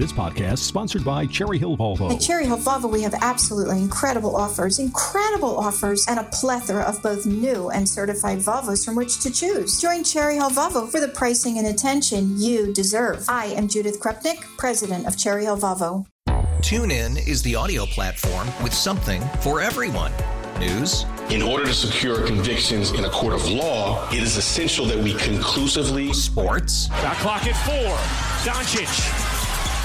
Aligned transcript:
This 0.00 0.12
podcast 0.14 0.60
sponsored 0.60 1.04
by 1.04 1.26
Cherry 1.26 1.58
Hill 1.58 1.76
Volvo. 1.76 2.10
At 2.10 2.22
Cherry 2.22 2.46
Hill 2.46 2.56
Volvo, 2.56 2.90
we 2.90 3.02
have 3.02 3.12
absolutely 3.20 3.80
incredible 3.80 4.34
offers, 4.34 4.78
incredible 4.78 5.58
offers, 5.58 6.06
and 6.08 6.18
a 6.18 6.22
plethora 6.22 6.84
of 6.84 7.02
both 7.02 7.26
new 7.26 7.68
and 7.68 7.86
certified 7.86 8.38
Volvos 8.38 8.82
from 8.82 8.96
which 8.96 9.20
to 9.20 9.30
choose. 9.30 9.78
Join 9.78 10.02
Cherry 10.02 10.36
Hill 10.36 10.48
Volvo 10.48 10.90
for 10.90 11.00
the 11.00 11.08
pricing 11.08 11.58
and 11.58 11.66
attention 11.66 12.40
you 12.40 12.72
deserve. 12.72 13.26
I 13.28 13.48
am 13.48 13.68
Judith 13.68 14.00
Krupnik, 14.00 14.40
president 14.56 15.06
of 15.06 15.18
Cherry 15.18 15.44
Hill 15.44 15.58
Volvo. 15.58 16.06
TuneIn 16.62 17.28
is 17.28 17.42
the 17.42 17.54
audio 17.54 17.84
platform 17.84 18.48
with 18.62 18.72
something 18.72 19.20
for 19.42 19.60
everyone. 19.60 20.12
News. 20.58 21.04
In 21.28 21.42
order 21.42 21.66
to 21.66 21.74
secure 21.74 22.26
convictions 22.26 22.92
in 22.92 23.04
a 23.04 23.10
court 23.10 23.34
of 23.34 23.46
law, 23.50 24.08
it 24.10 24.22
is 24.22 24.38
essential 24.38 24.86
that 24.86 24.98
we 24.98 25.12
conclusively. 25.12 26.14
Sports. 26.14 26.88
Got 26.88 27.16
clock 27.16 27.46
at 27.46 27.54
four. 27.66 27.96
Doncic. 28.50 29.29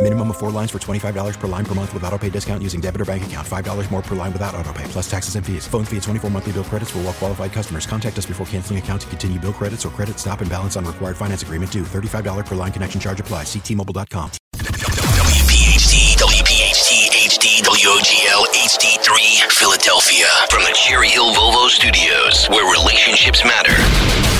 Minimum 0.00 0.30
of 0.30 0.36
four 0.36 0.52
lines 0.52 0.70
for 0.70 0.78
$25 0.78 1.40
per 1.40 1.48
line 1.48 1.64
per 1.64 1.74
month 1.74 1.92
with 1.92 2.04
auto 2.04 2.16
pay 2.16 2.30
discount 2.30 2.62
using 2.62 2.80
debit 2.80 3.00
or 3.00 3.04
bank 3.04 3.24
account. 3.26 3.46
$5 3.46 3.90
more 3.90 4.00
per 4.00 4.14
line 4.14 4.32
without 4.32 4.54
auto 4.54 4.72
pay, 4.72 4.84
plus 4.84 5.10
taxes 5.10 5.34
and 5.34 5.44
fees. 5.44 5.66
Phone 5.66 5.84
fee 5.84 5.96
at 5.96 6.04
24 6.04 6.30
monthly 6.30 6.52
bill 6.52 6.62
credits 6.62 6.92
for 6.92 7.00
well 7.00 7.12
qualified 7.12 7.52
customers. 7.52 7.84
Contact 7.84 8.16
us 8.16 8.24
before 8.24 8.46
canceling 8.46 8.78
account 8.78 9.00
to 9.00 9.08
continue 9.08 9.40
bill 9.40 9.52
credits 9.52 9.84
or 9.84 9.88
credit 9.90 10.16
stop 10.16 10.40
and 10.40 10.48
balance 10.48 10.76
on 10.76 10.84
required 10.84 11.16
finance 11.16 11.42
agreement 11.42 11.72
due. 11.72 11.82
$35 11.82 12.46
per 12.46 12.54
line 12.54 12.70
connection 12.70 13.00
charge 13.00 13.18
apply. 13.18 13.42
Ctmobile.com. 13.42 14.30
WPHT, 14.54 16.14
WPHT, 16.14 17.10
HD, 17.26 17.62
WOGL, 17.66 18.46
HD3, 18.54 19.50
Philadelphia. 19.50 20.28
From 20.48 20.62
the 20.62 20.72
Cherry 20.74 21.08
Hill 21.08 21.34
Volvo 21.34 21.68
Studios, 21.68 22.46
where 22.46 22.70
relationships 22.72 23.44
matter. 23.44 23.74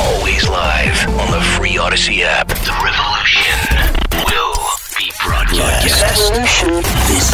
Always 0.01 0.49
live 0.49 1.09
on 1.19 1.33
the 1.33 1.41
free 1.59 1.77
Audacy 1.77 2.23
app. 2.23 2.47
The 2.47 2.79
revolution 2.83 3.78
be 5.51 5.57
broadcast. 5.57 6.33
This, 7.09 7.31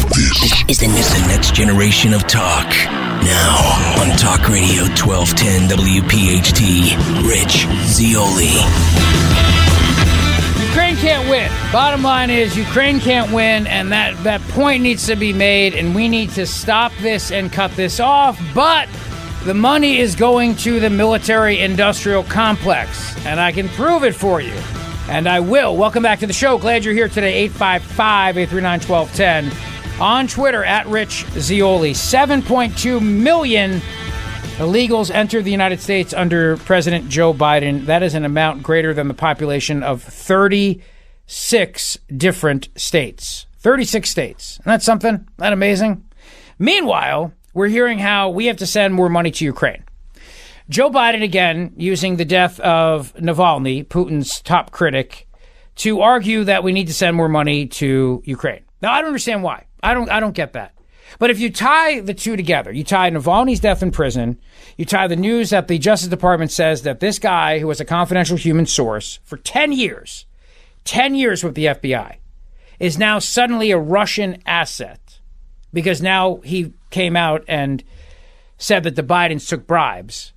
this 0.68 0.78
the, 0.78 0.86
is 0.86 1.10
the 1.12 1.26
next 1.28 1.54
generation 1.54 2.12
of 2.12 2.26
talk. 2.26 2.68
Now 3.24 4.00
on 4.00 4.16
Talk 4.16 4.48
Radio 4.48 4.84
1210 4.94 5.68
WPHT, 5.68 6.94
Rich 7.28 7.66
Zeoli. 7.86 8.54
Ukraine 10.66 10.96
can't 10.96 11.28
win. 11.28 11.50
Bottom 11.72 12.02
line 12.02 12.30
is 12.30 12.56
Ukraine 12.56 13.00
can't 13.00 13.32
win, 13.32 13.66
and 13.66 13.92
that, 13.92 14.22
that 14.24 14.40
point 14.48 14.82
needs 14.82 15.06
to 15.06 15.16
be 15.16 15.32
made, 15.32 15.74
and 15.74 15.94
we 15.94 16.08
need 16.08 16.30
to 16.30 16.46
stop 16.46 16.92
this 17.00 17.30
and 17.30 17.52
cut 17.52 17.70
this 17.72 18.00
off. 18.00 18.40
But 18.54 18.88
the 19.44 19.54
money 19.54 19.98
is 19.98 20.14
going 20.16 20.56
to 20.56 20.80
the 20.80 20.90
military 20.90 21.60
industrial 21.60 22.24
complex, 22.24 23.14
and 23.26 23.40
I 23.40 23.52
can 23.52 23.68
prove 23.70 24.04
it 24.04 24.14
for 24.14 24.40
you. 24.40 24.54
And 25.08 25.28
I 25.28 25.41
will. 25.41 25.77
Welcome 25.77 26.02
back 26.02 26.20
to 26.20 26.27
the 26.27 26.33
show. 26.33 26.56
Glad 26.56 26.84
you're 26.84 26.94
here 26.94 27.08
today. 27.08 27.34
855 27.44 28.38
839 28.38 28.80
1210. 28.80 30.00
On 30.00 30.27
Twitter, 30.27 30.64
at 30.64 30.86
Rich 30.86 31.27
Zeoli. 31.38 31.92
7.2 31.92 33.00
million 33.00 33.82
illegals 34.56 35.15
entered 35.15 35.44
the 35.44 35.50
United 35.50 35.81
States 35.81 36.15
under 36.15 36.56
President 36.56 37.09
Joe 37.09 37.34
Biden. 37.34 37.84
That 37.87 38.03
is 38.03 38.15
an 38.15 38.25
amount 38.25 38.62
greater 38.62 38.94
than 38.94 39.09
the 39.09 39.15
population 39.15 39.82
of 39.82 40.03
36 40.03 41.98
different 42.16 42.69
states. 42.75 43.47
36 43.59 44.09
states. 44.09 44.56
And 44.59 44.72
that's 44.72 44.84
something? 44.86 45.15
Isn't 45.15 45.36
that 45.36 45.53
amazing? 45.53 46.04
Meanwhile, 46.59 47.32
we're 47.53 47.69
hearing 47.69 47.98
how 47.98 48.31
we 48.31 48.47
have 48.47 48.56
to 48.56 48.66
send 48.66 48.94
more 48.94 49.09
money 49.09 49.31
to 49.31 49.44
Ukraine. 49.44 49.84
Joe 50.69 50.91
Biden, 50.91 51.22
again, 51.22 51.72
using 51.76 52.16
the 52.16 52.25
death 52.25 52.58
of 52.60 53.14
Navalny, 53.16 53.86
Putin's 53.86 54.41
top 54.41 54.70
critic, 54.70 55.28
to 55.76 56.00
argue 56.00 56.44
that 56.44 56.64
we 56.64 56.72
need 56.72 56.86
to 56.86 56.94
send 56.94 57.16
more 57.16 57.28
money 57.28 57.66
to 57.66 58.22
Ukraine. 58.25 58.64
Now, 58.80 58.92
I 58.92 58.98
don't 58.98 59.08
understand 59.08 59.42
why. 59.42 59.66
I 59.82 59.92
don't, 59.92 60.10
I 60.10 60.20
don't 60.20 60.34
get 60.34 60.54
that. 60.54 60.74
But 61.19 61.30
if 61.30 61.38
you 61.38 61.50
tie 61.50 62.00
the 62.00 62.14
two 62.14 62.36
together, 62.36 62.72
you 62.72 62.82
tie 62.82 63.10
Navalny's 63.10 63.60
death 63.60 63.82
in 63.82 63.91
prison, 63.91 64.38
you 64.76 64.84
tie 64.84 65.06
the 65.06 65.16
news 65.16 65.50
that 65.50 65.69
the 65.69 65.78
Justice 65.78 66.08
Department 66.08 66.50
says 66.50 66.82
that 66.82 67.00
this 67.00 67.19
guy, 67.19 67.58
who 67.58 67.66
was 67.66 67.80
a 67.80 67.84
confidential 67.84 68.36
human 68.36 68.66
source 68.66 69.20
for 69.24 69.36
10 69.36 69.72
years, 69.72 70.26
10 70.84 71.14
years 71.14 71.44
with 71.44 71.54
the 71.54 71.66
FBI, 71.66 72.16
is 72.80 72.98
now 72.98 73.19
suddenly 73.19 73.70
a 73.70 73.78
Russian 73.78 74.42
asset 74.47 75.20
because 75.72 76.03
now 76.03 76.36
he 76.44 76.72
came 76.91 77.16
out 77.16 77.44
and 77.48 77.84
said 78.58 78.82
that 78.84 78.97
the 78.97 79.03
Bidens 79.03 79.48
took 79.48 79.66
bribes. 79.66 80.32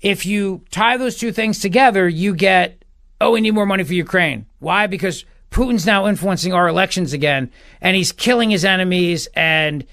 If 0.00 0.26
you 0.26 0.64
tie 0.70 0.96
those 0.96 1.16
two 1.16 1.32
things 1.32 1.58
together, 1.58 2.08
you 2.08 2.34
get, 2.34 2.84
oh, 3.20 3.32
we 3.32 3.40
need 3.40 3.52
more 3.52 3.66
money 3.66 3.84
for 3.84 3.94
Ukraine. 3.94 4.46
Why? 4.58 4.86
Because 4.86 5.24
Putin's 5.50 5.86
now 5.86 6.06
influencing 6.06 6.52
our 6.52 6.68
elections 6.68 7.12
again, 7.12 7.50
and 7.80 7.96
he's 7.96 8.12
killing 8.12 8.50
his 8.50 8.64
enemies, 8.64 9.28
and 9.34 9.84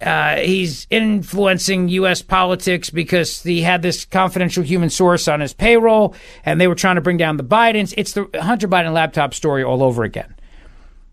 uh, 0.00 0.36
he's 0.36 0.86
influencing 0.90 1.88
U.S. 1.88 2.22
politics 2.22 2.90
because 2.90 3.42
he 3.42 3.62
had 3.62 3.82
this 3.82 4.04
confidential 4.04 4.62
human 4.62 4.90
source 4.90 5.26
on 5.26 5.40
his 5.40 5.52
payroll, 5.52 6.14
and 6.44 6.60
they 6.60 6.68
were 6.68 6.74
trying 6.74 6.96
to 6.96 7.00
bring 7.00 7.16
down 7.16 7.36
the 7.36 7.44
Bidens. 7.44 7.94
It's 7.96 8.12
the 8.12 8.28
Hunter 8.40 8.68
Biden 8.68 8.92
laptop 8.92 9.34
story 9.34 9.64
all 9.64 9.82
over 9.82 10.04
again. 10.04 10.34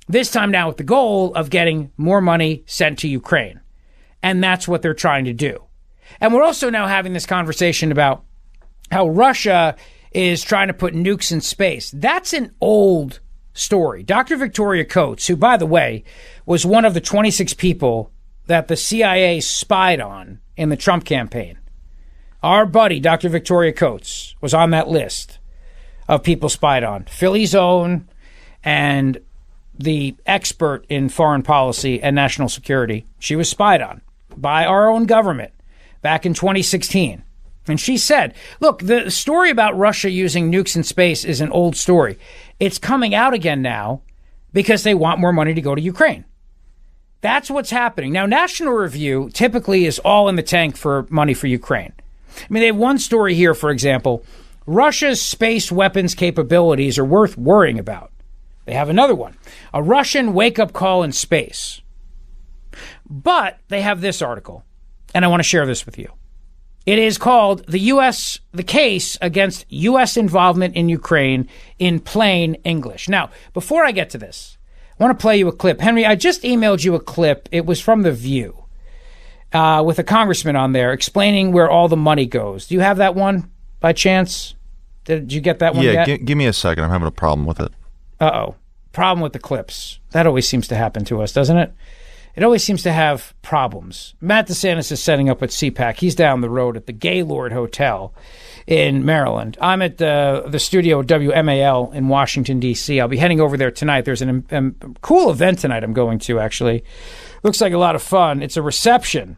This 0.08 0.30
time 0.30 0.52
now 0.52 0.68
with 0.68 0.78
the 0.78 0.84
goal 0.84 1.34
of 1.34 1.50
getting 1.50 1.92
more 1.98 2.22
money 2.22 2.64
sent 2.68 3.00
to 3.00 3.08
Ukraine. 3.08 3.62
And 4.22 4.44
that's 4.44 4.68
what 4.68 4.82
they're 4.82 4.94
trying 4.94 5.26
to 5.26 5.34
do. 5.34 5.64
And 6.22 6.34
we're 6.34 6.44
also 6.44 6.70
now 6.70 6.88
having 6.88 7.14
this 7.14 7.26
conversation 7.26 7.92
about 7.92 8.24
how 8.92 9.08
Russia 9.08 9.76
is 10.12 10.44
trying 10.44 10.68
to 10.68 10.74
put 10.74 10.94
nukes 10.94 11.32
in 11.32 11.42
space. 11.42 11.92
That's 11.92 12.34
an 12.34 12.54
old 12.62 13.20
story. 13.54 14.04
Dr. 14.04 14.38
Victoria 14.38 14.86
Coates, 14.86 15.28
who, 15.28 15.36
by 15.36 15.58
the 15.58 15.66
way, 15.66 16.04
was 16.46 16.66
one 16.66 16.86
of 16.86 16.94
the 16.94 17.02
26 17.02 17.54
people 17.56 18.12
that 18.48 18.68
the 18.68 18.76
CIA 18.76 19.42
spied 19.42 20.00
on 20.00 20.40
in 20.56 20.70
the 20.70 20.78
Trump 20.78 21.06
campaign. 21.06 21.58
Our 22.44 22.66
buddy, 22.66 23.00
Dr. 23.00 23.30
Victoria 23.30 23.74
Coates, 23.74 24.36
was 24.40 24.54
on 24.54 24.70
that 24.70 24.88
list 24.88 25.40
of 26.08 26.24
people 26.24 26.50
spied 26.50 26.84
on. 26.84 27.06
Philly's 27.06 27.56
own 27.56 28.08
and 28.64 29.18
the 29.78 30.16
expert 30.26 30.86
in 30.88 31.10
foreign 31.10 31.44
policy 31.44 32.02
and 32.02 32.16
national 32.16 32.50
security. 32.50 33.06
She 33.20 33.36
was 33.36 33.50
spied 33.50 33.82
on 33.82 34.02
by 34.38 34.66
our 34.66 34.90
own 34.90 35.06
government 35.06 35.54
back 36.02 36.26
in 36.26 36.34
2016. 36.34 37.24
And 37.68 37.80
she 37.80 37.98
said, 37.98 38.36
look, 38.60 38.80
the 38.80 39.10
story 39.10 39.50
about 39.50 39.78
Russia 39.78 40.10
using 40.10 40.52
nukes 40.52 40.76
in 40.76 40.84
space 40.84 41.26
is 41.26 41.42
an 41.42 41.52
old 41.52 41.76
story. 41.76 42.18
It's 42.60 42.78
coming 42.78 43.16
out 43.16 43.34
again 43.34 43.62
now 43.62 44.02
because 44.54 44.84
they 44.84 44.94
want 44.94 45.20
more 45.20 45.34
money 45.34 45.54
to 45.54 45.62
go 45.62 45.76
to 45.76 45.82
Ukraine. 45.82 46.26
That's 47.22 47.50
what's 47.50 47.72
happening. 47.72 48.14
Now, 48.14 48.28
National 48.28 48.74
Review 48.74 49.30
typically 49.34 49.86
is 49.86 49.98
all 50.00 50.30
in 50.30 50.36
the 50.36 50.44
tank 50.44 50.78
for 50.78 51.08
money 51.10 51.34
for 51.34 51.48
Ukraine. 51.48 51.94
I 52.38 52.46
mean, 52.50 52.62
they 52.62 52.68
have 52.68 52.76
one 52.76 53.00
story 53.00 53.34
here, 53.34 53.54
for 53.54 53.72
example 53.72 54.24
Russia's 54.66 55.22
space 55.22 55.72
weapons 55.72 56.16
capabilities 56.16 56.98
are 56.98 57.06
worth 57.06 57.38
worrying 57.38 57.78
about. 57.78 58.12
They 58.66 58.74
have 58.74 58.90
another 58.90 59.16
one 59.16 59.38
a 59.74 59.84
Russian 59.84 60.34
wake 60.34 60.60
up 60.60 60.74
call 60.74 61.04
in 61.04 61.12
space. 61.12 61.82
But 63.08 63.60
they 63.70 63.82
have 63.82 64.02
this 64.02 64.22
article, 64.22 64.64
and 65.14 65.24
I 65.24 65.28
want 65.28 65.40
to 65.40 65.48
share 65.48 65.66
this 65.66 65.86
with 65.86 65.98
you. 65.98 66.12
It 66.86 67.00
is 67.00 67.18
called 67.18 67.66
the 67.68 67.80
U.S. 67.80 68.40
the 68.52 68.64
case 68.64 69.18
against 69.22 69.66
U.S. 69.70 70.18
involvement 70.18 70.76
in 70.76 70.88
Ukraine 70.88 71.50
in 71.80 72.00
plain 72.00 72.56
English. 72.64 73.10
Now, 73.10 73.32
before 73.54 73.84
I 73.84 73.92
get 73.92 74.12
to 74.12 74.18
this, 74.18 74.58
I 75.00 75.04
want 75.04 75.18
to 75.18 75.22
play 75.22 75.38
you 75.38 75.48
a 75.48 75.52
clip. 75.52 75.82
Henry, 75.82 76.06
I 76.06 76.16
just 76.16 76.44
emailed 76.44 76.84
you 76.84 76.94
a 76.94 77.00
clip. 77.00 77.50
It 77.52 77.66
was 77.66 77.82
from 77.82 78.04
The 78.04 78.12
View 78.12 78.66
uh, 79.52 79.82
with 79.86 80.00
a 80.00 80.04
congressman 80.04 80.56
on 80.56 80.74
there 80.74 80.94
explaining 80.94 81.52
where 81.52 81.70
all 81.70 81.88
the 81.88 81.98
money 81.98 82.26
goes. 82.26 82.68
Do 82.68 82.76
you 82.76 82.82
have 82.82 82.98
that 82.98 83.16
one 83.16 83.52
by 83.80 83.94
chance? 83.94 84.54
Did 85.06 85.32
you 85.32 85.42
get 85.42 85.60
that 85.60 85.76
one 85.76 85.86
yeah, 85.86 85.92
yet? 85.92 86.06
gi- 86.06 86.18
give 86.20 86.38
me 86.38 86.46
a 86.46 86.54
second. 86.54 86.84
I'm 86.84 86.90
having 86.92 87.08
a 87.08 87.12
problem 87.12 87.48
with 87.48 87.60
it. 87.60 87.72
Uh 88.20 88.32
oh. 88.34 88.56
Problem 88.92 89.22
with 89.22 89.34
the 89.34 89.40
clips. 89.40 90.00
That 90.12 90.26
always 90.26 90.48
seems 90.48 90.68
to 90.70 90.76
happen 90.76 91.04
to 91.06 91.22
us, 91.22 91.34
doesn't 91.34 91.58
it? 91.58 91.74
It 92.36 92.44
always 92.44 92.64
seems 92.64 92.84
to 92.84 92.92
have 92.92 93.34
problems. 93.42 94.14
Matt 94.20 94.48
DeSantis 94.48 94.92
is 94.92 95.02
setting 95.02 95.30
up 95.30 95.42
at 95.42 95.50
CPAC. 95.50 95.98
He's 95.98 96.16
down 96.16 96.42
the 96.42 96.50
road 96.50 96.76
at 96.76 96.86
the 96.86 96.92
Gaylord 96.92 97.54
Hotel 97.54 98.14
in 98.68 99.06
Maryland. 99.06 99.58
I'm 99.62 99.82
at 99.82 99.98
the 99.98 100.44
the 100.48 100.60
studio 100.60 101.02
WMAL 101.02 101.94
in 101.94 102.08
Washington 102.08 102.60
D.C. 102.60 103.00
I'll 103.00 103.08
be 103.08 103.18
heading 103.18 103.40
over 103.40 103.58
there 103.58 103.72
tonight. 103.72 104.06
There's 104.06 104.22
an 104.22 104.46
um, 104.52 104.76
cool 105.02 105.30
event 105.30 105.60
tonight. 105.60 105.84
I'm 105.84 105.94
going 105.94 106.20
to 106.20 106.40
actually. 106.40 106.84
Looks 107.44 107.62
like 107.62 107.74
a 107.74 107.78
lot 107.78 107.96
of 107.96 108.02
fun. 108.02 108.42
It's 108.42 108.58
a 108.58 108.62
reception 108.62 109.38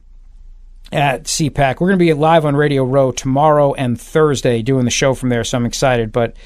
at 0.91 1.25
CPAC. 1.25 1.79
We're 1.79 1.89
going 1.89 1.99
to 1.99 2.05
be 2.05 2.13
live 2.13 2.45
on 2.45 2.55
Radio 2.55 2.83
Row 2.85 3.11
tomorrow 3.11 3.73
and 3.73 3.99
Thursday 3.99 4.61
doing 4.61 4.85
the 4.85 4.91
show 4.91 5.13
from 5.13 5.29
there, 5.29 5.43
so 5.43 5.57
I'm 5.57 5.65
excited. 5.65 6.11
But 6.13 6.37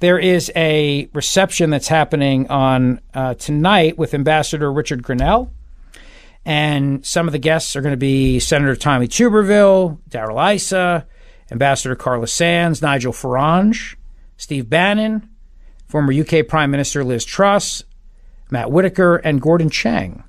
there 0.00 0.18
is 0.18 0.52
a 0.54 1.08
reception 1.12 1.70
that's 1.70 1.88
happening 1.88 2.48
on 2.48 3.00
uh, 3.14 3.34
tonight 3.34 3.98
with 3.98 4.14
Ambassador 4.14 4.72
Richard 4.72 5.02
Grenell. 5.02 5.50
And 6.48 7.04
some 7.04 7.28
of 7.28 7.32
the 7.32 7.38
guests 7.38 7.76
are 7.76 7.82
going 7.82 7.92
to 7.92 7.98
be 7.98 8.40
Senator 8.40 8.74
Tommy 8.74 9.06
Tuberville, 9.06 9.98
Darrell 10.08 10.38
Issa, 10.38 11.06
Ambassador 11.50 11.94
Carla 11.94 12.26
Sands, 12.26 12.80
Nigel 12.80 13.12
Farage, 13.12 13.96
Steve 14.38 14.70
Bannon, 14.70 15.28
former 15.88 16.10
UK 16.10 16.48
Prime 16.48 16.70
Minister 16.70 17.04
Liz 17.04 17.26
Truss, 17.26 17.84
Matt 18.50 18.70
Whitaker, 18.70 19.16
and 19.16 19.42
Gordon 19.42 19.68
Chang. 19.68 20.24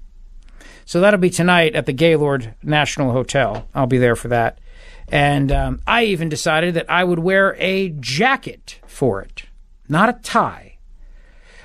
So 0.84 1.00
that'll 1.00 1.22
be 1.22 1.30
tonight 1.30 1.74
at 1.74 1.86
the 1.86 1.94
Gaylord 1.94 2.54
National 2.64 3.14
Hotel. 3.14 3.70
I'll 3.74 3.88
be 3.88 3.98
there 3.98 4.18
for 4.18 4.28
that. 4.28 4.60
And 5.08 5.54
um, 5.54 5.80
I 5.88 6.04
even 6.04 6.28
decided 6.28 6.74
that 6.74 6.92
I 6.92 7.06
would 7.06 7.20
wear 7.20 7.56
a 7.60 7.92
jacket 7.92 8.82
for 8.86 9.22
it, 9.22 9.44
not 9.88 10.10
a 10.10 10.20
tie. 10.22 10.80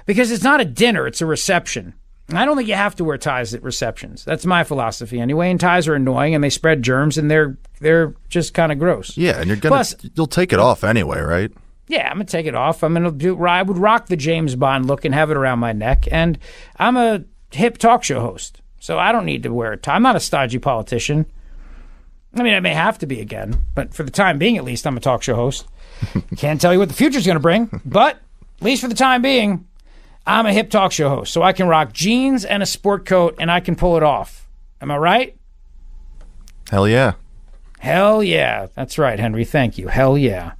Because 0.06 0.30
it's 0.30 0.44
not 0.44 0.60
a 0.60 0.64
dinner, 0.64 1.08
it's 1.08 1.20
a 1.20 1.26
reception. 1.26 1.94
I 2.32 2.44
don't 2.46 2.56
think 2.56 2.68
you 2.68 2.74
have 2.74 2.96
to 2.96 3.04
wear 3.04 3.18
ties 3.18 3.52
at 3.52 3.62
receptions. 3.62 4.24
That's 4.24 4.46
my 4.46 4.64
philosophy 4.64 5.20
anyway. 5.20 5.50
And 5.50 5.60
ties 5.60 5.86
are 5.86 5.94
annoying 5.94 6.34
and 6.34 6.42
they 6.42 6.48
spread 6.50 6.82
germs 6.82 7.18
and 7.18 7.30
they're 7.30 7.58
they're 7.80 8.14
just 8.30 8.54
kind 8.54 8.72
of 8.72 8.78
gross. 8.78 9.16
Yeah, 9.16 9.38
and 9.38 9.46
you're 9.48 9.56
gonna 9.56 9.74
Plus- 9.74 9.94
you'll 10.14 10.26
take 10.26 10.52
it 10.52 10.58
off 10.58 10.84
anyway, 10.84 11.20
right? 11.20 11.52
Yeah, 11.86 12.08
I'm 12.08 12.14
gonna 12.14 12.24
take 12.24 12.46
it 12.46 12.54
off. 12.54 12.82
I'm 12.82 12.94
gonna 12.94 13.10
do. 13.12 13.44
I 13.44 13.60
would 13.62 13.76
rock 13.76 14.06
the 14.06 14.16
James 14.16 14.56
Bond 14.56 14.86
look 14.86 15.04
and 15.04 15.14
have 15.14 15.30
it 15.30 15.36
around 15.36 15.58
my 15.58 15.72
neck. 15.72 16.08
And 16.10 16.38
I'm 16.78 16.96
a 16.96 17.24
hip 17.50 17.76
talk 17.76 18.02
show 18.02 18.20
host, 18.20 18.62
so 18.80 18.98
I 18.98 19.12
don't 19.12 19.26
need 19.26 19.42
to 19.42 19.52
wear 19.52 19.72
a 19.72 19.76
tie. 19.76 19.94
I'm 19.94 20.02
not 20.02 20.16
a 20.16 20.20
stodgy 20.20 20.58
politician. 20.58 21.26
I 22.34 22.42
mean, 22.42 22.54
I 22.54 22.60
may 22.60 22.72
have 22.74 22.98
to 22.98 23.06
be 23.06 23.20
again, 23.20 23.64
but 23.74 23.92
for 23.94 24.02
the 24.02 24.10
time 24.10 24.38
being, 24.38 24.56
at 24.56 24.64
least, 24.64 24.86
I'm 24.86 24.96
a 24.96 25.00
talk 25.00 25.22
show 25.22 25.36
host. 25.36 25.66
Can't 26.36 26.60
tell 26.60 26.72
you 26.72 26.78
what 26.78 26.88
the 26.88 26.94
future's 26.94 27.26
gonna 27.26 27.38
bring, 27.38 27.82
but 27.84 28.16
at 28.60 28.64
least 28.64 28.80
for 28.82 28.88
the 28.88 28.94
time 28.94 29.20
being, 29.20 29.66
I'm 30.26 30.46
a 30.46 30.52
hip 30.52 30.70
talk 30.70 30.92
show 30.92 31.08
host, 31.08 31.32
so 31.32 31.42
I 31.42 31.52
can 31.52 31.68
rock 31.68 31.92
jeans 31.92 32.44
and 32.44 32.62
a 32.62 32.66
sport 32.66 33.04
coat, 33.04 33.36
and 33.38 33.50
I 33.50 33.60
can 33.60 33.76
pull 33.76 33.96
it 33.96 34.02
off. 34.02 34.48
Am 34.80 34.90
I 34.90 34.96
right? 34.96 35.36
Hell 36.70 36.88
yeah. 36.88 37.14
Hell 37.78 38.22
yeah. 38.22 38.68
That's 38.74 38.98
right, 38.98 39.18
Henry. 39.18 39.44
Thank 39.44 39.76
you. 39.76 39.88
Hell 39.88 40.16
yeah. 40.16 40.52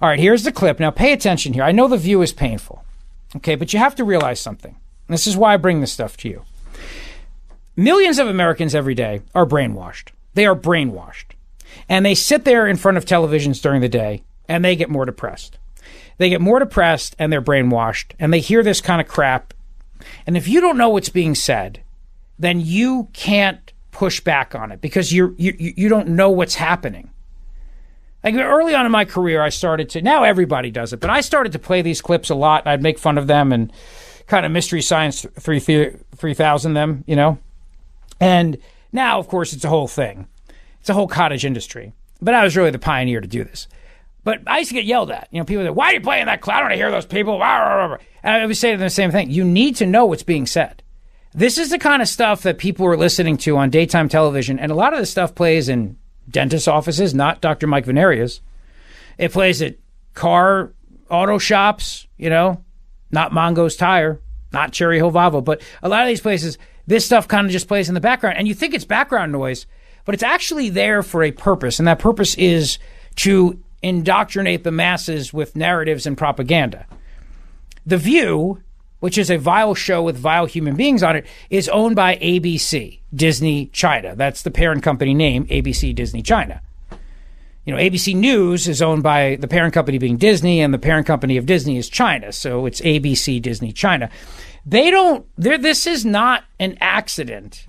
All 0.00 0.08
right, 0.08 0.18
here's 0.18 0.44
the 0.44 0.52
clip. 0.52 0.80
Now 0.80 0.90
pay 0.90 1.12
attention 1.12 1.52
here. 1.52 1.64
I 1.64 1.72
know 1.72 1.88
the 1.88 1.96
view 1.96 2.22
is 2.22 2.32
painful. 2.32 2.84
Okay, 3.36 3.56
but 3.56 3.72
you 3.72 3.78
have 3.78 3.94
to 3.96 4.04
realize 4.04 4.40
something. 4.40 4.76
This 5.08 5.26
is 5.26 5.36
why 5.36 5.54
I 5.54 5.56
bring 5.56 5.80
this 5.80 5.92
stuff 5.92 6.16
to 6.18 6.28
you. 6.28 6.42
Millions 7.76 8.18
of 8.18 8.28
Americans 8.28 8.74
every 8.74 8.94
day 8.94 9.22
are 9.34 9.46
brainwashed. 9.46 10.10
They 10.34 10.46
are 10.46 10.56
brainwashed. 10.56 11.32
And 11.88 12.04
they 12.04 12.14
sit 12.14 12.44
there 12.44 12.66
in 12.66 12.76
front 12.76 12.96
of 12.96 13.04
televisions 13.04 13.60
during 13.62 13.80
the 13.80 13.88
day 13.88 14.22
and 14.48 14.64
they 14.64 14.76
get 14.76 14.90
more 14.90 15.04
depressed. 15.04 15.58
They 16.18 16.28
get 16.28 16.40
more 16.40 16.58
depressed 16.58 17.16
and 17.18 17.32
they're 17.32 17.42
brainwashed 17.42 18.12
and 18.18 18.32
they 18.32 18.40
hear 18.40 18.62
this 18.62 18.80
kind 18.80 19.00
of 19.00 19.08
crap. 19.08 19.54
And 20.26 20.36
if 20.36 20.46
you 20.46 20.60
don't 20.60 20.76
know 20.76 20.90
what's 20.90 21.08
being 21.08 21.34
said, 21.34 21.82
then 22.38 22.60
you 22.60 23.08
can't 23.12 23.72
push 23.90 24.20
back 24.20 24.54
on 24.54 24.70
it 24.70 24.80
because 24.80 25.12
you 25.12 25.34
you 25.38 25.54
you 25.58 25.88
don't 25.88 26.08
know 26.08 26.30
what's 26.30 26.54
happening. 26.56 27.10
Like 28.22 28.34
early 28.34 28.74
on 28.74 28.84
in 28.84 28.92
my 28.92 29.04
career, 29.04 29.42
I 29.42 29.48
started 29.48 29.88
to. 29.90 30.02
Now 30.02 30.24
everybody 30.24 30.70
does 30.70 30.92
it, 30.92 31.00
but 31.00 31.10
I 31.10 31.20
started 31.20 31.52
to 31.52 31.58
play 31.58 31.82
these 31.82 32.02
clips 32.02 32.30
a 32.30 32.34
lot. 32.34 32.62
and 32.62 32.70
I'd 32.70 32.82
make 32.82 32.98
fun 32.98 33.16
of 33.16 33.26
them 33.26 33.52
and 33.52 33.72
kind 34.26 34.44
of 34.44 34.52
mystery 34.52 34.82
science 34.82 35.24
three 35.38 35.60
three 35.60 36.34
thousand 36.34 36.74
them, 36.74 37.04
you 37.06 37.16
know. 37.16 37.38
And 38.20 38.58
now, 38.92 39.18
of 39.18 39.28
course, 39.28 39.52
it's 39.52 39.64
a 39.64 39.68
whole 39.68 39.88
thing. 39.88 40.26
It's 40.80 40.88
a 40.88 40.94
whole 40.94 41.08
cottage 41.08 41.44
industry. 41.44 41.92
But 42.20 42.34
I 42.34 42.42
was 42.42 42.56
really 42.56 42.70
the 42.70 42.78
pioneer 42.78 43.20
to 43.20 43.28
do 43.28 43.44
this. 43.44 43.68
But 44.28 44.42
I 44.46 44.58
used 44.58 44.68
to 44.68 44.74
get 44.74 44.84
yelled 44.84 45.10
at. 45.10 45.26
You 45.30 45.40
know, 45.40 45.46
people 45.46 45.64
say, 45.64 45.70
"Why 45.70 45.86
are 45.86 45.94
you 45.94 46.02
playing 46.02 46.26
that 46.26 46.42
clown? 46.42 46.64
I 46.64 46.68
don't 46.68 46.76
hear 46.76 46.90
those 46.90 47.06
people." 47.06 47.38
Rah, 47.38 47.60
rah, 47.60 47.74
rah, 47.76 47.86
rah." 47.86 47.96
And 48.22 48.42
I 48.42 48.44
would 48.44 48.58
say 48.58 48.76
the 48.76 48.90
same 48.90 49.10
thing. 49.10 49.30
You 49.30 49.42
need 49.42 49.74
to 49.76 49.86
know 49.86 50.04
what's 50.04 50.22
being 50.22 50.44
said. 50.44 50.82
This 51.32 51.56
is 51.56 51.70
the 51.70 51.78
kind 51.78 52.02
of 52.02 52.08
stuff 52.08 52.42
that 52.42 52.58
people 52.58 52.84
are 52.84 52.96
listening 52.98 53.38
to 53.38 53.56
on 53.56 53.70
daytime 53.70 54.06
television, 54.06 54.58
and 54.58 54.70
a 54.70 54.74
lot 54.74 54.92
of 54.92 54.98
this 54.98 55.10
stuff 55.10 55.34
plays 55.34 55.70
in 55.70 55.96
dentist 56.28 56.68
offices, 56.68 57.14
not 57.14 57.40
Dr. 57.40 57.66
Mike 57.66 57.86
Veneria's. 57.86 58.42
It 59.16 59.32
plays 59.32 59.62
at 59.62 59.76
car 60.12 60.74
auto 61.08 61.38
shops, 61.38 62.06
you 62.18 62.28
know, 62.28 62.62
not 63.10 63.32
Mongo's 63.32 63.76
Tire, 63.76 64.20
not 64.52 64.72
Cherry 64.72 64.98
Hill 64.98 65.10
but 65.10 65.62
a 65.82 65.88
lot 65.88 66.02
of 66.02 66.08
these 66.08 66.20
places, 66.20 66.58
this 66.86 67.06
stuff 67.06 67.28
kind 67.28 67.46
of 67.46 67.50
just 67.50 67.66
plays 67.66 67.88
in 67.88 67.94
the 67.94 67.98
background, 67.98 68.36
and 68.36 68.46
you 68.46 68.52
think 68.52 68.74
it's 68.74 68.84
background 68.84 69.32
noise, 69.32 69.64
but 70.04 70.14
it's 70.14 70.22
actually 70.22 70.68
there 70.68 71.02
for 71.02 71.22
a 71.22 71.30
purpose, 71.30 71.78
and 71.78 71.88
that 71.88 71.98
purpose 71.98 72.34
is 72.34 72.78
to 73.16 73.58
indoctrinate 73.82 74.64
the 74.64 74.70
masses 74.70 75.32
with 75.32 75.56
narratives 75.56 76.06
and 76.06 76.16
propaganda. 76.16 76.86
The 77.86 77.98
View, 77.98 78.62
which 79.00 79.16
is 79.16 79.30
a 79.30 79.38
vile 79.38 79.74
show 79.74 80.02
with 80.02 80.16
vile 80.16 80.46
human 80.46 80.76
beings 80.76 81.02
on 81.02 81.16
it, 81.16 81.26
is 81.50 81.68
owned 81.68 81.96
by 81.96 82.16
ABC, 82.16 83.00
Disney 83.14 83.66
China. 83.66 84.14
That's 84.16 84.42
the 84.42 84.50
parent 84.50 84.82
company 84.82 85.14
name, 85.14 85.46
ABC 85.46 85.94
Disney 85.94 86.22
China. 86.22 86.60
You 87.64 87.74
know, 87.74 87.80
ABC 87.80 88.14
News 88.14 88.66
is 88.66 88.80
owned 88.80 89.02
by 89.02 89.36
the 89.36 89.46
parent 89.46 89.74
company 89.74 89.98
being 89.98 90.16
Disney, 90.16 90.60
and 90.60 90.72
the 90.72 90.78
parent 90.78 91.06
company 91.06 91.36
of 91.36 91.44
Disney 91.44 91.76
is 91.76 91.88
China. 91.88 92.32
So 92.32 92.64
it's 92.64 92.80
ABC 92.80 93.42
Disney 93.42 93.72
China. 93.72 94.10
They 94.64 94.90
don't, 94.90 95.26
this 95.36 95.86
is 95.86 96.04
not 96.04 96.44
an 96.58 96.78
accident 96.80 97.66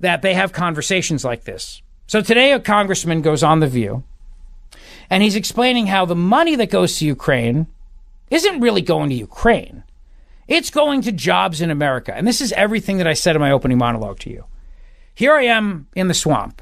that 0.00 0.22
they 0.22 0.34
have 0.34 0.52
conversations 0.52 1.24
like 1.24 1.44
this. 1.44 1.82
So 2.06 2.20
today, 2.20 2.52
a 2.52 2.60
congressman 2.60 3.22
goes 3.22 3.42
on 3.42 3.60
The 3.60 3.66
View, 3.66 4.04
and 5.10 5.22
he's 5.22 5.36
explaining 5.36 5.86
how 5.86 6.04
the 6.04 6.16
money 6.16 6.56
that 6.56 6.70
goes 6.70 6.98
to 6.98 7.06
Ukraine 7.06 7.66
isn't 8.30 8.60
really 8.60 8.82
going 8.82 9.10
to 9.10 9.16
Ukraine. 9.16 9.84
It's 10.48 10.70
going 10.70 11.02
to 11.02 11.12
jobs 11.12 11.60
in 11.60 11.70
America. 11.70 12.14
And 12.14 12.26
this 12.26 12.40
is 12.40 12.52
everything 12.52 12.98
that 12.98 13.06
I 13.06 13.14
said 13.14 13.36
in 13.36 13.40
my 13.40 13.50
opening 13.50 13.78
monologue 13.78 14.18
to 14.20 14.30
you. 14.30 14.44
Here 15.14 15.34
I 15.34 15.44
am 15.44 15.86
in 15.94 16.08
the 16.08 16.14
swamp. 16.14 16.60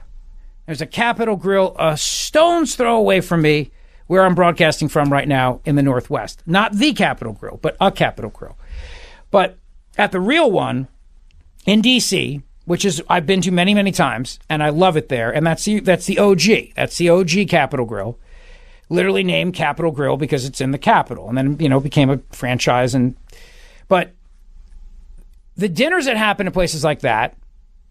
There's 0.66 0.80
a 0.80 0.86
Capitol 0.86 1.36
Grill 1.36 1.74
a 1.78 1.96
stone's 1.96 2.76
throw 2.76 2.96
away 2.96 3.20
from 3.20 3.42
me 3.42 3.70
where 4.06 4.24
I'm 4.24 4.34
broadcasting 4.34 4.88
from 4.88 5.12
right 5.12 5.26
now 5.26 5.60
in 5.64 5.74
the 5.74 5.82
Northwest. 5.82 6.42
Not 6.46 6.74
the 6.74 6.92
Capitol 6.92 7.32
Grill, 7.32 7.58
but 7.62 7.76
a 7.80 7.90
Capitol 7.90 8.30
Grill. 8.30 8.56
But 9.30 9.58
at 9.96 10.12
the 10.12 10.20
real 10.20 10.50
one 10.50 10.88
in 11.66 11.82
DC, 11.82 12.42
which 12.64 12.84
is 12.84 13.02
I've 13.08 13.26
been 13.26 13.40
to 13.42 13.50
many, 13.50 13.74
many 13.74 13.90
times, 13.90 14.38
and 14.48 14.62
I 14.62 14.68
love 14.68 14.96
it 14.96 15.08
there, 15.08 15.30
and 15.30 15.46
that's 15.46 15.64
the 15.64 15.80
that's 15.80 16.06
the 16.06 16.18
OG. 16.18 16.74
That's 16.76 16.96
the 16.98 17.08
OG 17.08 17.48
Capitol 17.48 17.86
Grill. 17.86 18.18
Literally 18.92 19.24
named 19.24 19.54
Capital 19.54 19.90
Grill 19.90 20.16
because 20.16 20.44
it's 20.44 20.60
in 20.60 20.70
the 20.70 20.78
Capitol. 20.78 21.28
And 21.28 21.38
then, 21.38 21.56
you 21.58 21.68
know, 21.68 21.78
it 21.78 21.82
became 21.82 22.10
a 22.10 22.18
franchise 22.30 22.94
and 22.94 23.16
but 23.88 24.14
the 25.56 25.68
dinners 25.68 26.06
that 26.06 26.16
happen 26.16 26.46
in 26.46 26.52
places 26.54 26.82
like 26.82 27.00
that, 27.00 27.36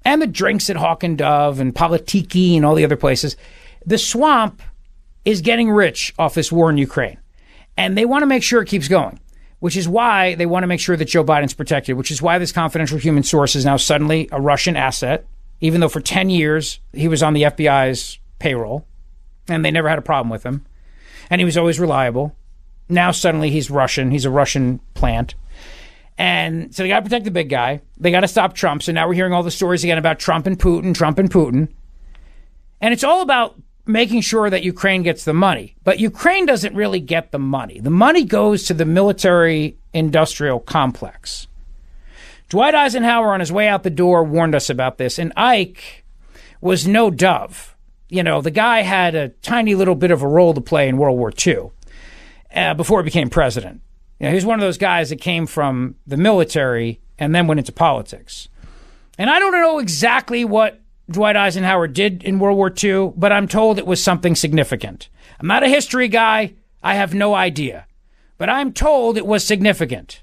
and 0.04 0.20
the 0.20 0.26
drinks 0.26 0.70
at 0.70 0.76
Hawk 0.76 1.04
and 1.04 1.16
Dove 1.18 1.60
and 1.60 1.76
Politiki 1.76 2.56
and 2.56 2.66
all 2.66 2.74
the 2.74 2.86
other 2.86 2.96
places, 2.96 3.38
the 3.86 4.00
swamp 4.00 4.62
is 5.26 5.42
getting 5.42 5.70
rich 5.70 6.14
off 6.18 6.34
this 6.34 6.52
war 6.52 6.70
in 6.70 6.78
Ukraine. 6.78 7.20
And 7.78 7.96
they 7.96 8.06
want 8.06 8.24
to 8.24 8.28
make 8.28 8.42
sure 8.42 8.62
it 8.62 8.68
keeps 8.68 8.88
going, 8.88 9.20
which 9.60 9.78
is 9.78 9.88
why 9.88 10.34
they 10.36 10.48
want 10.48 10.64
to 10.64 10.68
make 10.68 10.80
sure 10.80 10.98
that 10.98 11.06
Joe 11.06 11.24
Biden's 11.24 11.54
protected, 11.54 11.98
which 11.98 12.10
is 12.10 12.22
why 12.22 12.40
this 12.40 12.52
confidential 12.52 12.98
human 12.98 13.24
source 13.24 13.56
is 13.56 13.64
now 13.64 13.78
suddenly 13.78 14.28
a 14.32 14.42
Russian 14.42 14.76
asset, 14.76 15.26
even 15.60 15.82
though 15.82 15.90
for 15.90 16.02
10 16.02 16.32
years 16.32 16.80
he 16.94 17.08
was 17.08 17.22
on 17.22 17.34
the 17.34 17.44
FBI's 17.44 18.18
payroll 18.40 18.88
and 19.48 19.64
they 19.64 19.72
never 19.72 19.88
had 19.88 20.00
a 20.00 20.02
problem 20.02 20.32
with 20.32 20.44
him. 20.44 20.66
And 21.32 21.42
he 21.42 21.46
was 21.46 21.58
always 21.58 21.80
reliable. 21.80 22.36
Now 22.90 23.10
suddenly 23.10 23.50
he's 23.50 23.72
Russian. 23.72 24.12
He's 24.12 24.26
a 24.26 24.30
Russian 24.30 24.80
plant. 24.94 25.34
And 26.18 26.76
so 26.76 26.84
they 26.84 26.90
got 26.90 27.00
to 27.00 27.04
protect 27.04 27.26
the 27.26 27.32
big 27.32 27.50
guy. 27.50 27.82
They 27.98 28.12
got 28.12 28.20
to 28.20 28.28
stop 28.28 28.54
Trump. 28.54 28.84
So 28.84 28.92
now 28.92 29.08
we're 29.08 29.16
hearing 29.16 29.34
all 29.34 29.42
the 29.42 29.50
stories 29.50 29.84
again 29.84 29.98
about 29.98 30.20
Trump 30.20 30.46
and 30.46 30.60
Putin, 30.60 30.94
Trump 30.94 31.18
and 31.18 31.32
Putin. 31.32 31.70
And 32.82 32.94
it's 32.94 33.04
all 33.04 33.22
about 33.22 33.56
making 33.86 34.22
sure 34.22 34.50
that 34.50 34.64
Ukraine 34.64 35.04
gets 35.04 35.26
the 35.26 35.34
money. 35.34 35.76
But 35.84 36.00
Ukraine 36.00 36.46
doesn't 36.46 36.76
really 36.76 37.00
get 37.00 37.32
the 37.32 37.40
money. 37.40 37.80
The 37.80 37.90
money 37.90 38.24
goes 38.24 38.64
to 38.66 38.74
the 38.74 38.86
military 38.86 39.78
industrial 39.94 40.60
complex. 40.60 41.48
Dwight 42.50 42.76
Eisenhower, 42.76 43.34
on 43.34 43.40
his 43.40 43.52
way 43.52 43.68
out 43.68 43.84
the 43.84 43.90
door, 43.90 44.24
warned 44.24 44.54
us 44.54 44.70
about 44.70 44.98
this. 44.98 45.18
And 45.18 45.32
Ike 45.38 46.04
was 46.60 46.86
no 46.86 47.10
dove. 47.10 47.71
You 48.12 48.24
know, 48.24 48.42
the 48.42 48.52
guy 48.52 48.82
had 48.82 49.16
a 49.16 49.30
tiny 49.30 49.74
little 49.74 49.96
bit 49.96 50.12
of 50.12 50.22
a 50.22 50.28
role 50.28 50.54
to 50.54 50.60
play 50.60 50.90
in 50.90 50.98
World 50.98 51.18
War 51.18 51.32
II 51.32 51.72
uh, 52.54 52.74
before 52.74 53.00
he 53.00 53.06
became 53.06 53.30
president. 53.30 53.80
You 54.20 54.26
know, 54.26 54.32
he 54.32 54.36
was 54.36 54.46
one 54.46 54.60
of 54.60 54.62
those 54.62 54.78
guys 54.78 55.12
that 55.12 55.22
came 55.22 55.48
from 55.48 55.96
the 56.06 56.18
military 56.18 57.00
and 57.18 57.34
then 57.34 57.48
went 57.48 57.60
into 57.62 57.72
politics. 57.72 58.50
And 59.18 59.30
I 59.30 59.40
don't 59.40 59.54
know 59.54 59.80
exactly 59.80 60.44
what 60.44 60.82
Dwight 61.10 61.38
Eisenhower 61.38 61.88
did 61.88 62.22
in 62.24 62.38
World 62.38 62.58
War 62.58 62.70
II, 62.84 63.14
but 63.16 63.32
I'm 63.32 63.48
told 63.48 63.80
it 63.80 63.88
was 63.88 64.04
something 64.04 64.36
significant. 64.36 65.08
I'm 65.40 65.48
not 65.48 65.64
a 65.64 65.70
history 65.70 66.10
guy. 66.10 66.56
I 66.84 66.96
have 66.96 67.14
no 67.14 67.34
idea. 67.34 67.86
But 68.38 68.50
I'm 68.50 68.74
told 68.74 69.16
it 69.16 69.26
was 69.26 69.46
significant. 69.46 70.22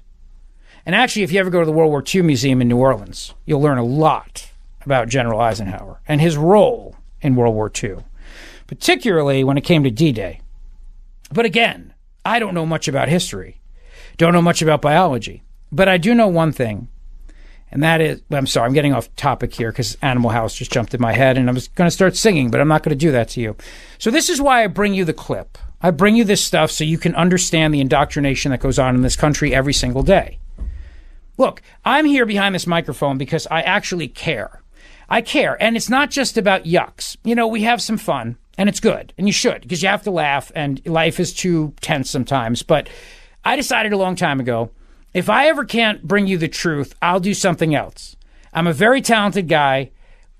And 0.85 0.93
actually, 0.93 1.23
if 1.23 1.31
you 1.31 1.39
ever 1.39 1.49
go 1.49 1.59
to 1.59 1.65
the 1.65 1.71
World 1.71 1.89
War 1.89 2.03
II 2.05 2.21
Museum 2.21 2.61
in 2.61 2.67
New 2.67 2.77
Orleans, 2.77 3.33
you'll 3.47 3.61
learn 3.61 3.79
a 3.79 3.83
lot 3.83 4.51
about 4.85 5.09
General 5.09 5.41
Eisenhower 5.41 6.01
and 6.07 6.21
his 6.21 6.37
role 6.37 6.95
in 7.21 7.35
World 7.35 7.55
War 7.55 7.71
II, 7.83 7.97
particularly 8.67 9.43
when 9.43 9.57
it 9.57 9.63
came 9.63 9.83
to 9.83 9.91
D 9.91 10.11
Day. 10.11 10.41
But 11.31 11.45
again, 11.45 11.93
I 12.25 12.39
don't 12.39 12.53
know 12.53 12.65
much 12.65 12.87
about 12.87 13.09
history, 13.09 13.61
don't 14.17 14.33
know 14.33 14.41
much 14.41 14.61
about 14.61 14.81
biology, 14.81 15.43
but 15.71 15.87
I 15.87 15.97
do 15.97 16.13
know 16.15 16.27
one 16.27 16.51
thing. 16.51 16.87
And 17.71 17.83
that 17.83 18.01
is, 18.01 18.21
I'm 18.31 18.47
sorry, 18.47 18.65
I'm 18.65 18.73
getting 18.73 18.93
off 18.93 19.15
topic 19.15 19.53
here 19.53 19.71
because 19.71 19.95
Animal 20.01 20.31
House 20.31 20.55
just 20.55 20.71
jumped 20.71 20.95
in 20.95 21.01
my 21.01 21.13
head 21.13 21.37
and 21.37 21.47
I 21.47 21.53
was 21.53 21.67
going 21.67 21.87
to 21.87 21.95
start 21.95 22.15
singing, 22.15 22.49
but 22.49 22.59
I'm 22.59 22.67
not 22.67 22.81
going 22.81 22.97
to 22.97 23.05
do 23.05 23.11
that 23.11 23.29
to 23.29 23.41
you. 23.41 23.55
So, 23.99 24.09
this 24.09 24.29
is 24.29 24.41
why 24.41 24.63
I 24.63 24.67
bring 24.67 24.95
you 24.95 25.05
the 25.05 25.13
clip. 25.13 25.57
I 25.81 25.91
bring 25.91 26.15
you 26.15 26.23
this 26.23 26.43
stuff 26.43 26.71
so 26.71 26.83
you 26.83 26.97
can 26.97 27.15
understand 27.15 27.73
the 27.73 27.79
indoctrination 27.79 28.51
that 28.51 28.59
goes 28.59 28.79
on 28.79 28.95
in 28.95 29.01
this 29.01 29.15
country 29.15 29.53
every 29.53 29.73
single 29.73 30.03
day. 30.03 30.39
Look, 31.37 31.61
I'm 31.85 32.05
here 32.05 32.25
behind 32.25 32.53
this 32.53 32.67
microphone 32.67 33.17
because 33.17 33.47
I 33.49 33.61
actually 33.61 34.09
care. 34.09 34.61
I 35.09 35.21
care. 35.21 35.61
And 35.61 35.75
it's 35.75 35.89
not 35.89 36.11
just 36.11 36.37
about 36.37 36.63
yucks. 36.63 37.17
You 37.23 37.35
know, 37.35 37.47
we 37.47 37.63
have 37.63 37.81
some 37.81 37.97
fun 37.97 38.37
and 38.57 38.69
it's 38.69 38.79
good 38.79 39.13
and 39.17 39.27
you 39.27 39.33
should 39.33 39.61
because 39.61 39.81
you 39.81 39.89
have 39.89 40.03
to 40.03 40.11
laugh 40.11 40.51
and 40.55 40.85
life 40.85 41.19
is 41.19 41.33
too 41.33 41.73
tense 41.81 42.09
sometimes. 42.09 42.61
But 42.61 42.89
I 43.43 43.55
decided 43.55 43.91
a 43.91 43.97
long 43.97 44.15
time 44.15 44.39
ago 44.39 44.71
if 45.13 45.29
I 45.29 45.47
ever 45.47 45.65
can't 45.65 46.03
bring 46.03 46.27
you 46.27 46.37
the 46.37 46.47
truth, 46.47 46.93
I'll 47.01 47.19
do 47.19 47.33
something 47.33 47.73
else. 47.73 48.15
I'm 48.53 48.67
a 48.67 48.73
very 48.73 49.01
talented 49.01 49.47
guy 49.47 49.91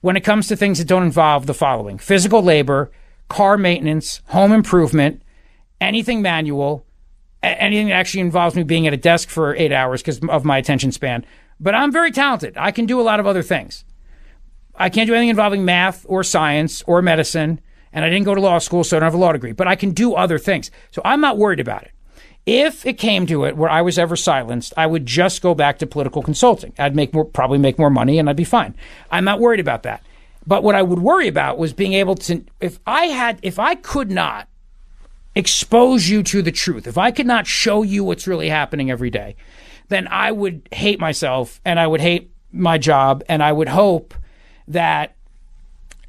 when 0.01 0.15
it 0.15 0.23
comes 0.23 0.47
to 0.47 0.55
things 0.55 0.77
that 0.77 0.87
don't 0.87 1.03
involve 1.03 1.45
the 1.45 1.53
following 1.53 1.97
physical 1.97 2.43
labor, 2.43 2.91
car 3.27 3.57
maintenance, 3.57 4.21
home 4.27 4.51
improvement, 4.51 5.23
anything 5.81 6.21
manual, 6.21 6.85
anything 7.41 7.87
that 7.87 7.93
actually 7.93 8.21
involves 8.21 8.55
me 8.55 8.63
being 8.63 8.85
at 8.85 8.93
a 8.93 8.97
desk 8.97 9.29
for 9.29 9.55
eight 9.55 9.71
hours 9.71 10.01
because 10.01 10.19
of 10.29 10.45
my 10.45 10.57
attention 10.57 10.91
span. 10.91 11.25
But 11.59 11.75
I'm 11.75 11.91
very 11.91 12.11
talented. 12.11 12.55
I 12.57 12.71
can 12.71 12.85
do 12.85 13.01
a 13.01 13.03
lot 13.03 13.19
of 13.19 13.27
other 13.27 13.43
things. 13.43 13.83
I 14.79 14.89
can't 14.89 15.07
do 15.07 15.13
anything 15.13 15.29
involving 15.29 15.65
math 15.65 16.05
or 16.07 16.23
science 16.23 16.81
or 16.87 17.01
medicine, 17.01 17.59
and 17.91 18.05
I 18.05 18.09
didn't 18.09 18.25
go 18.25 18.33
to 18.33 18.41
law 18.41 18.59
school, 18.59 18.83
so 18.83 18.95
I 18.95 19.01
don't 19.01 19.07
have 19.07 19.13
a 19.13 19.17
law 19.17 19.33
degree, 19.33 19.51
but 19.51 19.67
I 19.67 19.75
can 19.75 19.91
do 19.91 20.13
other 20.13 20.39
things. 20.39 20.71
So 20.91 21.01
I'm 21.03 21.19
not 21.21 21.37
worried 21.37 21.59
about 21.59 21.83
it. 21.83 21.91
If 22.45 22.85
it 22.85 22.97
came 22.97 23.27
to 23.27 23.45
it 23.45 23.57
where 23.57 23.69
I 23.69 23.81
was 23.81 23.99
ever 23.99 24.15
silenced, 24.15 24.73
I 24.77 24.87
would 24.87 25.05
just 25.05 25.41
go 25.41 25.53
back 25.53 25.77
to 25.79 25.87
political 25.87 26.23
consulting. 26.23 26.73
I'd 26.79 26.95
make 26.95 27.13
more, 27.13 27.25
probably 27.25 27.57
make 27.57 27.77
more 27.77 27.89
money 27.89 28.17
and 28.17 28.29
I'd 28.29 28.37
be 28.37 28.43
fine. 28.43 28.73
I'm 29.11 29.25
not 29.25 29.39
worried 29.39 29.59
about 29.59 29.83
that. 29.83 30.03
But 30.47 30.63
what 30.63 30.73
I 30.73 30.81
would 30.81 30.99
worry 30.99 31.27
about 31.27 31.59
was 31.59 31.73
being 31.73 31.93
able 31.93 32.15
to, 32.15 32.43
if 32.59 32.79
I 32.87 33.05
had, 33.05 33.39
if 33.43 33.59
I 33.59 33.75
could 33.75 34.09
not 34.09 34.47
expose 35.35 36.09
you 36.09 36.23
to 36.23 36.41
the 36.41 36.51
truth, 36.51 36.87
if 36.87 36.97
I 36.97 37.11
could 37.11 37.27
not 37.27 37.45
show 37.45 37.83
you 37.83 38.03
what's 38.03 38.25
really 38.25 38.49
happening 38.49 38.89
every 38.89 39.11
day, 39.11 39.35
then 39.89 40.07
I 40.07 40.31
would 40.31 40.67
hate 40.71 40.99
myself 40.99 41.61
and 41.65 41.79
I 41.79 41.85
would 41.85 42.01
hate 42.01 42.31
my 42.51 42.79
job 42.79 43.23
and 43.29 43.43
I 43.43 43.51
would 43.51 43.67
hope 43.67 44.15
that 44.69 45.15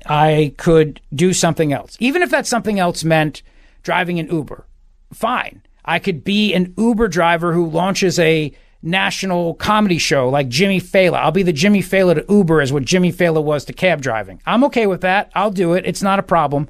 I 0.06 0.54
could 0.56 1.00
do 1.12 1.32
something 1.32 1.72
else. 1.72 1.96
Even 1.98 2.22
if 2.22 2.30
that 2.30 2.46
something 2.46 2.78
else 2.78 3.02
meant 3.02 3.42
driving 3.82 4.18
an 4.18 4.28
Uber, 4.28 4.64
fine. 5.12 5.62
I 5.84 5.98
could 5.98 6.22
be 6.22 6.54
an 6.54 6.74
Uber 6.76 7.08
driver 7.08 7.52
who 7.52 7.68
launches 7.68 8.18
a 8.18 8.52
national 8.82 9.54
comedy 9.54 9.98
show 9.98 10.28
like 10.28 10.48
Jimmy 10.48 10.78
Fallon. 10.78 11.20
I'll 11.20 11.32
be 11.32 11.42
the 11.42 11.52
Jimmy 11.52 11.82
Fallon 11.82 12.16
to 12.16 12.24
Uber 12.28 12.60
as 12.60 12.72
what 12.72 12.84
Jimmy 12.84 13.10
Fallon 13.10 13.44
was 13.44 13.64
to 13.66 13.72
cab 13.72 14.00
driving. 14.00 14.40
I'm 14.46 14.64
okay 14.64 14.86
with 14.86 15.02
that. 15.02 15.30
I'll 15.34 15.50
do 15.50 15.74
it. 15.74 15.84
It's 15.86 16.02
not 16.02 16.18
a 16.18 16.22
problem. 16.22 16.68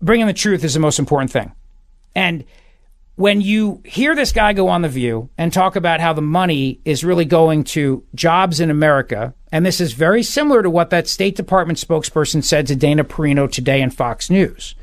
Bringing 0.00 0.26
the 0.26 0.32
truth 0.32 0.64
is 0.64 0.74
the 0.74 0.80
most 0.80 0.98
important 0.98 1.30
thing. 1.30 1.52
And 2.14 2.44
when 3.16 3.40
you 3.40 3.82
hear 3.84 4.14
this 4.14 4.32
guy 4.32 4.52
go 4.52 4.68
on 4.68 4.82
The 4.82 4.88
View 4.88 5.28
and 5.36 5.52
talk 5.52 5.76
about 5.76 6.00
how 6.00 6.12
the 6.12 6.22
money 6.22 6.80
is 6.84 7.04
really 7.04 7.24
going 7.24 7.64
to 7.64 8.04
jobs 8.14 8.58
in 8.58 8.70
America, 8.70 9.34
and 9.50 9.66
this 9.66 9.80
is 9.80 9.92
very 9.92 10.22
similar 10.22 10.62
to 10.62 10.70
what 10.70 10.90
that 10.90 11.08
State 11.08 11.36
Department 11.36 11.78
spokesperson 11.78 12.42
said 12.42 12.66
to 12.66 12.76
Dana 12.76 13.04
Perino 13.04 13.50
today 13.50 13.82
in 13.82 13.90
Fox 13.90 14.30
News. 14.30 14.74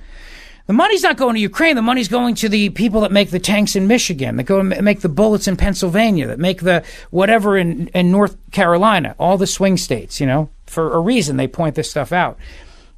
The 0.67 0.74
money's 0.74 1.01
not 1.01 1.17
going 1.17 1.33
to 1.33 1.41
Ukraine. 1.41 1.75
The 1.75 1.81
money's 1.81 2.07
going 2.07 2.36
to 2.36 2.50
the 2.50 2.69
people 2.69 3.01
that 3.01 3.12
make 3.12 3.31
the 3.31 3.39
tanks 3.39 3.75
in 3.75 3.88
Michigan, 3.88 4.36
that 4.36 4.43
go 4.43 4.59
and 4.59 4.69
make 4.83 5.01
the 5.01 5.09
bullets 5.09 5.48
in 5.48 5.57
Pennsylvania, 5.57 6.27
that 6.27 6.38
make 6.38 6.62
the 6.62 6.83
whatever 7.09 7.57
in, 7.57 7.88
in 7.88 8.12
North 8.12 8.38
Carolina, 8.51 9.15
all 9.17 9.39
the 9.39 9.48
swing 9.48 9.77
states, 9.77 10.21
you 10.21 10.27
know, 10.27 10.50
for 10.67 10.93
a 10.93 11.00
reason 11.00 11.38
they 11.38 11.48
point 11.48 11.74
this 11.74 11.89
stuff 11.89 12.12
out. 12.12 12.38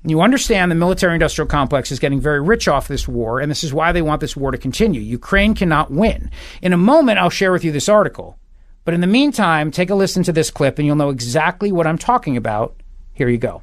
You 0.04 0.22
understand 0.22 0.72
the 0.72 0.76
military 0.76 1.14
industrial 1.14 1.48
complex 1.48 1.92
is 1.92 2.00
getting 2.00 2.20
very 2.20 2.42
rich 2.42 2.68
off 2.68 2.88
this 2.88 3.08
war, 3.08 3.40
and 3.40 3.52
this 3.52 3.64
is 3.64 3.72
why 3.72 3.92
they 3.92 4.02
want 4.02 4.20
this 4.20 4.36
war 4.36 4.50
to 4.50 4.58
continue. 4.58 5.00
Ukraine 5.00 5.54
cannot 5.54 5.92
win. 5.92 6.32
In 6.64 6.74
a 6.74 6.78
moment, 6.78 7.20
I'll 7.20 7.30
share 7.30 7.52
with 7.52 7.64
you 7.64 7.72
this 7.72 7.88
article. 7.88 8.40
But 8.84 8.96
in 8.96 9.02
the 9.02 9.08
meantime, 9.08 9.70
take 9.70 9.92
a 9.92 9.96
listen 9.96 10.24
to 10.24 10.32
this 10.32 10.50
clip 10.50 10.80
and 10.80 10.88
you'll 10.88 10.96
know 10.96 11.12
exactly 11.12 11.72
what 11.72 11.86
I'm 11.86 12.00
talking 12.00 12.36
about. 12.36 12.76
Here 13.14 13.30
you 13.30 13.38
go. 13.38 13.62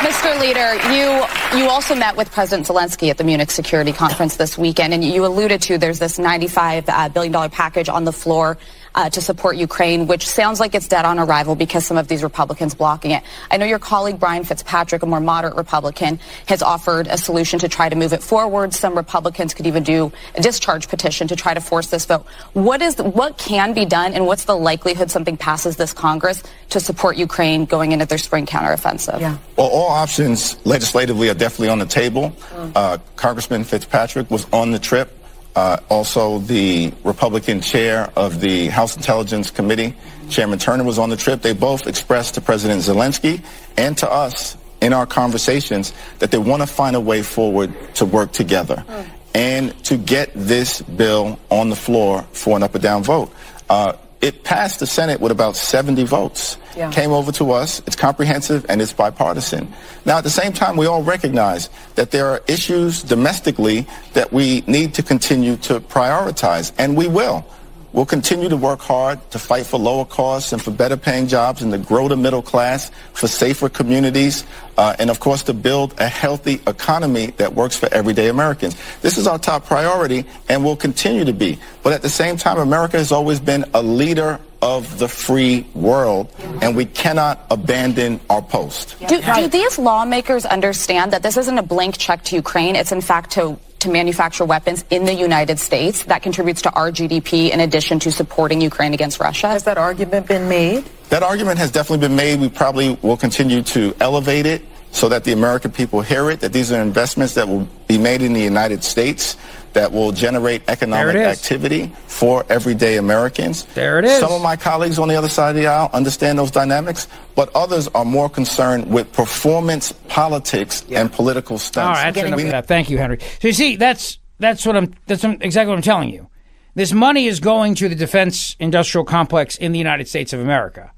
Mr. 0.00 0.40
Leader, 0.40 0.74
you 0.94 1.60
you 1.60 1.68
also 1.68 1.94
met 1.94 2.16
with 2.16 2.32
President 2.32 2.66
Zelensky 2.66 3.10
at 3.10 3.18
the 3.18 3.24
Munich 3.24 3.50
Security 3.50 3.92
Conference 3.92 4.36
this 4.36 4.56
weekend, 4.56 4.94
and 4.94 5.04
you 5.04 5.26
alluded 5.26 5.60
to 5.62 5.76
there's 5.76 5.98
this 5.98 6.18
95 6.18 6.88
uh, 6.88 7.08
billion 7.10 7.32
dollar 7.32 7.50
package 7.50 7.88
on 7.88 8.04
the 8.04 8.12
floor 8.12 8.56
uh, 8.94 9.10
to 9.10 9.20
support 9.20 9.56
Ukraine, 9.56 10.06
which 10.06 10.26
sounds 10.28 10.60
like 10.60 10.74
it's 10.74 10.88
dead 10.88 11.04
on 11.04 11.18
arrival 11.18 11.54
because 11.54 11.86
some 11.86 11.96
of 11.96 12.08
these 12.08 12.22
Republicans 12.22 12.74
blocking 12.74 13.12
it. 13.12 13.22
I 13.50 13.56
know 13.56 13.66
your 13.66 13.78
colleague 13.78 14.18
Brian 14.18 14.44
Fitzpatrick, 14.44 15.02
a 15.02 15.06
more 15.06 15.20
moderate 15.20 15.56
Republican, 15.56 16.18
has 16.46 16.62
offered 16.62 17.06
a 17.06 17.18
solution 17.18 17.58
to 17.60 17.68
try 17.68 17.88
to 17.88 17.96
move 17.96 18.12
it 18.12 18.22
forward. 18.22 18.74
Some 18.74 18.96
Republicans 18.96 19.54
could 19.54 19.66
even 19.66 19.82
do 19.82 20.12
a 20.34 20.42
discharge 20.42 20.88
petition 20.88 21.28
to 21.28 21.36
try 21.36 21.54
to 21.54 21.60
force 21.60 21.88
this 21.88 22.04
vote. 22.04 22.26
What 22.52 22.82
is 22.82 22.96
what 22.96 23.38
can 23.38 23.74
be 23.74 23.84
done, 23.84 24.14
and 24.14 24.26
what's 24.26 24.44
the 24.44 24.56
likelihood 24.56 25.10
something 25.10 25.36
passes 25.36 25.76
this 25.76 25.92
Congress 25.92 26.42
to 26.70 26.80
support 26.80 27.16
Ukraine 27.16 27.64
going 27.64 27.92
into 27.92 28.06
their 28.06 28.18
spring 28.18 28.46
counteroffensive? 28.46 29.20
Yeah. 29.20 29.36
Well, 29.56 29.68
all 29.68 29.90
options 29.90 30.56
legislatively 30.66 31.28
are 31.28 31.34
definitely 31.34 31.68
on 31.68 31.78
the 31.78 31.86
table. 31.86 32.32
Mm. 32.54 32.72
Uh, 32.74 32.98
Congressman 33.16 33.64
Fitzpatrick 33.64 34.30
was 34.30 34.46
on 34.52 34.70
the 34.70 34.78
trip. 34.78 35.19
Uh, 35.56 35.78
also, 35.88 36.38
the 36.38 36.92
Republican 37.04 37.60
chair 37.60 38.12
of 38.16 38.40
the 38.40 38.68
House 38.68 38.96
Intelligence 38.96 39.50
Committee, 39.50 39.96
Chairman 40.28 40.58
Turner, 40.58 40.84
was 40.84 40.98
on 40.98 41.10
the 41.10 41.16
trip. 41.16 41.42
They 41.42 41.52
both 41.52 41.86
expressed 41.86 42.34
to 42.34 42.40
President 42.40 42.82
Zelensky 42.82 43.42
and 43.76 43.98
to 43.98 44.10
us 44.10 44.56
in 44.80 44.92
our 44.92 45.06
conversations 45.06 45.92
that 46.20 46.30
they 46.30 46.38
want 46.38 46.62
to 46.62 46.66
find 46.66 46.96
a 46.96 47.00
way 47.00 47.22
forward 47.22 47.74
to 47.94 48.04
work 48.04 48.32
together 48.32 48.84
mm. 48.86 49.06
and 49.34 49.84
to 49.84 49.96
get 49.96 50.30
this 50.34 50.80
bill 50.82 51.38
on 51.50 51.68
the 51.68 51.76
floor 51.76 52.22
for 52.32 52.56
an 52.56 52.62
up 52.62 52.74
or 52.74 52.78
down 52.78 53.02
vote. 53.02 53.32
Uh, 53.68 53.94
it 54.20 54.44
passed 54.44 54.80
the 54.80 54.86
Senate 54.86 55.20
with 55.20 55.32
about 55.32 55.56
70 55.56 56.04
votes. 56.04 56.58
Yeah. 56.76 56.90
Came 56.90 57.10
over 57.10 57.32
to 57.32 57.52
us. 57.52 57.80
It's 57.86 57.96
comprehensive 57.96 58.66
and 58.68 58.82
it's 58.82 58.92
bipartisan. 58.92 59.72
Now, 60.04 60.18
at 60.18 60.24
the 60.24 60.30
same 60.30 60.52
time, 60.52 60.76
we 60.76 60.86
all 60.86 61.02
recognize 61.02 61.70
that 61.94 62.10
there 62.10 62.26
are 62.26 62.42
issues 62.46 63.02
domestically 63.02 63.86
that 64.12 64.32
we 64.32 64.62
need 64.66 64.94
to 64.94 65.02
continue 65.02 65.56
to 65.58 65.80
prioritize, 65.80 66.72
and 66.78 66.96
we 66.96 67.08
will. 67.08 67.44
We'll 67.92 68.06
continue 68.06 68.48
to 68.48 68.56
work 68.56 68.80
hard 68.80 69.18
to 69.32 69.38
fight 69.38 69.66
for 69.66 69.78
lower 69.78 70.04
costs 70.04 70.52
and 70.52 70.62
for 70.62 70.70
better 70.70 70.96
paying 70.96 71.26
jobs 71.26 71.60
and 71.62 71.72
to 71.72 71.78
grow 71.78 72.06
the 72.06 72.16
middle 72.16 72.42
class, 72.42 72.90
for 73.14 73.26
safer 73.26 73.68
communities, 73.68 74.44
uh, 74.78 74.94
and 75.00 75.10
of 75.10 75.18
course 75.18 75.42
to 75.44 75.54
build 75.54 75.94
a 75.98 76.06
healthy 76.06 76.60
economy 76.68 77.26
that 77.38 77.54
works 77.54 77.76
for 77.76 77.92
everyday 77.92 78.28
Americans. 78.28 78.76
This 79.02 79.18
is 79.18 79.26
our 79.26 79.38
top 79.38 79.66
priority 79.66 80.24
and 80.48 80.64
will 80.64 80.76
continue 80.76 81.24
to 81.24 81.32
be. 81.32 81.58
But 81.82 81.92
at 81.92 82.02
the 82.02 82.08
same 82.08 82.36
time, 82.36 82.58
America 82.58 82.96
has 82.96 83.10
always 83.10 83.40
been 83.40 83.64
a 83.74 83.82
leader 83.82 84.40
of 84.62 84.98
the 84.98 85.08
free 85.08 85.66
world, 85.74 86.32
and 86.60 86.76
we 86.76 86.84
cannot 86.84 87.46
abandon 87.50 88.20
our 88.28 88.42
post. 88.42 88.96
Do, 89.08 89.20
do 89.20 89.48
these 89.48 89.78
lawmakers 89.78 90.44
understand 90.44 91.12
that 91.12 91.22
this 91.22 91.36
isn't 91.36 91.58
a 91.58 91.62
blank 91.62 91.96
check 91.98 92.22
to 92.24 92.36
Ukraine? 92.36 92.76
It's 92.76 92.92
in 92.92 93.00
fact 93.00 93.32
to 93.32 93.58
to 93.80 93.90
manufacture 93.90 94.44
weapons 94.44 94.84
in 94.90 95.04
the 95.04 95.14
United 95.14 95.58
States. 95.58 96.04
That 96.04 96.22
contributes 96.22 96.62
to 96.62 96.72
our 96.72 96.90
GDP 96.90 97.50
in 97.50 97.60
addition 97.60 97.98
to 98.00 98.12
supporting 98.12 98.60
Ukraine 98.60 98.94
against 98.94 99.20
Russia. 99.20 99.48
Has 99.48 99.64
that 99.64 99.78
argument 99.78 100.26
been 100.26 100.48
made? 100.48 100.84
That 101.08 101.22
argument 101.22 101.58
has 101.58 101.70
definitely 101.70 102.06
been 102.06 102.16
made. 102.16 102.40
We 102.40 102.48
probably 102.48 102.98
will 103.02 103.16
continue 103.16 103.62
to 103.62 103.94
elevate 104.00 104.46
it 104.46 104.62
so 104.92 105.08
that 105.08 105.24
the 105.24 105.32
American 105.32 105.70
people 105.70 106.00
hear 106.00 106.30
it, 106.30 106.40
that 106.40 106.52
these 106.52 106.72
are 106.72 106.80
investments 106.80 107.34
that 107.34 107.48
will 107.48 107.68
be 107.86 107.98
made 107.98 108.22
in 108.22 108.32
the 108.32 108.40
United 108.40 108.82
States 108.84 109.36
that 109.74 109.92
will 109.92 110.12
generate 110.12 110.62
economic 110.68 111.16
activity 111.16 111.92
for 112.06 112.44
everyday 112.48 112.96
Americans. 112.96 113.64
There 113.74 113.98
it 113.98 114.04
is. 114.04 114.18
Some 114.18 114.32
of 114.32 114.42
my 114.42 114.56
colleagues 114.56 114.98
on 114.98 115.08
the 115.08 115.16
other 115.16 115.28
side 115.28 115.50
of 115.50 115.56
the 115.56 115.66
aisle 115.66 115.90
understand 115.92 116.38
those 116.38 116.50
dynamics, 116.50 117.08
but 117.34 117.54
others 117.54 117.88
are 117.88 118.04
more 118.04 118.28
concerned 118.28 118.90
with 118.90 119.12
performance 119.12 119.92
politics 120.08 120.84
yeah. 120.88 121.00
and 121.00 121.12
political 121.12 121.58
stunts. 121.58 121.98
All 121.98 122.04
right, 122.04 122.12
that's 122.12 122.26
enough 122.26 122.40
of 122.40 122.46
that. 122.48 122.66
Thank 122.66 122.90
you, 122.90 122.98
Henry. 122.98 123.18
So 123.40 123.48
you 123.48 123.54
see, 123.54 123.76
that's 123.76 124.18
that's 124.38 124.66
what 124.66 124.76
I'm 124.76 124.94
that's 125.06 125.24
exactly 125.24 125.70
what 125.70 125.76
I'm 125.76 125.82
telling 125.82 126.10
you. 126.10 126.28
This 126.74 126.92
money 126.92 127.26
is 127.26 127.40
going 127.40 127.74
to 127.76 127.88
the 127.88 127.94
defense 127.94 128.56
industrial 128.58 129.04
complex 129.04 129.56
in 129.56 129.72
the 129.72 129.78
United 129.78 130.08
States 130.08 130.32
of 130.32 130.40
America. 130.40 130.92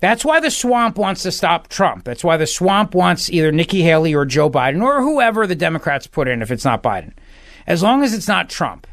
That's 0.00 0.24
why 0.24 0.40
the 0.40 0.50
swamp 0.50 0.98
wants 0.98 1.22
to 1.22 1.32
stop 1.32 1.68
Trump. 1.68 2.04
That's 2.04 2.22
why 2.22 2.36
the 2.36 2.46
swamp 2.46 2.94
wants 2.94 3.30
either 3.30 3.50
Nikki 3.50 3.82
Haley 3.82 4.14
or 4.14 4.26
Joe 4.26 4.50
Biden 4.50 4.82
or 4.82 5.00
whoever 5.00 5.46
the 5.46 5.54
Democrats 5.54 6.06
put 6.06 6.28
in 6.28 6.42
if 6.42 6.50
it's 6.50 6.64
not 6.64 6.82
Biden. 6.82 7.12
As 7.66 7.82
long 7.82 8.02
as 8.02 8.14
it's 8.14 8.28
not 8.28 8.50
Trump. 8.50 8.86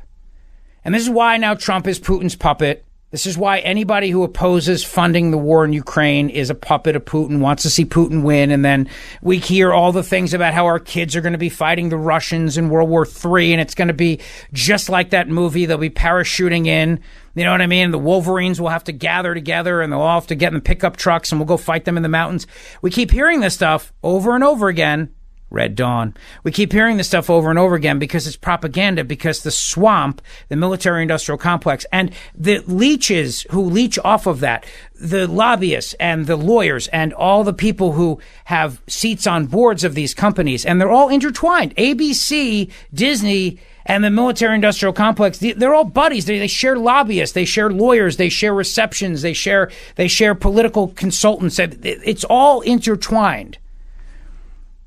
And 0.84 0.96
this 0.96 1.04
is 1.04 1.10
why 1.10 1.38
now 1.38 1.54
Trump 1.54 1.88
is 1.88 2.00
Putin's 2.00 2.36
puppet. 2.36 2.86
This 3.12 3.26
is 3.26 3.38
why 3.38 3.60
anybody 3.60 4.10
who 4.10 4.24
opposes 4.24 4.86
funding 4.86 5.32
the 5.32 5.38
war 5.38 5.66
in 5.66 5.74
Ukraine 5.74 6.30
is 6.30 6.50
a 6.50 6.56
puppet 6.56 6.96
of 6.96 7.04
Putin, 7.04 7.40
wants 7.40 7.64
to 7.64 7.70
see 7.70 7.84
Putin 7.84 8.24
win. 8.24 8.52
And 8.52 8.64
then 8.64 8.90
we 9.22 9.38
hear 9.38 9.74
all 9.74 9.92
the 9.92 10.02
things 10.02 10.34
about 10.34 10.54
how 10.54 10.66
our 10.66 10.80
kids 10.80 11.14
are 11.14 11.22
going 11.22 11.34
to 11.34 11.38
be 11.38 11.50
fighting 11.50 11.90
the 11.90 11.98
Russians 11.98 12.58
in 12.58 12.70
World 12.70 12.90
War 12.90 13.06
III. 13.06 13.52
And 13.52 13.62
it's 13.62 13.76
going 13.76 13.90
to 13.90 13.94
be 13.94 14.22
just 14.54 14.88
like 14.88 15.10
that 15.10 15.28
movie. 15.28 15.66
They'll 15.66 15.78
be 15.78 15.90
parachuting 15.90 16.68
in. 16.68 17.02
You 17.36 17.44
know 17.44 17.52
what 17.52 17.62
I 17.62 17.68
mean? 17.68 17.92
The 17.92 18.00
Wolverines 18.00 18.62
will 18.62 18.70
have 18.70 18.86
to 18.86 18.94
gather 18.94 19.34
together 19.34 19.82
and 19.82 19.92
they'll 19.92 20.00
all 20.00 20.22
have 20.22 20.28
to 20.28 20.36
get 20.36 20.48
in 20.48 20.54
the 20.54 20.62
pickup 20.62 20.96
trucks 20.96 21.32
and 21.32 21.40
we'll 21.40 21.48
go 21.48 21.58
fight 21.58 21.84
them 21.84 21.98
in 21.98 22.04
the 22.04 22.10
mountains. 22.10 22.48
We 22.82 22.92
keep 22.92 23.12
hearing 23.12 23.42
this 23.42 23.54
stuff 23.54 23.92
over 24.04 24.36
and 24.36 24.44
over 24.44 24.70
again. 24.70 25.14
Red 25.52 25.76
Dawn. 25.76 26.16
We 26.44 26.52
keep 26.52 26.72
hearing 26.72 26.98
this 26.98 27.08
stuff 27.08 27.30
over 27.30 27.50
and 27.50 27.60
over 27.60 27.76
again 27.76 28.00
because 28.00 28.26
it's 28.26 28.38
propaganda, 28.38 29.04
because 29.04 29.44
the 29.44 29.52
swamp, 29.52 30.22
the 30.48 30.56
military 30.56 31.02
industrial 31.02 31.38
complex, 31.38 31.86
and 31.92 32.12
the 32.34 32.60
leeches 32.66 33.46
who 33.52 33.62
leech 33.62 34.00
off 34.00 34.26
of 34.26 34.40
that, 34.40 34.66
the 34.96 35.28
lobbyists 35.28 35.94
and 36.00 36.26
the 36.26 36.38
lawyers 36.38 36.88
and 36.88 37.14
all 37.14 37.44
the 37.44 37.54
people 37.54 37.92
who 37.92 38.20
have 38.46 38.82
seats 38.88 39.28
on 39.28 39.46
boards 39.46 39.84
of 39.84 39.94
these 39.94 40.14
companies, 40.14 40.66
and 40.66 40.80
they're 40.80 40.90
all 40.90 41.10
intertwined. 41.10 41.76
ABC, 41.76 42.72
Disney, 42.94 43.60
and 43.86 44.04
the 44.04 44.10
military 44.10 44.56
industrial 44.56 44.94
complex 44.94 45.40
they're 45.40 45.74
all 45.74 45.84
buddies 45.84 46.26
they, 46.26 46.38
they, 46.38 46.48
share 46.48 46.78
lobbyists 46.78 47.34
they 47.34 47.46
share 47.46 47.72
lawyers 47.72 48.18
they 48.18 48.30
share 48.30 48.54
receptions 48.54 49.24
they 49.24 49.34
share 49.34 49.72
they 49.96 50.08
share 50.08 50.36
political 50.36 50.90
consultants 50.90 51.58
it's 51.58 52.24
all 52.26 52.62
intertwined 52.62 53.58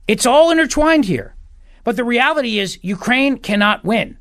it's 0.07 0.27
all 0.27 0.51
intertwined 0.51 1.07
here. 1.07 1.35
But 1.85 1.97
the 1.97 2.05
reality 2.05 2.59
is, 2.59 2.79
Ukraine 2.83 3.39
cannot 3.39 3.85
win. 3.85 4.19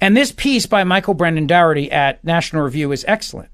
And 0.00 0.16
this 0.16 0.32
piece 0.32 0.66
by 0.66 0.84
Michael 0.84 1.14
Brendan 1.14 1.46
Dougherty 1.46 1.90
at 1.90 2.22
National 2.22 2.62
Review 2.62 2.92
is 2.92 3.04
excellent. 3.08 3.50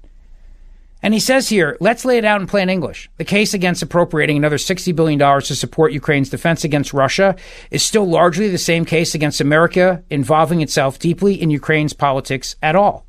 And 1.01 1.13
he 1.13 1.19
says 1.19 1.49
here, 1.49 1.77
let's 1.79 2.03
lay 2.03 2.17
it 2.17 2.25
out 2.25 2.41
in 2.41 2.47
plain 2.47 2.69
English. 2.69 3.09
The 3.17 3.25
case 3.25 3.53
against 3.53 3.83
appropriating 3.83 4.37
another 4.37 4.57
$60 4.57 4.95
billion 4.95 5.19
to 5.19 5.55
support 5.55 5.91
Ukraine's 5.91 6.29
defense 6.29 6.63
against 6.63 6.93
Russia 6.93 7.35
is 7.69 7.83
still 7.83 8.07
largely 8.07 8.49
the 8.49 8.57
same 8.57 8.85
case 8.85 9.13
against 9.13 9.39
America 9.39 10.03
involving 10.09 10.61
itself 10.61 10.97
deeply 10.97 11.39
in 11.39 11.51
Ukraine's 11.51 11.93
politics 11.93 12.55
at 12.63 12.75
all. 12.75 13.05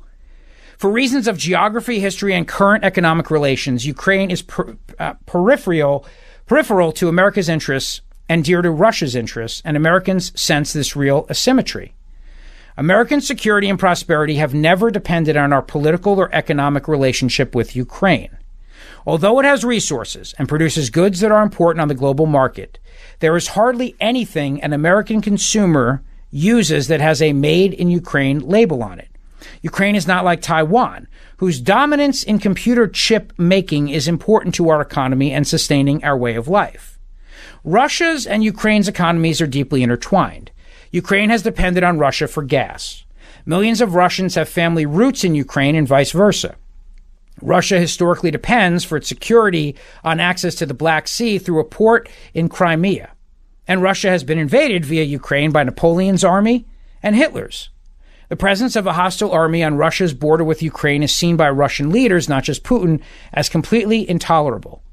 For 0.77 0.91
reasons 0.91 1.27
of 1.27 1.39
geography, 1.39 1.99
history, 1.99 2.35
and 2.35 2.47
current 2.47 2.83
economic 2.83 3.31
relations, 3.31 3.87
Ukraine 3.87 4.29
is 4.29 4.43
per, 4.43 4.77
uh, 4.99 5.15
peripheral, 5.25 6.05
peripheral 6.45 6.91
to 6.93 7.09
America's 7.09 7.49
interests 7.49 8.01
and 8.29 8.43
dear 8.43 8.61
to 8.61 8.71
Russia's 8.71 9.15
interests, 9.15 9.61
and 9.63 9.77
Americans 9.77 10.39
sense 10.39 10.73
this 10.73 10.95
real 10.95 11.25
asymmetry. 11.29 11.93
American 12.77 13.21
security 13.21 13.69
and 13.69 13.79
prosperity 13.79 14.35
have 14.35 14.53
never 14.53 14.91
depended 14.91 15.35
on 15.35 15.51
our 15.51 15.61
political 15.61 16.19
or 16.19 16.33
economic 16.33 16.87
relationship 16.87 17.55
with 17.55 17.75
Ukraine. 17.75 18.37
Although 19.05 19.39
it 19.39 19.45
has 19.45 19.63
resources 19.63 20.35
and 20.37 20.49
produces 20.49 20.89
goods 20.89 21.21
that 21.21 21.31
are 21.31 21.41
important 21.41 21.81
on 21.81 21.87
the 21.87 21.95
global 21.95 22.25
market, 22.25 22.77
there 23.19 23.35
is 23.35 23.49
hardly 23.49 23.95
anything 23.99 24.61
an 24.61 24.73
American 24.73 25.21
consumer 25.21 26.03
uses 26.29 26.87
that 26.89 27.01
has 27.01 27.21
a 27.21 27.33
made 27.33 27.73
in 27.73 27.89
Ukraine 27.89 28.39
label 28.39 28.83
on 28.83 28.99
it. 28.99 29.09
Ukraine 29.61 29.95
is 29.95 30.07
not 30.07 30.25
like 30.25 30.41
Taiwan, 30.41 31.07
whose 31.37 31.61
dominance 31.61 32.21
in 32.21 32.37
computer 32.37 32.87
chip 32.87 33.33
making 33.37 33.89
is 33.89 34.07
important 34.07 34.53
to 34.55 34.69
our 34.69 34.81
economy 34.81 35.31
and 35.31 35.47
sustaining 35.47 36.03
our 36.03 36.17
way 36.17 36.35
of 36.35 36.47
life. 36.47 36.96
Russia's 37.67 38.25
and 38.25 38.45
Ukraine's 38.45 38.87
economies 38.87 39.41
are 39.41 39.45
deeply 39.45 39.83
intertwined. 39.83 40.51
Ukraine 40.91 41.29
has 41.29 41.41
depended 41.41 41.83
on 41.83 41.99
Russia 41.99 42.25
for 42.29 42.41
gas. 42.41 43.03
Millions 43.45 43.81
of 43.81 43.93
Russians 43.93 44.35
have 44.35 44.47
family 44.47 44.85
roots 44.85 45.25
in 45.25 45.35
Ukraine 45.35 45.75
and 45.75 45.85
vice 45.85 46.11
versa. 46.11 46.55
Russia 47.41 47.77
historically 47.77 48.31
depends 48.31 48.85
for 48.85 48.95
its 48.95 49.09
security 49.09 49.75
on 50.01 50.21
access 50.21 50.55
to 50.55 50.65
the 50.65 50.73
Black 50.73 51.09
Sea 51.09 51.37
through 51.37 51.59
a 51.59 51.65
port 51.65 52.07
in 52.33 52.47
Crimea. 52.47 53.11
And 53.67 53.81
Russia 53.81 54.07
has 54.11 54.23
been 54.23 54.39
invaded 54.39 54.85
via 54.85 55.03
Ukraine 55.03 55.51
by 55.51 55.65
Napoleon's 55.65 56.23
army 56.23 56.65
and 57.03 57.17
Hitler's. 57.17 57.69
The 58.29 58.37
presence 58.37 58.77
of 58.77 58.87
a 58.87 58.93
hostile 58.93 59.33
army 59.33 59.61
on 59.61 59.75
Russia's 59.75 60.13
border 60.13 60.45
with 60.45 60.63
Ukraine 60.63 61.03
is 61.03 61.13
seen 61.13 61.35
by 61.35 61.49
Russian 61.49 61.89
leaders, 61.89 62.29
not 62.29 62.45
just 62.45 62.63
Putin, 62.63 63.01
as 63.33 63.49
completely 63.49 64.09
intolerable. 64.09 64.83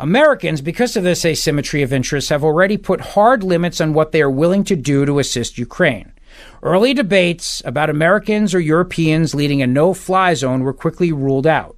Americans, 0.00 0.60
because 0.60 0.96
of 0.96 1.02
this 1.02 1.24
asymmetry 1.24 1.82
of 1.82 1.92
interests, 1.92 2.30
have 2.30 2.44
already 2.44 2.76
put 2.76 3.00
hard 3.00 3.42
limits 3.42 3.80
on 3.80 3.92
what 3.92 4.12
they 4.12 4.22
are 4.22 4.30
willing 4.30 4.62
to 4.64 4.76
do 4.76 5.04
to 5.04 5.18
assist 5.18 5.58
Ukraine. 5.58 6.12
Early 6.62 6.94
debates 6.94 7.62
about 7.64 7.90
Americans 7.90 8.54
or 8.54 8.60
Europeans 8.60 9.34
leading 9.34 9.60
a 9.60 9.66
no 9.66 9.94
fly 9.94 10.34
zone 10.34 10.62
were 10.62 10.72
quickly 10.72 11.10
ruled 11.10 11.46
out. 11.48 11.76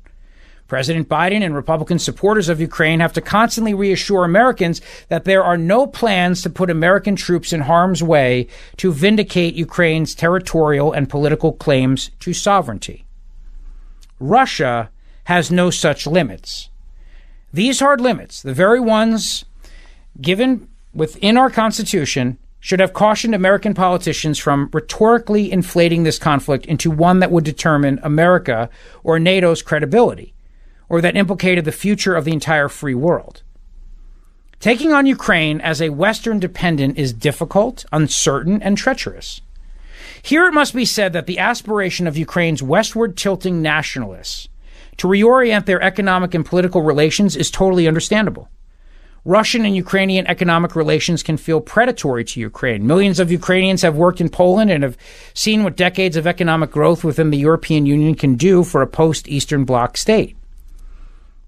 President 0.68 1.08
Biden 1.08 1.42
and 1.42 1.54
Republican 1.54 1.98
supporters 1.98 2.48
of 2.48 2.60
Ukraine 2.60 3.00
have 3.00 3.12
to 3.14 3.20
constantly 3.20 3.74
reassure 3.74 4.24
Americans 4.24 4.80
that 5.08 5.24
there 5.24 5.42
are 5.42 5.56
no 5.56 5.86
plans 5.86 6.42
to 6.42 6.50
put 6.50 6.70
American 6.70 7.16
troops 7.16 7.52
in 7.52 7.62
harm's 7.62 8.02
way 8.02 8.46
to 8.76 8.92
vindicate 8.92 9.54
Ukraine's 9.54 10.14
territorial 10.14 10.92
and 10.92 11.10
political 11.10 11.52
claims 11.52 12.10
to 12.20 12.32
sovereignty. 12.32 13.04
Russia 14.20 14.90
has 15.24 15.50
no 15.50 15.70
such 15.70 16.06
limits. 16.06 16.69
These 17.52 17.80
hard 17.80 18.00
limits, 18.00 18.42
the 18.42 18.54
very 18.54 18.80
ones 18.80 19.44
given 20.20 20.68
within 20.94 21.36
our 21.36 21.50
Constitution, 21.50 22.38
should 22.60 22.80
have 22.80 22.92
cautioned 22.92 23.34
American 23.34 23.74
politicians 23.74 24.38
from 24.38 24.68
rhetorically 24.72 25.50
inflating 25.50 26.02
this 26.02 26.18
conflict 26.18 26.66
into 26.66 26.90
one 26.90 27.20
that 27.20 27.30
would 27.30 27.44
determine 27.44 27.98
America 28.02 28.68
or 29.02 29.18
NATO's 29.18 29.62
credibility, 29.62 30.34
or 30.88 31.00
that 31.00 31.16
implicated 31.16 31.64
the 31.64 31.72
future 31.72 32.14
of 32.14 32.24
the 32.24 32.32
entire 32.32 32.68
free 32.68 32.94
world. 32.94 33.42
Taking 34.60 34.92
on 34.92 35.06
Ukraine 35.06 35.58
as 35.62 35.80
a 35.80 35.88
Western 35.88 36.38
dependent 36.38 36.98
is 36.98 37.14
difficult, 37.14 37.86
uncertain, 37.92 38.62
and 38.62 38.76
treacherous. 38.76 39.40
Here 40.20 40.46
it 40.46 40.52
must 40.52 40.74
be 40.74 40.84
said 40.84 41.14
that 41.14 41.24
the 41.24 41.38
aspiration 41.38 42.06
of 42.06 42.18
Ukraine's 42.18 42.62
westward 42.62 43.16
tilting 43.16 43.62
nationalists 43.62 44.49
to 45.00 45.08
reorient 45.08 45.64
their 45.64 45.80
economic 45.80 46.34
and 46.34 46.44
political 46.44 46.82
relations 46.82 47.34
is 47.34 47.50
totally 47.50 47.88
understandable. 47.88 48.50
Russian 49.24 49.64
and 49.64 49.74
Ukrainian 49.74 50.26
economic 50.26 50.76
relations 50.76 51.22
can 51.22 51.38
feel 51.38 51.62
predatory 51.62 52.22
to 52.24 52.38
Ukraine. 52.38 52.86
Millions 52.86 53.18
of 53.18 53.32
Ukrainians 53.32 53.80
have 53.80 53.96
worked 53.96 54.20
in 54.20 54.28
Poland 54.28 54.70
and 54.70 54.82
have 54.82 54.98
seen 55.32 55.64
what 55.64 55.74
decades 55.74 56.18
of 56.18 56.26
economic 56.26 56.70
growth 56.70 57.02
within 57.02 57.30
the 57.30 57.38
European 57.38 57.86
Union 57.86 58.14
can 58.14 58.34
do 58.34 58.62
for 58.62 58.82
a 58.82 58.86
post 58.86 59.26
Eastern 59.26 59.64
Bloc 59.64 59.96
state. 59.96 60.36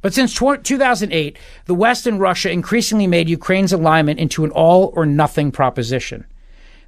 But 0.00 0.14
since 0.14 0.32
2008, 0.34 1.36
the 1.66 1.74
West 1.74 2.06
and 2.06 2.18
Russia 2.18 2.50
increasingly 2.50 3.06
made 3.06 3.28
Ukraine's 3.28 3.74
alignment 3.74 4.18
into 4.18 4.46
an 4.46 4.50
all 4.52 4.94
or 4.96 5.04
nothing 5.04 5.52
proposition. 5.52 6.24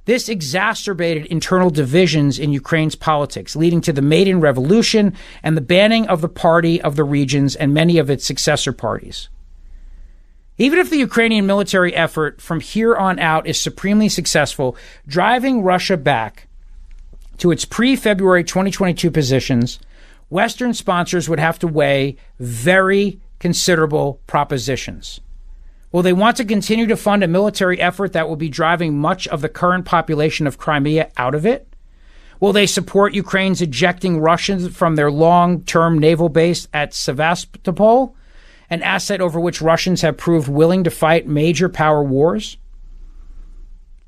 This 0.05 0.29
exacerbated 0.29 1.25
internal 1.25 1.71
divisions 1.71 2.37
in 2.37 2.53
Ukraine's 2.53 2.95
politics, 2.95 3.55
leading 3.55 3.81
to 3.81 3.93
the 3.93 4.03
Maidan 4.03 4.39
Revolution 4.39 5.13
and 5.41 5.57
the 5.57 5.61
banning 5.61 6.07
of 6.07 6.21
the 6.21 6.29
party 6.29 6.79
of 6.79 6.95
the 6.95 7.03
regions 7.03 7.55
and 7.55 7.73
many 7.73 7.97
of 7.97 8.09
its 8.09 8.23
successor 8.23 8.71
parties. 8.71 9.29
Even 10.57 10.79
if 10.79 10.89
the 10.89 10.97
Ukrainian 10.97 11.45
military 11.45 11.93
effort 11.93 12.39
from 12.39 12.59
here 12.61 12.95
on 12.95 13.19
out 13.19 13.47
is 13.47 13.59
supremely 13.59 14.07
successful, 14.07 14.77
driving 15.07 15.63
Russia 15.63 15.97
back 15.97 16.47
to 17.39 17.51
its 17.51 17.65
pre 17.65 17.95
February 17.95 18.43
2022 18.43 19.11
positions, 19.11 19.79
Western 20.29 20.73
sponsors 20.73 21.27
would 21.27 21.39
have 21.39 21.59
to 21.59 21.67
weigh 21.67 22.15
very 22.39 23.19
considerable 23.39 24.21
propositions. 24.27 25.19
Will 25.95 26.03
they 26.03 26.11
want 26.11 26.35
to 26.35 26.43
continue 26.43 26.87
to 26.87 26.97
fund 26.97 27.23
a 27.23 27.27
military 27.29 27.79
effort 27.79 28.11
that 28.11 28.27
will 28.27 28.35
be 28.35 28.49
driving 28.49 28.99
much 28.99 29.29
of 29.29 29.39
the 29.39 29.47
current 29.47 29.85
population 29.85 30.45
of 30.45 30.57
Crimea 30.57 31.09
out 31.15 31.33
of 31.33 31.45
it? 31.45 31.73
Will 32.41 32.51
they 32.51 32.65
support 32.65 33.13
Ukraine's 33.13 33.61
ejecting 33.61 34.19
Russians 34.19 34.75
from 34.75 34.97
their 34.97 35.09
long 35.09 35.63
term 35.63 35.97
naval 35.97 36.27
base 36.27 36.67
at 36.73 36.93
Sevastopol, 36.93 38.13
an 38.69 38.83
asset 38.83 39.21
over 39.21 39.39
which 39.39 39.61
Russians 39.61 40.01
have 40.01 40.17
proved 40.17 40.49
willing 40.49 40.83
to 40.83 40.91
fight 40.91 41.29
major 41.29 41.69
power 41.69 42.03
wars? 42.03 42.57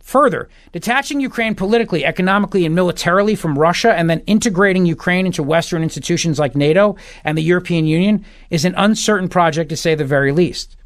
Further, 0.02 0.50
detaching 0.74 1.22
Ukraine 1.22 1.56
politically, 1.56 2.04
economically, 2.04 2.66
and 2.66 2.76
militarily 2.76 3.36
from 3.36 3.58
Russia 3.58 3.94
and 3.94 4.10
then 4.10 4.20
integrating 4.28 4.86
Ukraine 4.86 5.26
into 5.26 5.42
Western 5.42 5.84
institutions 5.84 6.38
like 6.38 6.54
NATO 6.54 6.98
and 7.24 7.38
the 7.38 7.44
European 7.44 7.86
Union 7.86 8.26
is 8.50 8.66
an 8.66 8.76
uncertain 8.76 9.30
project 9.30 9.70
to 9.70 9.78
say 9.78 9.96
the 9.96 10.04
very 10.04 10.34
least. 10.34 10.77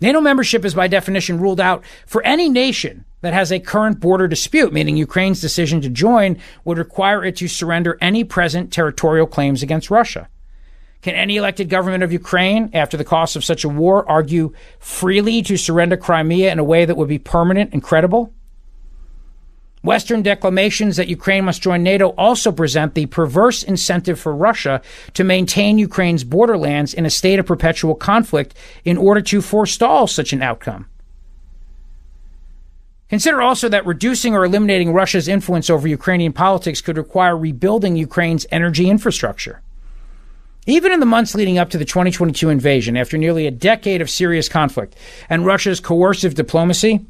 NATO 0.00 0.20
membership 0.20 0.64
is 0.64 0.74
by 0.74 0.86
definition 0.86 1.40
ruled 1.40 1.60
out 1.60 1.84
for 2.06 2.22
any 2.24 2.48
nation 2.48 3.04
that 3.20 3.34
has 3.34 3.50
a 3.50 3.58
current 3.58 3.98
border 3.98 4.28
dispute, 4.28 4.72
meaning 4.72 4.96
Ukraine's 4.96 5.40
decision 5.40 5.80
to 5.80 5.88
join 5.88 6.38
would 6.64 6.78
require 6.78 7.24
it 7.24 7.36
to 7.36 7.48
surrender 7.48 7.98
any 8.00 8.22
present 8.22 8.72
territorial 8.72 9.26
claims 9.26 9.62
against 9.62 9.90
Russia. 9.90 10.28
Can 11.02 11.14
any 11.14 11.36
elected 11.36 11.68
government 11.68 12.02
of 12.02 12.12
Ukraine, 12.12 12.70
after 12.74 12.96
the 12.96 13.04
cost 13.04 13.36
of 13.36 13.44
such 13.44 13.64
a 13.64 13.68
war, 13.68 14.08
argue 14.08 14.52
freely 14.78 15.42
to 15.42 15.56
surrender 15.56 15.96
Crimea 15.96 16.50
in 16.50 16.58
a 16.58 16.64
way 16.64 16.84
that 16.84 16.96
would 16.96 17.08
be 17.08 17.18
permanent 17.18 17.72
and 17.72 17.82
credible? 17.82 18.32
Western 19.88 20.20
declamations 20.20 20.98
that 20.98 21.08
Ukraine 21.08 21.46
must 21.46 21.62
join 21.62 21.82
NATO 21.82 22.08
also 22.08 22.52
present 22.52 22.92
the 22.92 23.06
perverse 23.06 23.62
incentive 23.62 24.20
for 24.20 24.36
Russia 24.36 24.82
to 25.14 25.24
maintain 25.24 25.78
Ukraine's 25.78 26.24
borderlands 26.24 26.92
in 26.92 27.06
a 27.06 27.10
state 27.10 27.38
of 27.38 27.46
perpetual 27.46 27.94
conflict 27.94 28.54
in 28.84 28.98
order 28.98 29.22
to 29.22 29.40
forestall 29.40 30.06
such 30.06 30.34
an 30.34 30.42
outcome. 30.42 30.84
Consider 33.08 33.40
also 33.40 33.66
that 33.70 33.86
reducing 33.86 34.34
or 34.34 34.44
eliminating 34.44 34.92
Russia's 34.92 35.26
influence 35.26 35.70
over 35.70 35.88
Ukrainian 35.88 36.34
politics 36.34 36.82
could 36.82 36.98
require 36.98 37.34
rebuilding 37.34 37.96
Ukraine's 37.96 38.44
energy 38.52 38.90
infrastructure. 38.90 39.62
Even 40.66 40.92
in 40.92 41.00
the 41.00 41.06
months 41.06 41.34
leading 41.34 41.56
up 41.56 41.70
to 41.70 41.78
the 41.78 41.86
2022 41.86 42.50
invasion, 42.50 42.94
after 42.94 43.16
nearly 43.16 43.46
a 43.46 43.50
decade 43.50 44.02
of 44.02 44.10
serious 44.10 44.50
conflict 44.50 44.94
and 45.30 45.46
Russia's 45.46 45.80
coercive 45.80 46.34
diplomacy, 46.34 47.06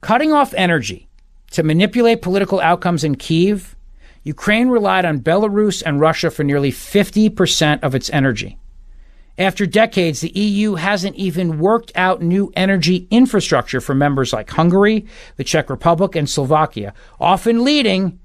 cutting 0.00 0.32
off 0.32 0.52
energy 0.54 1.06
to 1.50 1.62
manipulate 1.62 2.22
political 2.22 2.60
outcomes 2.60 3.04
in 3.04 3.16
Kiev, 3.16 3.76
Ukraine 4.22 4.68
relied 4.68 5.04
on 5.04 5.20
Belarus 5.20 5.82
and 5.84 6.00
Russia 6.00 6.30
for 6.30 6.44
nearly 6.44 6.70
50% 6.70 7.82
of 7.82 7.94
its 7.94 8.10
energy. 8.10 8.58
After 9.38 9.64
decades, 9.64 10.20
the 10.20 10.38
EU 10.38 10.74
hasn't 10.74 11.16
even 11.16 11.58
worked 11.58 11.92
out 11.94 12.20
new 12.20 12.52
energy 12.54 13.08
infrastructure 13.10 13.80
for 13.80 13.94
members 13.94 14.34
like 14.34 14.50
Hungary, 14.50 15.06
the 15.36 15.44
Czech 15.44 15.70
Republic, 15.70 16.14
and 16.14 16.28
Slovakia, 16.28 16.92
often 17.18 17.64
leading 17.64 18.20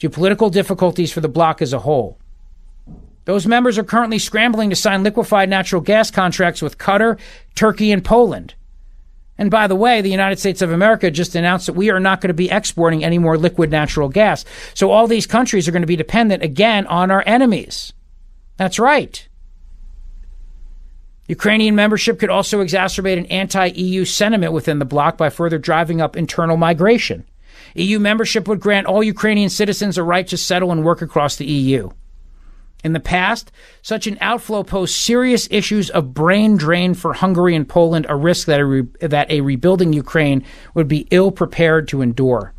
to 0.00 0.10
political 0.10 0.50
difficulties 0.50 1.10
for 1.10 1.22
the 1.22 1.28
bloc 1.28 1.62
as 1.62 1.72
a 1.72 1.78
whole. 1.78 2.18
Those 3.24 3.46
members 3.46 3.78
are 3.78 3.84
currently 3.84 4.18
scrambling 4.18 4.68
to 4.68 4.76
sign 4.76 5.02
liquefied 5.02 5.48
natural 5.48 5.80
gas 5.80 6.10
contracts 6.10 6.60
with 6.60 6.76
Qatar, 6.76 7.18
Turkey, 7.54 7.90
and 7.90 8.04
Poland. 8.04 8.54
And 9.36 9.50
by 9.50 9.66
the 9.66 9.74
way, 9.74 10.00
the 10.00 10.10
United 10.10 10.38
States 10.38 10.62
of 10.62 10.70
America 10.70 11.10
just 11.10 11.34
announced 11.34 11.66
that 11.66 11.72
we 11.72 11.90
are 11.90 12.00
not 12.00 12.20
going 12.20 12.28
to 12.28 12.34
be 12.34 12.50
exporting 12.50 13.04
any 13.04 13.18
more 13.18 13.36
liquid 13.36 13.70
natural 13.70 14.08
gas. 14.08 14.44
So 14.74 14.90
all 14.90 15.06
these 15.06 15.26
countries 15.26 15.66
are 15.66 15.72
going 15.72 15.82
to 15.82 15.86
be 15.86 15.96
dependent 15.96 16.42
again 16.42 16.86
on 16.86 17.10
our 17.10 17.24
enemies. 17.26 17.92
That's 18.56 18.78
right. 18.78 19.26
Ukrainian 21.26 21.74
membership 21.74 22.18
could 22.18 22.30
also 22.30 22.62
exacerbate 22.62 23.18
an 23.18 23.26
anti 23.26 23.66
EU 23.68 24.04
sentiment 24.04 24.52
within 24.52 24.78
the 24.78 24.84
bloc 24.84 25.16
by 25.16 25.30
further 25.30 25.58
driving 25.58 26.00
up 26.00 26.16
internal 26.16 26.56
migration. 26.56 27.24
EU 27.74 27.98
membership 27.98 28.46
would 28.46 28.60
grant 28.60 28.86
all 28.86 29.02
Ukrainian 29.02 29.48
citizens 29.48 29.98
a 29.98 30.02
right 30.02 30.26
to 30.28 30.36
settle 30.36 30.70
and 30.70 30.84
work 30.84 31.02
across 31.02 31.36
the 31.36 31.46
EU. 31.46 31.90
In 32.84 32.92
the 32.92 33.00
past, 33.00 33.50
such 33.80 34.06
an 34.06 34.18
outflow 34.20 34.62
posed 34.62 34.94
serious 34.94 35.48
issues 35.50 35.88
of 35.88 36.12
brain 36.12 36.58
drain 36.58 36.92
for 36.92 37.14
Hungary 37.14 37.56
and 37.56 37.66
Poland, 37.66 38.04
a 38.10 38.14
risk 38.14 38.46
that 38.46 38.60
a, 38.60 38.64
re- 38.66 38.88
that 39.00 39.30
a 39.30 39.40
rebuilding 39.40 39.94
Ukraine 39.94 40.44
would 40.74 40.86
be 40.86 41.08
ill 41.10 41.32
prepared 41.32 41.88
to 41.88 42.02
endure. 42.02 42.52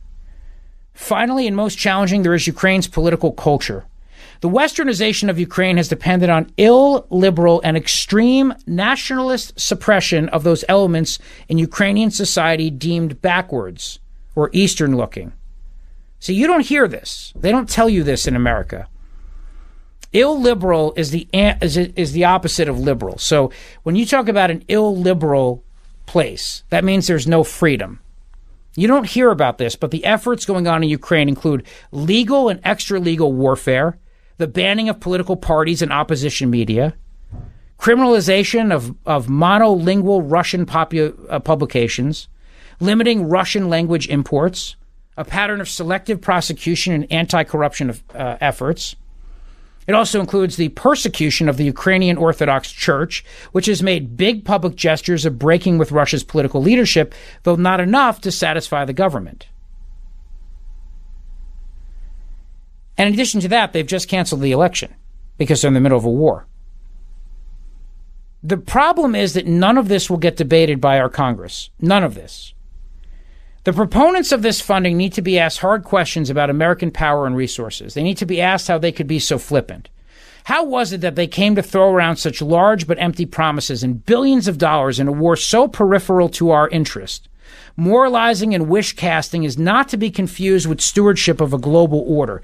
Finally, 0.96 1.46
and 1.46 1.56
most 1.56 1.78
challenging, 1.78 2.24
there 2.24 2.34
is 2.34 2.48
Ukraine's 2.48 2.88
political 2.88 3.32
culture. 3.32 3.86
The 4.42 4.50
westernization 4.50 5.30
of 5.30 5.40
Ukraine 5.40 5.78
has 5.78 5.88
depended 5.88 6.30
on 6.32 6.52
illiberal 6.58 7.62
and 7.64 7.78
extreme 7.78 8.54
nationalist 8.66 9.60
suppression 9.60 10.28
of 10.30 10.44
those 10.44 10.66
elements 10.68 11.20
in 11.48 11.60
Ukrainian 11.60 12.10
society 12.10 12.72
deemed 12.72 13.22
backwards 13.22 14.00
or 14.36 14.50
Eastern 14.54 14.98
looking. 14.98 15.34
See, 16.20 16.34
you 16.34 16.48
don't 16.48 16.66
hear 16.66 16.88
this. 16.88 17.32
They 17.36 17.52
don't 17.52 17.70
tell 17.70 17.90
you 17.90 18.04
this 18.04 18.26
in 18.26 18.36
America. 18.36 18.88
Illiberal 20.16 20.94
is 20.96 21.12
the 21.12 21.28
is, 21.34 21.76
is 21.76 22.14
the 22.14 22.24
opposite 22.24 22.70
of 22.70 22.80
liberal. 22.80 23.18
So 23.18 23.52
when 23.84 23.96
you 23.96 24.06
talk 24.06 24.30
about 24.30 24.50
an 24.50 24.64
illiberal 24.70 25.64
place, 26.06 26.64
that 26.70 26.86
means 26.86 27.08
there's 27.08 27.28
no 27.28 27.44
freedom. 27.44 28.00
You 28.76 28.88
don't 28.88 29.08
hear 29.08 29.30
about 29.30 29.58
this, 29.58 29.76
but 29.76 29.92
the 29.92 30.06
efforts 30.06 30.46
going 30.46 30.68
on 30.68 30.84
in 30.84 30.90
Ukraine 30.90 31.30
include 31.30 31.66
legal 31.92 32.50
and 32.50 32.60
extra 32.64 33.00
legal 33.00 33.34
warfare, 33.34 33.98
the 34.38 34.48
banning 34.48 34.90
of 34.90 35.00
political 35.00 35.36
parties 35.36 35.82
and 35.82 35.92
opposition 35.92 36.50
media, 36.50 36.94
criminalization 37.78 38.74
of, 38.74 38.96
of 39.06 39.28
monolingual 39.28 40.30
Russian 40.30 40.66
popu- 40.66 41.16
uh, 41.30 41.40
publications, 41.40 42.28
limiting 42.80 43.28
Russian 43.28 43.70
language 43.70 44.08
imports, 44.08 44.76
a 45.18 45.24
pattern 45.24 45.62
of 45.62 45.70
selective 45.70 46.20
prosecution 46.20 46.94
and 46.94 47.12
anti 47.12 47.44
corruption 47.44 47.98
uh, 48.14 48.38
efforts. 48.42 48.96
It 49.88 49.94
also 49.94 50.20
includes 50.20 50.56
the 50.56 50.70
persecution 50.70 51.48
of 51.48 51.58
the 51.58 51.64
Ukrainian 51.64 52.18
Orthodox 52.18 52.72
Church, 52.72 53.24
which 53.52 53.68
has 53.68 53.84
made 53.84 54.18
big 54.18 54.44
public 54.44 54.76
gestures 54.76 55.26
of 55.26 55.38
breaking 55.38 55.78
with 55.78 55.92
Russia's 55.92 56.24
political 56.24 56.62
leadership, 56.62 57.14
though 57.44 57.56
not 57.56 57.80
enough 57.80 58.20
to 58.22 58.32
satisfy 58.32 58.84
the 58.84 58.94
government. 58.94 59.48
And 62.98 63.08
in 63.10 63.14
addition 63.14 63.42
to 63.42 63.48
that, 63.50 63.74
they've 63.74 63.86
just 63.86 64.08
canceled 64.08 64.42
the 64.42 64.52
election 64.52 64.96
because 65.38 65.62
they're 65.62 65.70
in 65.70 65.74
the 65.74 65.82
middle 65.82 65.98
of 65.98 66.06
a 66.06 66.10
war. 66.10 66.48
The 68.42 68.58
problem 68.58 69.16
is 69.16 69.34
that 69.34 69.48
none 69.48 69.78
of 69.78 69.88
this 69.88 70.10
will 70.10 70.18
get 70.18 70.38
debated 70.38 70.80
by 70.80 71.00
our 71.00 71.10
Congress. 71.10 71.70
None 71.80 72.04
of 72.04 72.16
this. 72.16 72.54
The 73.66 73.74
proponents 73.74 74.32
of 74.32 74.44
this 74.44 74.62
funding 74.62 74.96
need 74.96 75.14
to 75.14 75.24
be 75.24 75.40
asked 75.40 75.58
hard 75.58 75.84
questions 75.84 76.30
about 76.30 76.52
American 76.52 76.92
power 76.92 77.26
and 77.26 77.36
resources. 77.36 77.96
They 77.96 78.04
need 78.04 78.18
to 78.18 78.26
be 78.28 78.40
asked 78.40 78.68
how 78.68 78.78
they 78.78 78.92
could 78.92 79.08
be 79.08 79.18
so 79.18 79.40
flippant. 79.40 79.90
How 80.44 80.64
was 80.64 80.94
it 80.94 81.02
that 81.02 81.16
they 81.16 81.26
came 81.26 81.56
to 81.56 81.64
throw 81.64 81.90
around 81.90 82.18
such 82.18 82.44
large 82.44 82.86
but 82.86 83.00
empty 83.00 83.26
promises 83.26 83.84
and 83.84 84.06
billions 84.06 84.48
of 84.48 84.60
dollars 84.60 85.00
in 85.00 85.08
a 85.08 85.12
war 85.12 85.36
so 85.36 85.68
peripheral 85.68 86.30
to 86.30 86.52
our 86.52 86.70
interest? 86.70 87.28
Moralizing 87.76 88.54
and 88.54 88.70
wish 88.70 88.94
casting 88.94 89.44
is 89.44 89.58
not 89.58 89.90
to 89.90 89.98
be 89.98 90.12
confused 90.12 90.68
with 90.68 90.80
stewardship 90.80 91.42
of 91.42 91.52
a 91.52 91.58
global 91.58 92.06
order. 92.06 92.44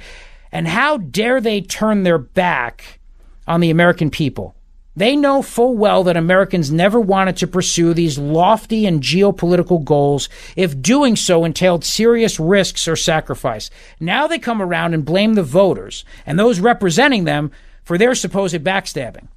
And 0.52 0.68
how 0.68 0.98
dare 0.98 1.40
they 1.40 1.62
turn 1.62 2.02
their 2.02 2.18
back 2.18 3.00
on 3.48 3.60
the 3.60 3.70
American 3.70 4.10
people? 4.10 4.56
They 4.96 5.16
know 5.16 5.42
full 5.42 5.76
well 5.76 6.04
that 6.04 6.18
Americans 6.18 6.70
never 6.70 7.00
wanted 7.00 7.38
to 7.38 7.48
pursue 7.48 7.94
these 7.94 8.18
lofty 8.18 8.86
and 8.86 9.02
geopolitical 9.02 9.84
goals 9.84 10.28
if 10.58 10.82
doing 10.82 11.16
so 11.16 11.46
entailed 11.46 11.86
serious 11.86 12.40
risks 12.40 12.88
or 12.88 12.98
sacrifice. 12.98 13.70
Now 14.02 14.28
they 14.28 14.38
come 14.38 14.62
around 14.62 14.94
and 14.94 15.06
blame 15.06 15.36
the 15.36 15.44
voters 15.44 16.04
and 16.26 16.38
those 16.38 16.60
representing 16.60 17.24
them 17.24 17.52
for 17.84 17.98
their 17.98 18.16
supposed 18.16 18.64
backstabbing 18.64 19.28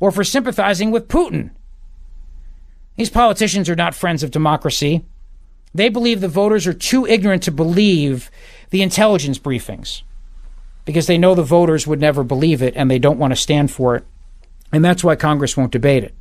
or 0.00 0.10
for 0.10 0.24
sympathizing 0.24 0.90
with 0.90 1.08
Putin. 1.08 1.50
These 2.96 3.10
politicians 3.10 3.68
are 3.68 3.76
not 3.76 3.94
friends 3.94 4.24
of 4.24 4.32
democracy. 4.32 5.04
They 5.72 5.88
believe 5.88 6.20
the 6.20 6.28
voters 6.28 6.66
are 6.66 6.72
too 6.72 7.06
ignorant 7.06 7.44
to 7.44 7.52
believe 7.52 8.30
the 8.70 8.82
intelligence 8.82 9.38
briefings 9.38 10.02
because 10.84 11.06
they 11.06 11.18
know 11.18 11.34
the 11.34 11.42
voters 11.42 11.86
would 11.86 12.00
never 12.00 12.24
believe 12.24 12.60
it 12.60 12.74
and 12.76 12.90
they 12.90 12.98
don't 12.98 13.18
want 13.18 13.30
to 13.32 13.36
stand 13.36 13.70
for 13.70 13.94
it. 13.96 14.04
And 14.76 14.84
that's 14.84 15.02
why 15.02 15.16
Congress 15.16 15.56
won't 15.56 15.72
debate 15.72 16.04
it. 16.04 16.14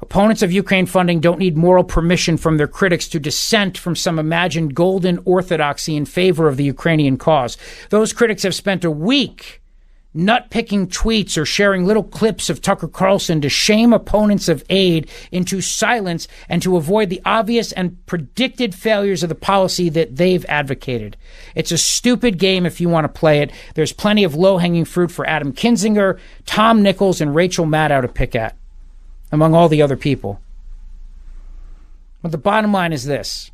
Opponents 0.00 0.42
of 0.42 0.50
Ukraine 0.50 0.86
funding 0.86 1.20
don't 1.20 1.38
need 1.38 1.56
moral 1.56 1.84
permission 1.84 2.36
from 2.36 2.56
their 2.56 2.66
critics 2.66 3.06
to 3.10 3.20
dissent 3.20 3.78
from 3.78 3.94
some 3.94 4.18
imagined 4.18 4.74
golden 4.74 5.20
orthodoxy 5.24 5.94
in 5.94 6.06
favor 6.06 6.48
of 6.48 6.56
the 6.56 6.64
Ukrainian 6.64 7.18
cause. 7.18 7.56
Those 7.90 8.12
critics 8.12 8.42
have 8.42 8.52
spent 8.52 8.84
a 8.84 8.90
week 8.90 9.62
nut 10.16 10.50
picking 10.50 10.88
tweets 10.88 11.36
or 11.36 11.44
sharing 11.44 11.84
little 11.84 12.02
clips 12.02 12.48
of 12.48 12.62
Tucker 12.62 12.88
Carlson 12.88 13.40
to 13.42 13.48
shame 13.48 13.92
opponents 13.92 14.48
of 14.48 14.64
aid 14.70 15.10
into 15.30 15.60
silence 15.60 16.26
and 16.48 16.62
to 16.62 16.76
avoid 16.76 17.10
the 17.10 17.20
obvious 17.24 17.72
and 17.72 18.04
predicted 18.06 18.74
failures 18.74 19.22
of 19.22 19.28
the 19.28 19.34
policy 19.34 19.88
that 19.90 20.16
they've 20.16 20.44
advocated. 20.46 21.16
It's 21.54 21.72
a 21.72 21.78
stupid 21.78 22.38
game 22.38 22.66
if 22.66 22.80
you 22.80 22.88
want 22.88 23.04
to 23.04 23.20
play 23.20 23.40
it. 23.40 23.52
There's 23.74 23.92
plenty 23.92 24.24
of 24.24 24.34
low 24.34 24.58
hanging 24.58 24.84
fruit 24.84 25.10
for 25.10 25.26
Adam 25.28 25.52
Kinzinger, 25.52 26.18
Tom 26.46 26.82
Nichols, 26.82 27.20
and 27.20 27.34
Rachel 27.34 27.66
Maddow 27.66 28.02
to 28.02 28.08
pick 28.08 28.34
at, 28.34 28.56
among 29.30 29.54
all 29.54 29.68
the 29.68 29.82
other 29.82 29.96
people. 29.96 30.40
But 32.22 32.32
the 32.32 32.38
bottom 32.38 32.72
line 32.72 32.92
is 32.92 33.04
this. 33.04 33.50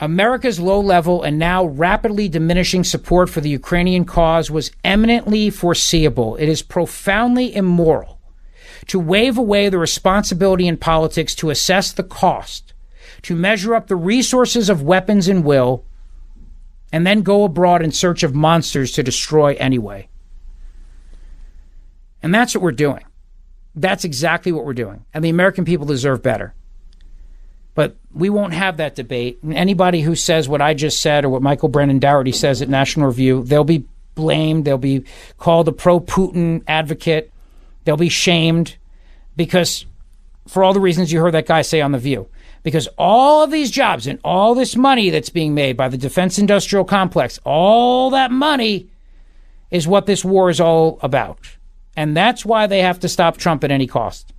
America's 0.00 0.60
low 0.60 0.80
level 0.80 1.22
and 1.22 1.38
now 1.38 1.64
rapidly 1.64 2.28
diminishing 2.28 2.84
support 2.84 3.28
for 3.28 3.40
the 3.40 3.48
Ukrainian 3.50 4.04
cause 4.04 4.50
was 4.50 4.70
eminently 4.84 5.50
foreseeable. 5.50 6.36
It 6.36 6.48
is 6.48 6.62
profoundly 6.62 7.54
immoral 7.54 8.20
to 8.86 9.00
wave 9.00 9.36
away 9.36 9.68
the 9.68 9.78
responsibility 9.78 10.68
in 10.68 10.76
politics 10.76 11.34
to 11.36 11.50
assess 11.50 11.92
the 11.92 12.04
cost, 12.04 12.72
to 13.22 13.34
measure 13.34 13.74
up 13.74 13.88
the 13.88 13.96
resources 13.96 14.70
of 14.70 14.82
weapons 14.82 15.26
and 15.26 15.44
will, 15.44 15.84
and 16.92 17.06
then 17.06 17.22
go 17.22 17.44
abroad 17.44 17.82
in 17.82 17.90
search 17.90 18.22
of 18.22 18.34
monsters 18.34 18.92
to 18.92 19.02
destroy 19.02 19.54
anyway. 19.54 20.08
And 22.22 22.32
that's 22.32 22.54
what 22.54 22.62
we're 22.62 22.72
doing. 22.72 23.04
That's 23.74 24.04
exactly 24.04 24.52
what 24.52 24.64
we're 24.64 24.74
doing. 24.74 25.04
And 25.12 25.24
the 25.24 25.28
American 25.28 25.64
people 25.64 25.86
deserve 25.86 26.22
better. 26.22 26.54
But 27.78 27.94
we 28.12 28.28
won't 28.28 28.54
have 28.54 28.78
that 28.78 28.96
debate. 28.96 29.38
Anybody 29.48 30.00
who 30.00 30.16
says 30.16 30.48
what 30.48 30.60
I 30.60 30.74
just 30.74 31.00
said 31.00 31.24
or 31.24 31.28
what 31.28 31.42
Michael 31.42 31.68
Brendan 31.68 32.00
Dougherty 32.00 32.32
says 32.32 32.60
at 32.60 32.68
National 32.68 33.06
Review, 33.06 33.44
they'll 33.44 33.62
be 33.62 33.84
blamed. 34.16 34.64
They'll 34.64 34.78
be 34.78 35.04
called 35.36 35.68
a 35.68 35.72
pro 35.72 36.00
Putin 36.00 36.64
advocate. 36.66 37.30
They'll 37.84 37.96
be 37.96 38.08
shamed 38.08 38.78
because, 39.36 39.86
for 40.48 40.64
all 40.64 40.72
the 40.72 40.80
reasons 40.80 41.12
you 41.12 41.20
heard 41.20 41.34
that 41.34 41.46
guy 41.46 41.62
say 41.62 41.80
on 41.80 41.92
The 41.92 41.98
View, 41.98 42.28
because 42.64 42.88
all 42.98 43.44
of 43.44 43.52
these 43.52 43.70
jobs 43.70 44.08
and 44.08 44.18
all 44.24 44.56
this 44.56 44.74
money 44.74 45.10
that's 45.10 45.30
being 45.30 45.54
made 45.54 45.76
by 45.76 45.88
the 45.88 45.96
defense 45.96 46.36
industrial 46.36 46.84
complex, 46.84 47.38
all 47.44 48.10
that 48.10 48.32
money 48.32 48.88
is 49.70 49.86
what 49.86 50.06
this 50.06 50.24
war 50.24 50.50
is 50.50 50.60
all 50.60 50.98
about. 51.00 51.38
And 51.96 52.16
that's 52.16 52.44
why 52.44 52.66
they 52.66 52.80
have 52.80 52.98
to 52.98 53.08
stop 53.08 53.36
Trump 53.36 53.62
at 53.62 53.70
any 53.70 53.86
cost. 53.86 54.32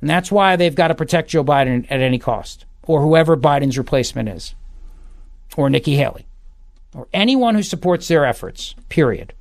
And 0.00 0.10
that's 0.10 0.32
why 0.32 0.56
they've 0.56 0.74
got 0.74 0.88
to 0.88 0.96
protect 0.96 1.30
Joe 1.30 1.44
Biden 1.44 1.86
at 1.88 2.00
any 2.00 2.18
cost, 2.18 2.64
or 2.86 3.02
whoever 3.02 3.36
Biden's 3.36 3.78
replacement 3.78 4.28
is, 4.28 4.54
or 5.56 5.70
Nikki 5.70 5.96
Haley, 5.96 6.26
or 6.94 7.08
anyone 7.12 7.54
who 7.54 7.62
supports 7.62 8.08
their 8.08 8.24
efforts, 8.24 8.74
period. 8.88 9.32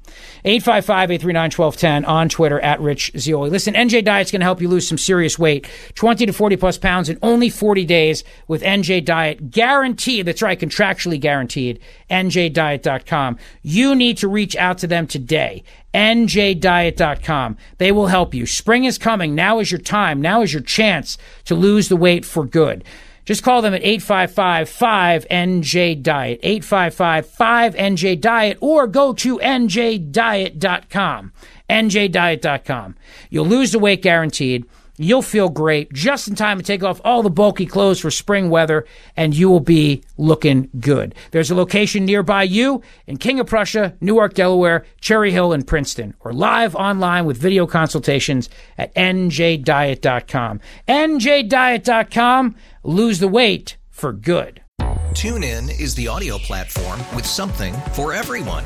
855 0.46 1.12
839 1.12 1.52
1210 1.52 2.06
on 2.06 2.30
Twitter 2.30 2.60
at 2.62 2.80
Rich 2.80 3.12
Zeoli. 3.18 3.50
Listen, 3.50 3.74
NJ 3.74 4.04
Diet's 4.04 4.32
going 4.32 4.40
to 4.40 4.46
help 4.46 4.62
you 4.62 4.68
lose 4.70 4.88
some 4.88 4.98
serious 4.98 5.38
weight 5.38 5.68
20 5.96 6.26
to 6.26 6.34
40 6.34 6.58
plus 6.58 6.78
pounds 6.78 7.10
in 7.10 7.18
only 7.22 7.50
40 7.50 7.86
days 7.86 8.24
with 8.48 8.62
NJ 8.62 9.04
Diet. 9.04 9.52
Guaranteed. 9.52 10.26
That's 10.26 10.42
right, 10.42 10.60
contractually 10.60 11.20
guaranteed. 11.20 11.80
NJDiet.com. 12.10 13.38
You 13.62 13.96
need 13.96 14.18
to 14.18 14.28
reach 14.28 14.56
out 14.56 14.78
to 14.80 14.88
them 14.88 15.08
today. 15.08 15.64
NJDiet.com. 15.94 17.58
They 17.78 17.92
will 17.92 18.08
help 18.08 18.34
you. 18.34 18.46
Spring 18.46 18.86
is 18.86 18.98
coming. 18.98 19.36
Now 19.36 19.60
is 19.60 19.72
your 19.72 19.82
time. 19.82 20.22
Now 20.22 20.42
is 20.42 20.54
your 20.54 20.62
chance 20.62 21.18
to 21.46 21.56
lose 21.56 21.90
the 21.90 21.96
weight 21.96 22.26
for 22.26 22.46
good. 22.46 22.84
Just 23.30 23.44
call 23.44 23.62
them 23.62 23.76
at 23.76 23.84
855 23.84 24.68
5NJ 24.68 26.02
Diet, 26.02 26.40
855 26.42 27.28
5NJ 27.28 28.20
Diet, 28.20 28.58
or 28.60 28.88
go 28.88 29.14
to 29.14 29.38
NJDiet.com. 29.38 31.32
NJDiet.com. 31.70 32.96
You'll 33.30 33.46
lose 33.46 33.72
the 33.72 33.78
weight 33.78 34.02
guaranteed. 34.02 34.66
You'll 35.02 35.22
feel 35.22 35.48
great 35.48 35.94
just 35.94 36.28
in 36.28 36.36
time 36.36 36.58
to 36.58 36.64
take 36.64 36.84
off 36.84 37.00
all 37.06 37.24
the 37.24 37.30
bulky 37.30 37.66
clothes 37.66 38.02
for 38.02 38.12
spring 38.12 38.50
weather, 38.50 38.86
and 39.16 39.34
you 39.34 39.50
will 39.50 39.62
be 39.62 40.04
looking 40.18 40.70
good. 40.78 41.16
There's 41.32 41.50
a 41.50 41.56
location 41.56 42.04
nearby 42.04 42.44
you 42.44 42.82
in 43.08 43.16
King 43.16 43.40
of 43.40 43.48
Prussia, 43.48 43.96
Newark, 44.02 44.34
Delaware, 44.34 44.86
Cherry 45.00 45.32
Hill, 45.32 45.54
and 45.54 45.66
Princeton, 45.66 46.16
or 46.20 46.34
live 46.34 46.76
online 46.76 47.24
with 47.24 47.38
video 47.38 47.66
consultations 47.66 48.50
at 48.78 48.94
njdiet.com. 48.94 50.60
njdiet.com. 50.90 52.56
Lose 52.84 53.20
the 53.20 53.28
weight 53.30 53.78
for 53.90 54.12
good. 54.12 54.62
TuneIn 55.14 55.80
is 55.80 55.96
the 55.96 56.10
audio 56.10 56.38
platform 56.40 57.00
with 57.16 57.26
something 57.26 57.74
for 57.94 58.12
everyone. 58.12 58.66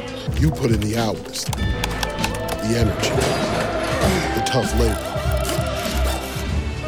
You 0.39 0.49
put 0.49 0.71
in 0.71 0.79
the 0.79 0.97
hours, 0.97 1.45
the 1.45 2.75
energy, 2.77 3.09
the 4.35 4.43
tough 4.45 4.71
labor. 4.79 5.07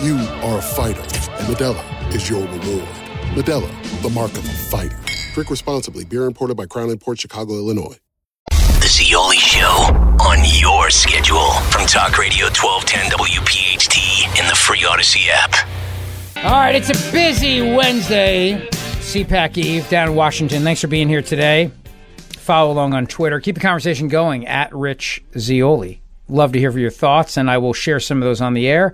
You 0.03 0.15
are 0.41 0.57
a 0.57 0.61
fighter, 0.61 1.01
and 1.01 1.47
Modelo 1.47 2.15
is 2.15 2.29
your 2.29 2.41
reward. 2.41 2.87
Modelo, 3.35 4.01
the 4.01 4.09
mark 4.09 4.31
of 4.31 4.45
a 4.45 4.53
fighter. 4.53 4.97
Drink 5.33 5.49
responsibly. 5.49 6.03
Beer 6.05 6.25
imported 6.25 6.57
by 6.57 6.65
Crown 6.65 6.97
Port 6.97 7.19
Chicago, 7.19 7.53
Illinois. 7.53 7.97
The 8.49 8.87
Zeoli 8.87 9.37
Show 9.37 9.67
on 10.21 10.39
your 10.59 10.89
schedule 10.89 11.51
from 11.69 11.85
Talk 11.85 12.17
Radio 12.17 12.45
1210 12.47 13.11
WPHT 13.11 14.39
in 14.39 14.47
the 14.47 14.55
free 14.55 14.81
Audacy 14.81 15.27
app. 15.29 15.67
All 16.43 16.51
right, 16.59 16.75
it's 16.75 16.89
a 16.89 17.11
busy 17.11 17.61
Wednesday. 17.61 18.67
CPAC 18.71 19.57
Eve 19.57 19.89
down 19.89 20.09
in 20.09 20.15
Washington. 20.15 20.63
Thanks 20.63 20.81
for 20.81 20.87
being 20.87 21.07
here 21.07 21.21
today. 21.21 21.71
Follow 22.43 22.73
along 22.73 22.93
on 22.93 23.07
Twitter. 23.07 23.39
Keep 23.39 23.55
the 23.55 23.61
conversation 23.61 24.09
going 24.09 24.45
at 24.47 24.75
Rich 24.75 25.23
Zeoli. 25.39 26.01
Love 26.27 26.51
to 26.51 26.59
hear 26.59 26.77
your 26.77 26.91
thoughts, 26.91 27.37
and 27.37 27.49
I 27.49 27.57
will 27.57 27.71
share 27.71 28.01
some 28.01 28.17
of 28.17 28.25
those 28.25 28.41
on 28.41 28.53
the 28.53 28.67
air 28.67 28.91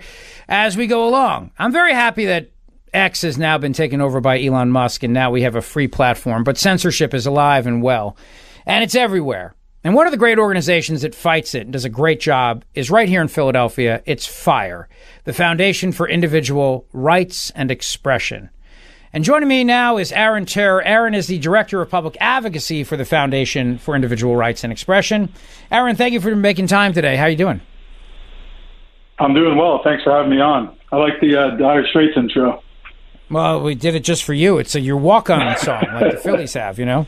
as 0.47 0.77
we 0.77 0.85
go 0.85 1.07
along. 1.07 1.49
I'm 1.57 1.71
very 1.71 1.93
happy 1.93 2.25
that 2.25 2.51
X 2.93 3.23
has 3.23 3.39
now 3.39 3.57
been 3.57 3.73
taken 3.73 4.01
over 4.01 4.21
by 4.21 4.39
Elon 4.39 4.69
Musk, 4.69 5.01
and 5.01 5.15
now 5.15 5.31
we 5.31 5.41
have 5.41 5.55
a 5.55 5.63
free 5.63 5.87
platform, 5.87 6.43
but 6.43 6.59
censorship 6.59 7.11
is 7.15 7.25
alive 7.25 7.65
and 7.65 7.81
well, 7.81 8.15
and 8.67 8.83
it's 8.83 8.93
everywhere. 8.93 9.55
And 9.83 9.95
one 9.95 10.05
of 10.05 10.11
the 10.11 10.17
great 10.17 10.37
organizations 10.37 11.01
that 11.01 11.15
fights 11.15 11.55
it 11.55 11.63
and 11.63 11.73
does 11.73 11.85
a 11.85 11.89
great 11.89 12.19
job 12.19 12.63
is 12.75 12.91
right 12.91 13.09
here 13.09 13.21
in 13.21 13.29
Philadelphia. 13.29 14.03
It's 14.05 14.27
FIRE, 14.27 14.87
the 15.23 15.33
Foundation 15.33 15.91
for 15.91 16.07
Individual 16.07 16.85
Rights 16.93 17.49
and 17.55 17.71
Expression. 17.71 18.51
And 19.11 19.23
joining 19.23 19.49
me 19.49 19.63
now 19.63 19.97
is 19.97 20.11
Aaron 20.11 20.45
Terr. 20.45 20.83
Aaron 20.83 21.15
is 21.15 21.25
the 21.25 21.39
Director 21.39 21.81
of 21.81 21.89
Public 21.89 22.15
Advocacy 22.21 22.83
for 22.83 22.95
the 22.95 23.05
Foundation 23.05 23.79
for 23.79 23.95
Individual 23.95 24.35
Rights 24.35 24.63
and 24.63 24.71
Expression. 24.71 25.33
Aaron, 25.71 25.95
thank 25.95 26.13
you 26.13 26.21
for 26.21 26.35
making 26.35 26.67
time 26.67 26.93
today. 26.93 27.15
How 27.15 27.23
are 27.23 27.29
you 27.29 27.35
doing? 27.35 27.61
I'm 29.17 29.33
doing 29.33 29.57
well. 29.57 29.81
Thanks 29.83 30.03
for 30.03 30.11
having 30.11 30.29
me 30.29 30.39
on. 30.39 30.77
I 30.91 30.97
like 30.97 31.19
the 31.21 31.35
uh, 31.35 31.49
Dire 31.57 31.87
Straits 31.87 32.15
intro. 32.17 32.61
Well, 33.31 33.61
we 33.61 33.73
did 33.73 33.95
it 33.95 34.03
just 34.03 34.23
for 34.23 34.33
you. 34.33 34.59
It's 34.59 34.75
a 34.75 34.79
your 34.79 34.97
walk-on 34.97 35.57
song, 35.57 35.83
like 35.91 36.11
the 36.11 36.17
Phillies 36.23 36.53
have, 36.53 36.77
you 36.77 36.85
know. 36.85 37.07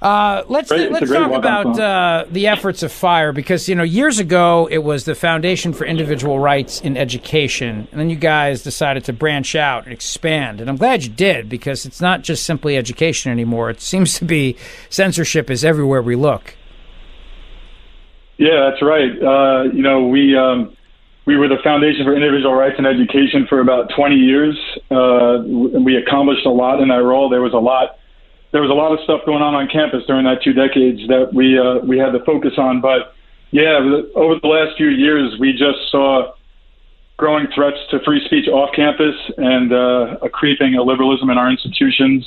Uh, 0.00 0.44
let's 0.48 0.68
Great. 0.68 0.92
Let's 0.92 1.10
talk 1.10 1.32
about 1.32 1.78
uh, 1.78 2.24
the 2.30 2.46
efforts 2.46 2.84
of 2.84 2.92
Fire 2.92 3.32
because 3.32 3.68
you 3.68 3.74
know 3.74 3.82
years 3.82 4.20
ago 4.20 4.68
it 4.70 4.78
was 4.78 5.04
the 5.04 5.16
Foundation 5.16 5.72
for 5.72 5.84
Individual 5.84 6.38
Rights 6.38 6.80
in 6.80 6.96
Education, 6.96 7.88
and 7.90 8.00
then 8.00 8.08
you 8.08 8.14
guys 8.14 8.62
decided 8.62 9.04
to 9.06 9.12
branch 9.12 9.56
out 9.56 9.84
and 9.84 9.92
expand, 9.92 10.60
and 10.60 10.70
I'm 10.70 10.76
glad 10.76 11.02
you 11.02 11.10
did 11.10 11.48
because 11.48 11.84
it's 11.84 12.00
not 12.00 12.22
just 12.22 12.44
simply 12.44 12.76
education 12.76 13.32
anymore. 13.32 13.70
It 13.70 13.80
seems 13.80 14.16
to 14.20 14.24
be 14.24 14.56
censorship 14.88 15.50
is 15.50 15.64
everywhere 15.64 16.00
we 16.00 16.14
look. 16.14 16.54
Yeah, 18.36 18.70
that's 18.70 18.82
right. 18.82 19.10
Uh, 19.20 19.62
you 19.72 19.82
know, 19.82 20.06
we 20.06 20.36
um, 20.36 20.76
we 21.26 21.36
were 21.36 21.48
the 21.48 21.58
Foundation 21.64 22.04
for 22.04 22.14
Individual 22.14 22.54
Rights 22.54 22.76
in 22.78 22.86
Education 22.86 23.48
for 23.48 23.60
about 23.60 23.90
20 23.96 24.14
years, 24.14 24.56
uh, 24.92 25.40
and 25.40 25.84
we 25.84 25.96
accomplished 25.96 26.46
a 26.46 26.50
lot 26.50 26.80
in 26.80 26.86
that 26.88 27.02
role. 27.02 27.28
There 27.28 27.42
was 27.42 27.52
a 27.52 27.58
lot. 27.58 27.97
There 28.52 28.62
was 28.62 28.70
a 28.70 28.74
lot 28.74 28.92
of 28.92 29.00
stuff 29.04 29.20
going 29.26 29.42
on 29.42 29.54
on 29.54 29.68
campus 29.68 30.04
during 30.06 30.24
that 30.24 30.42
two 30.42 30.52
decades 30.52 31.06
that 31.08 31.32
we 31.34 31.58
uh, 31.58 31.84
we 31.84 31.98
had 31.98 32.12
to 32.12 32.24
focus 32.24 32.52
on. 32.56 32.80
But 32.80 33.14
yeah, 33.50 33.78
over 34.14 34.40
the 34.40 34.48
last 34.48 34.76
few 34.76 34.88
years, 34.88 35.36
we 35.38 35.52
just 35.52 35.90
saw 35.90 36.32
growing 37.16 37.46
threats 37.54 37.78
to 37.90 37.98
free 38.04 38.24
speech 38.24 38.48
off 38.48 38.70
campus 38.74 39.14
and 39.36 39.72
uh, 39.72 40.16
a 40.22 40.28
creeping 40.28 40.72
illiberalism 40.72 41.30
in 41.30 41.36
our 41.36 41.50
institutions. 41.50 42.24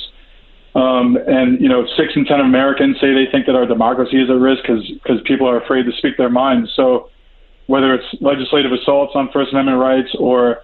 Um, 0.74 1.18
and 1.26 1.60
you 1.60 1.68
know, 1.68 1.86
six 1.96 2.12
in 2.14 2.24
ten 2.24 2.40
Americans 2.40 2.96
say 3.00 3.12
they 3.12 3.30
think 3.30 3.46
that 3.46 3.56
our 3.56 3.66
democracy 3.66 4.22
is 4.22 4.30
at 4.30 4.36
risk 4.36 4.62
because 4.62 5.20
people 5.24 5.48
are 5.48 5.60
afraid 5.60 5.84
to 5.84 5.92
speak 5.98 6.16
their 6.16 6.30
minds. 6.30 6.70
So 6.76 7.10
whether 7.66 7.94
it's 7.94 8.06
legislative 8.20 8.72
assaults 8.72 9.12
on 9.14 9.30
First 9.32 9.52
Amendment 9.52 9.78
rights 9.78 10.14
or 10.18 10.62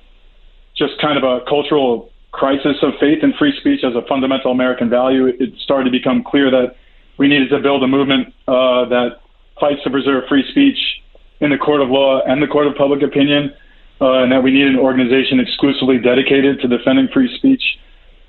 just 0.76 0.92
kind 1.00 1.18
of 1.18 1.24
a 1.24 1.44
cultural 1.48 2.10
crisis 2.32 2.76
of 2.82 2.92
faith 3.00 3.22
in 3.22 3.32
free 3.38 3.54
speech 3.60 3.80
as 3.84 3.94
a 3.94 4.06
fundamental 4.06 4.52
American 4.52 4.90
value, 4.90 5.26
it 5.26 5.50
started 5.62 5.84
to 5.84 5.90
become 5.90 6.22
clear 6.22 6.50
that 6.50 6.76
we 7.18 7.28
needed 7.28 7.50
to 7.50 7.58
build 7.58 7.82
a 7.82 7.88
movement 7.88 8.28
uh, 8.46 8.84
that 8.86 9.20
fights 9.58 9.82
to 9.84 9.90
preserve 9.90 10.24
free 10.28 10.44
speech 10.50 10.78
in 11.40 11.50
the 11.50 11.58
court 11.58 11.80
of 11.80 11.88
law 11.88 12.20
and 12.26 12.42
the 12.42 12.46
court 12.46 12.66
of 12.66 12.74
public 12.76 13.02
opinion, 13.02 13.52
uh, 14.00 14.22
and 14.22 14.32
that 14.32 14.42
we 14.42 14.50
need 14.50 14.66
an 14.66 14.78
organization 14.78 15.40
exclusively 15.40 15.98
dedicated 15.98 16.60
to 16.60 16.68
defending 16.68 17.08
free 17.12 17.34
speech, 17.38 17.62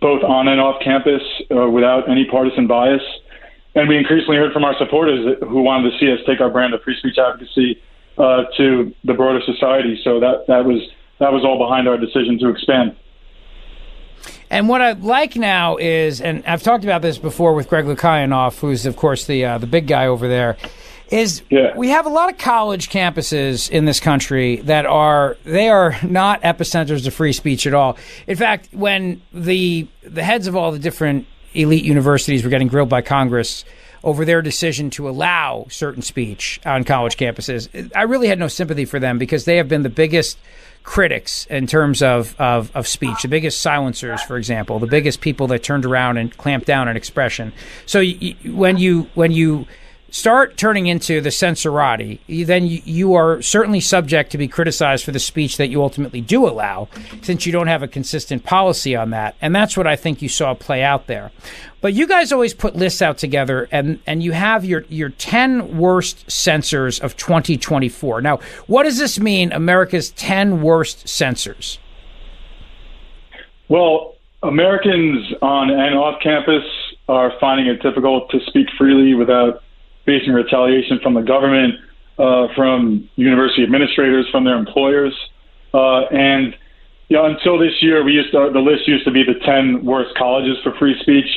both 0.01 0.23
on 0.23 0.47
and 0.47 0.59
off 0.59 0.81
campus, 0.83 1.21
uh, 1.51 1.69
without 1.69 2.09
any 2.09 2.25
partisan 2.25 2.67
bias. 2.67 3.01
And 3.75 3.87
we 3.87 3.97
increasingly 3.97 4.37
heard 4.37 4.53
from 4.53 4.63
our 4.63 4.75
supporters 4.77 5.37
who 5.41 5.61
wanted 5.61 5.91
to 5.91 5.97
see 5.99 6.11
us 6.11 6.19
take 6.25 6.41
our 6.41 6.49
brand 6.49 6.73
of 6.73 6.81
free 6.81 6.97
speech 6.97 7.17
advocacy 7.17 7.81
uh, 8.17 8.45
to 8.57 8.93
the 9.03 9.13
broader 9.13 9.41
society. 9.45 9.99
So 10.03 10.19
that 10.19 10.45
that 10.47 10.65
was 10.65 10.81
that 11.19 11.31
was 11.31 11.43
all 11.45 11.59
behind 11.59 11.87
our 11.87 11.97
decision 11.97 12.39
to 12.39 12.49
expand. 12.49 12.95
And 14.49 14.67
what 14.67 14.81
I 14.81 14.93
like 14.93 15.35
now 15.35 15.77
is, 15.77 16.21
and 16.21 16.43
I've 16.45 16.63
talked 16.63 16.83
about 16.83 17.01
this 17.01 17.17
before 17.17 17.53
with 17.53 17.69
Greg 17.69 17.85
Lukianoff, 17.85 18.59
who's 18.59 18.85
of 18.85 18.95
course 18.95 19.25
the 19.25 19.45
uh, 19.45 19.57
the 19.57 19.67
big 19.67 19.87
guy 19.87 20.07
over 20.07 20.27
there, 20.27 20.57
is 21.11 21.41
yeah. 21.49 21.75
we 21.75 21.89
have 21.89 22.05
a 22.05 22.09
lot 22.09 22.31
of 22.31 22.37
college 22.37 22.89
campuses 22.89 23.69
in 23.69 23.85
this 23.85 23.99
country 23.99 24.57
that 24.57 24.85
are 24.85 25.37
they 25.43 25.69
are 25.69 25.95
not 26.03 26.41
epicenters 26.41 27.05
of 27.05 27.13
free 27.13 27.33
speech 27.33 27.65
at 27.67 27.73
all. 27.73 27.97
In 28.27 28.35
fact, 28.35 28.69
when 28.71 29.21
the 29.33 29.87
the 30.03 30.23
heads 30.23 30.47
of 30.47 30.55
all 30.55 30.71
the 30.71 30.79
different 30.79 31.25
elite 31.53 31.83
universities 31.83 32.43
were 32.43 32.49
getting 32.49 32.67
grilled 32.67 32.89
by 32.89 33.01
Congress 33.01 33.65
over 34.03 34.23
their 34.23 34.41
decision 34.41 34.89
to 34.89 35.09
allow 35.09 35.65
certain 35.69 36.01
speech 36.01 36.59
on 36.65 36.83
college 36.83 37.17
campuses, 37.17 37.91
I 37.95 38.03
really 38.03 38.27
had 38.27 38.39
no 38.39 38.47
sympathy 38.47 38.85
for 38.85 38.99
them 38.99 39.17
because 39.17 39.45
they 39.45 39.57
have 39.57 39.67
been 39.67 39.83
the 39.83 39.89
biggest 39.89 40.37
critics 40.89 41.45
in 41.51 41.67
terms 41.67 42.01
of, 42.01 42.35
of, 42.41 42.75
of 42.75 42.87
speech, 42.87 43.21
the 43.21 43.27
biggest 43.27 43.61
silencers, 43.61 44.23
for 44.23 44.37
example, 44.37 44.79
the 44.79 44.87
biggest 44.87 45.21
people 45.21 45.45
that 45.45 45.61
turned 45.61 45.85
around 45.85 46.17
and 46.17 46.35
clamped 46.35 46.65
down 46.65 46.87
on 46.87 46.97
expression. 46.97 47.53
So 47.85 47.99
y- 47.99 48.35
when 48.43 48.77
you 48.79 49.07
when 49.13 49.31
you 49.31 49.67
start 50.11 50.57
turning 50.57 50.87
into 50.87 51.21
the 51.21 51.29
censorati, 51.29 52.19
then 52.45 52.65
you, 52.67 53.13
are 53.13 53.41
certainly 53.41 53.79
subject 53.79 54.31
to 54.31 54.37
be 54.37 54.47
criticized 54.47 55.05
for 55.05 55.11
the 55.11 55.19
speech 55.19 55.57
that 55.57 55.67
you 55.69 55.81
ultimately 55.81 56.21
do 56.21 56.47
allow, 56.47 56.87
since 57.21 57.45
you 57.45 57.51
don't 57.51 57.67
have 57.67 57.83
a 57.83 57.87
consistent 57.87 58.43
policy 58.43 58.95
on 58.95 59.09
that. 59.11 59.35
And 59.41 59.55
that's 59.55 59.75
what 59.75 59.87
I 59.87 59.95
think 59.95 60.21
you 60.21 60.29
saw 60.29 60.53
play 60.53 60.83
out 60.83 61.07
there. 61.07 61.31
But 61.81 61.93
you 61.93 62.07
guys 62.07 62.31
always 62.31 62.53
put 62.53 62.75
lists 62.75 63.01
out 63.01 63.17
together, 63.17 63.67
and, 63.71 63.99
and 64.05 64.21
you 64.21 64.33
have 64.33 64.65
your, 64.65 64.85
your 64.89 65.09
10 65.09 65.77
worst 65.77 66.29
censors 66.29 66.99
of 66.99 67.15
2024. 67.15 68.21
Now, 68.21 68.39
what 68.67 68.83
does 68.83 68.97
this 68.97 69.19
mean, 69.19 69.51
America's 69.51 70.11
10 70.11 70.61
worst 70.61 71.07
censors? 71.07 71.79
Well, 73.69 74.15
Americans 74.43 75.33
on 75.41 75.69
and 75.69 75.95
off 75.95 76.21
campus 76.21 76.63
are 77.07 77.33
finding 77.39 77.67
it 77.67 77.81
difficult 77.81 78.29
to 78.31 78.39
speak 78.47 78.67
freely 78.77 79.13
without 79.13 79.63
facing 80.05 80.33
retaliation 80.33 80.99
from 81.01 81.13
the 81.13 81.21
government, 81.21 81.75
uh, 82.17 82.47
from 82.55 83.09
university 83.15 83.63
administrators, 83.63 84.27
from 84.31 84.43
their 84.43 84.57
employers. 84.57 85.13
Uh, 85.73 86.05
and 86.11 86.55
you 87.09 87.17
know, 87.17 87.25
until 87.25 87.57
this 87.57 87.73
year, 87.81 88.03
we 88.03 88.13
used 88.13 88.31
to, 88.31 88.49
the 88.53 88.59
list 88.59 88.87
used 88.87 89.05
to 89.05 89.11
be 89.11 89.23
the 89.23 89.39
10 89.45 89.83
worst 89.83 90.15
colleges 90.15 90.57
for 90.63 90.73
free 90.77 90.95
speech. 91.01 91.29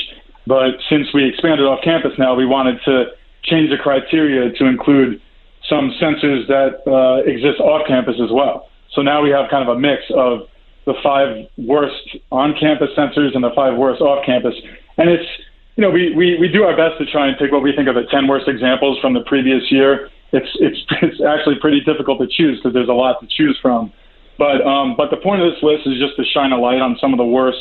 But 0.47 0.77
since 0.91 1.09
we 1.15 1.29
expanded 1.29 1.67
off 1.67 1.81
campus 1.83 2.13
now, 2.19 2.35
we 2.35 2.45
wanted 2.45 2.79
to 2.85 3.13
change 3.45 3.71
the 3.71 3.79
criteria 3.79 4.53
to 4.53 4.67
include 4.67 5.21
some 5.69 5.93
censors 5.99 6.47
that 6.49 6.83
uh, 6.87 7.29
exist 7.29 7.61
off 7.61 7.87
campus 7.87 8.17
as 8.23 8.31
well. 8.31 8.69
So 8.95 9.03
now 9.03 9.23
we 9.23 9.31
have 9.31 9.51
kind 9.51 9.69
of 9.69 9.77
a 9.77 9.81
mix 9.81 10.03
of 10.15 10.49
the 10.85 10.95
five 11.03 11.47
worst 11.57 12.19
on 12.31 12.55
campus 12.59 12.91
censors 12.95 13.33
and 13.35 13.43
the 13.43 13.53
five 13.55 13.79
worst 13.79 14.03
off 14.03 14.27
campus. 14.27 14.55
And 14.99 15.09
it's 15.09 15.29
you 15.77 15.83
know, 15.83 15.91
we, 15.91 16.15
we, 16.15 16.39
we 16.39 16.49
do 16.49 16.65
our 16.65 16.77
best 16.77 16.99
to 16.99 17.07
try 17.11 17.29
and 17.29 17.39
pick 17.39 17.51
what 17.51 17.63
we 17.63 17.73
think 17.75 17.89
are 17.89 17.95
the 17.95 18.07
10 18.11 18.27
worst 18.27 18.49
examples 18.49 18.99
from 19.01 19.15
the 19.15 19.23
previous 19.27 19.63
year. 19.71 20.11
It's, 20.33 20.49
it's, 20.61 20.79
it's 21.03 21.21
actually 21.23 21.57
pretty 21.61 21.81
difficult 21.81 22.21
to 22.21 22.27
choose 22.27 22.59
because 22.59 22.75
there's 22.75 22.89
a 22.89 22.95
lot 22.95 23.21
to 23.21 23.27
choose 23.27 23.59
from. 23.63 23.93
But, 24.39 24.61
um, 24.67 24.95
but 24.97 25.11
the 25.11 25.17
point 25.17 25.43
of 25.43 25.53
this 25.53 25.63
list 25.63 25.87
is 25.87 25.99
just 25.99 26.17
to 26.17 26.25
shine 26.25 26.53
a 26.53 26.59
light 26.59 26.81
on 26.81 26.97
some 27.01 27.13
of 27.13 27.19
the 27.19 27.25
worst 27.25 27.59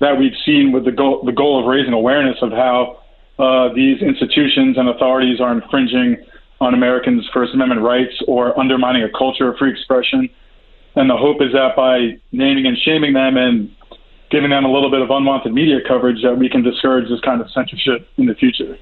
that 0.00 0.18
we've 0.18 0.36
seen 0.44 0.72
with 0.72 0.84
the 0.84 0.92
goal, 0.92 1.22
the 1.24 1.32
goal 1.32 1.60
of 1.60 1.66
raising 1.66 1.92
awareness 1.92 2.36
of 2.42 2.50
how 2.50 3.00
uh, 3.38 3.72
these 3.74 4.00
institutions 4.02 4.76
and 4.78 4.88
authorities 4.88 5.40
are 5.40 5.52
infringing 5.52 6.16
on 6.60 6.74
Americans' 6.74 7.28
First 7.32 7.54
Amendment 7.54 7.80
rights 7.82 8.14
or 8.26 8.58
undermining 8.58 9.02
a 9.02 9.10
culture 9.16 9.48
of 9.50 9.56
free 9.58 9.70
expression. 9.70 10.28
And 10.94 11.08
the 11.08 11.16
hope 11.16 11.40
is 11.40 11.52
that 11.52 11.74
by 11.76 12.20
naming 12.30 12.66
and 12.66 12.76
shaming 12.78 13.14
them 13.14 13.36
and 13.36 13.74
giving 14.32 14.50
them 14.50 14.64
a 14.64 14.72
little 14.72 14.90
bit 14.90 15.02
of 15.02 15.10
unwanted 15.10 15.52
media 15.52 15.78
coverage 15.86 16.22
that 16.22 16.36
we 16.36 16.48
can 16.48 16.62
discourage 16.62 17.08
this 17.08 17.20
kind 17.20 17.40
of 17.40 17.50
censorship 17.52 18.08
in 18.16 18.26
the 18.26 18.34
future. 18.34 18.78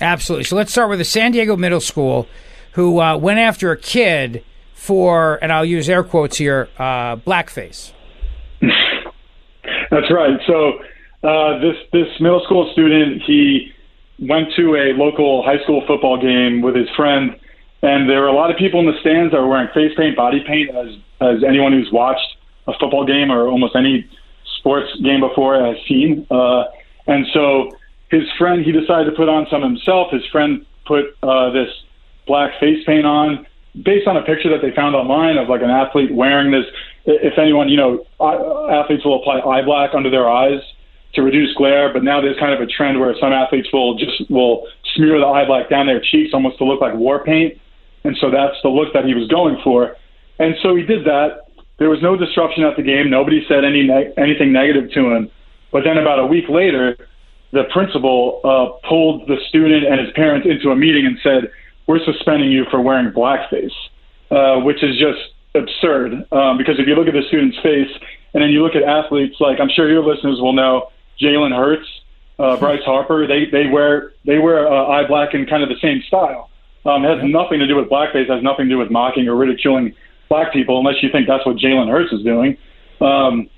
Absolutely. 0.00 0.44
So 0.44 0.56
let's 0.56 0.72
start 0.72 0.88
with 0.88 0.98
the 0.98 1.04
San 1.04 1.32
Diego 1.32 1.56
Middle 1.56 1.80
School, 1.80 2.26
who 2.72 3.00
uh, 3.00 3.16
went 3.16 3.38
after 3.38 3.70
a 3.70 3.76
kid 3.76 4.42
for, 4.74 5.38
and 5.42 5.52
I'll 5.52 5.64
use 5.64 5.88
air 5.88 6.02
quotes 6.02 6.38
here, 6.38 6.68
uh, 6.78 7.16
blackface. 7.16 7.92
That's 9.90 10.10
right. 10.10 10.40
So 10.46 10.78
uh, 11.22 11.58
this 11.60 11.76
this 11.92 12.08
middle 12.20 12.42
school 12.44 12.70
student, 12.72 13.22
he 13.26 13.72
went 14.18 14.48
to 14.56 14.76
a 14.76 14.96
local 14.96 15.42
high 15.42 15.62
school 15.62 15.82
football 15.86 16.20
game 16.20 16.62
with 16.62 16.74
his 16.74 16.88
friend, 16.96 17.36
and 17.82 18.08
there 18.08 18.20
were 18.20 18.28
a 18.28 18.34
lot 18.34 18.50
of 18.50 18.56
people 18.56 18.80
in 18.80 18.86
the 18.86 18.98
stands 19.00 19.32
that 19.32 19.40
were 19.40 19.48
wearing 19.48 19.68
face 19.74 19.92
paint, 19.96 20.16
body 20.16 20.42
paint, 20.46 20.70
as 20.70 20.88
as 21.20 21.44
anyone 21.44 21.72
who's 21.72 21.90
watched 21.92 22.36
a 22.66 22.72
football 22.78 23.06
game 23.06 23.30
or 23.30 23.48
almost 23.48 23.74
any 23.76 24.08
sports 24.66 24.90
game 25.00 25.20
before 25.20 25.54
has 25.64 25.76
seen. 25.86 26.26
Uh, 26.28 26.64
and 27.06 27.24
so 27.32 27.70
his 28.10 28.24
friend, 28.36 28.64
he 28.64 28.72
decided 28.72 29.04
to 29.04 29.12
put 29.12 29.28
on 29.28 29.46
some 29.48 29.62
himself. 29.62 30.10
His 30.10 30.26
friend 30.32 30.66
put 30.86 31.16
uh, 31.22 31.50
this 31.50 31.68
black 32.26 32.58
face 32.58 32.84
paint 32.84 33.06
on 33.06 33.46
based 33.84 34.08
on 34.08 34.16
a 34.16 34.22
picture 34.22 34.50
that 34.50 34.66
they 34.66 34.74
found 34.74 34.96
online 34.96 35.36
of 35.36 35.48
like 35.48 35.62
an 35.62 35.70
athlete 35.70 36.12
wearing 36.12 36.50
this. 36.50 36.64
If 37.04 37.38
anyone, 37.38 37.68
you 37.68 37.76
know, 37.76 38.04
athletes 38.18 39.04
will 39.04 39.20
apply 39.20 39.38
eye 39.38 39.62
black 39.62 39.94
under 39.94 40.10
their 40.10 40.28
eyes 40.28 40.60
to 41.14 41.22
reduce 41.22 41.54
glare, 41.54 41.92
but 41.92 42.02
now 42.02 42.20
there's 42.20 42.38
kind 42.38 42.52
of 42.52 42.60
a 42.60 42.66
trend 42.66 42.98
where 42.98 43.14
some 43.20 43.32
athletes 43.32 43.68
will 43.72 43.96
just 43.96 44.28
will 44.28 44.66
smear 44.96 45.20
the 45.20 45.26
eye 45.26 45.46
black 45.46 45.70
down 45.70 45.86
their 45.86 46.00
cheeks 46.00 46.34
almost 46.34 46.58
to 46.58 46.64
look 46.64 46.80
like 46.80 46.94
war 46.94 47.22
paint. 47.22 47.54
And 48.02 48.16
so 48.20 48.30
that's 48.32 48.56
the 48.64 48.68
look 48.68 48.92
that 48.94 49.04
he 49.04 49.14
was 49.14 49.28
going 49.28 49.58
for. 49.62 49.96
And 50.40 50.56
so 50.60 50.74
he 50.74 50.82
did 50.82 51.04
that. 51.04 51.45
There 51.78 51.90
was 51.90 52.00
no 52.02 52.16
disruption 52.16 52.64
at 52.64 52.76
the 52.76 52.82
game. 52.82 53.10
Nobody 53.10 53.44
said 53.48 53.64
any 53.64 53.86
ne- 53.86 54.12
anything 54.16 54.52
negative 54.52 54.90
to 54.92 55.10
him. 55.12 55.30
But 55.72 55.84
then 55.84 55.98
about 55.98 56.18
a 56.18 56.26
week 56.26 56.48
later, 56.48 56.96
the 57.52 57.64
principal 57.64 58.40
uh, 58.44 58.88
pulled 58.88 59.28
the 59.28 59.36
student 59.48 59.84
and 59.86 60.00
his 60.00 60.10
parents 60.14 60.46
into 60.46 60.70
a 60.70 60.76
meeting 60.76 61.06
and 61.06 61.18
said, 61.22 61.50
"We're 61.86 62.04
suspending 62.04 62.50
you 62.50 62.64
for 62.70 62.80
wearing 62.80 63.12
blackface," 63.12 63.74
uh, 64.30 64.60
which 64.60 64.82
is 64.82 64.98
just 64.98 65.20
absurd. 65.54 66.26
Um, 66.32 66.58
because 66.58 66.78
if 66.78 66.86
you 66.86 66.94
look 66.94 67.08
at 67.08 67.14
the 67.14 67.26
student's 67.28 67.58
face 67.60 67.90
and 68.34 68.42
then 68.42 68.50
you 68.50 68.62
look 68.62 68.74
at 68.74 68.82
athletes 68.82 69.36
like 69.40 69.60
I'm 69.60 69.70
sure 69.70 69.90
your 69.90 70.04
listeners 70.04 70.40
will 70.40 70.52
know, 70.52 70.90
Jalen 71.20 71.54
Hurts, 71.54 71.88
uh, 72.38 72.56
Bryce 72.56 72.82
Harper, 72.84 73.26
they 73.26 73.46
they 73.46 73.66
wear 73.66 74.12
they 74.24 74.38
wear 74.38 74.66
uh, 74.66 74.86
eye 74.86 75.06
black 75.06 75.34
in 75.34 75.46
kind 75.46 75.62
of 75.62 75.68
the 75.68 75.78
same 75.80 76.02
style. 76.06 76.50
Um, 76.84 77.04
it 77.04 77.18
has 77.18 77.28
nothing 77.28 77.58
to 77.58 77.66
do 77.66 77.76
with 77.76 77.88
blackface. 77.88 78.28
Has 78.28 78.42
nothing 78.42 78.66
to 78.66 78.70
do 78.70 78.78
with 78.78 78.90
mocking 78.90 79.28
or 79.28 79.34
ridiculing 79.34 79.94
black 80.28 80.52
people, 80.52 80.78
unless 80.78 81.02
you 81.02 81.10
think 81.10 81.26
that's 81.26 81.44
what 81.46 81.56
Jalen 81.56 81.90
Hurts 81.90 82.12
is 82.12 82.22
doing. 82.22 82.56
Um, 83.00 83.48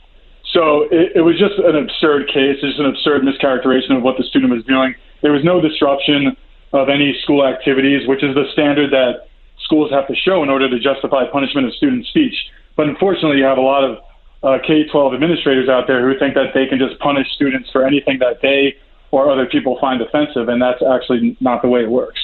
so 0.53 0.83
it, 0.91 1.13
it 1.17 1.21
was 1.21 1.39
just 1.39 1.59
an 1.59 1.77
absurd 1.77 2.29
case. 2.29 2.61
Just 2.61 2.79
an 2.79 2.87
absurd 2.87 3.23
mischaracterization 3.23 3.97
of 3.97 4.03
what 4.03 4.17
the 4.17 4.25
student 4.25 4.53
was 4.53 4.65
doing. 4.65 4.95
There 5.23 5.33
was 5.33 5.45
no 5.45 5.61
disruption 5.61 6.37
of 6.73 6.89
any 6.89 7.17
school 7.23 7.47
activities, 7.47 8.07
which 8.07 8.23
is 8.23 8.35
the 8.35 8.45
standard 8.53 8.91
that 8.93 9.29
schools 9.65 9.91
have 9.91 10.07
to 10.09 10.15
show 10.15 10.43
in 10.43 10.49
order 10.49 10.69
to 10.69 10.79
justify 10.79 11.25
punishment 11.27 11.67
of 11.67 11.75
student 11.75 12.07
speech. 12.07 12.35
But 12.77 12.89
unfortunately, 12.89 13.39
you 13.39 13.45
have 13.45 13.59
a 13.59 13.63
lot 13.63 13.85
of 13.85 13.99
uh, 14.43 14.59
K-12 14.65 15.15
administrators 15.15 15.69
out 15.69 15.87
there 15.87 16.09
who 16.09 16.19
think 16.19 16.35
that 16.35 16.55
they 16.55 16.67
can 16.67 16.79
just 16.79 16.99
punish 17.01 17.27
students 17.35 17.71
for 17.71 17.85
anything 17.85 18.19
that 18.21 18.41
they 18.41 18.77
or 19.11 19.31
other 19.31 19.47
people 19.47 19.79
find 19.81 20.01
offensive, 20.01 20.49
and 20.49 20.61
that's 20.61 20.83
actually 20.83 21.37
not 21.41 21.63
the 21.63 21.69
way 21.69 21.83
it 21.83 21.91
works. 21.91 22.21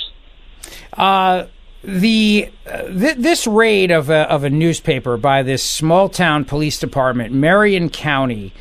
Uh, 0.92 1.46
the 1.84 2.50
uh, 2.66 2.82
th- 2.82 3.16
this 3.16 3.46
raid 3.46 3.90
of 3.90 4.10
a, 4.10 4.30
of 4.30 4.44
a 4.44 4.50
newspaper 4.50 5.16
by 5.16 5.42
this 5.42 5.62
small 5.62 6.08
town 6.08 6.44
police 6.44 6.78
department, 6.78 7.32
Marion 7.32 7.90
County. 7.90 8.52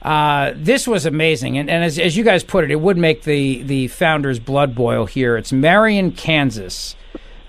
Uh, 0.00 0.52
this 0.54 0.86
was 0.86 1.04
amazing, 1.04 1.58
and, 1.58 1.68
and 1.68 1.82
as, 1.82 1.98
as 1.98 2.16
you 2.16 2.22
guys 2.22 2.44
put 2.44 2.62
it, 2.62 2.70
it 2.70 2.80
would 2.80 2.96
make 2.96 3.24
the 3.24 3.62
the 3.62 3.88
founders' 3.88 4.38
blood 4.38 4.74
boil 4.74 5.06
here. 5.06 5.36
It's 5.36 5.52
Marion, 5.52 6.12
Kansas. 6.12 6.94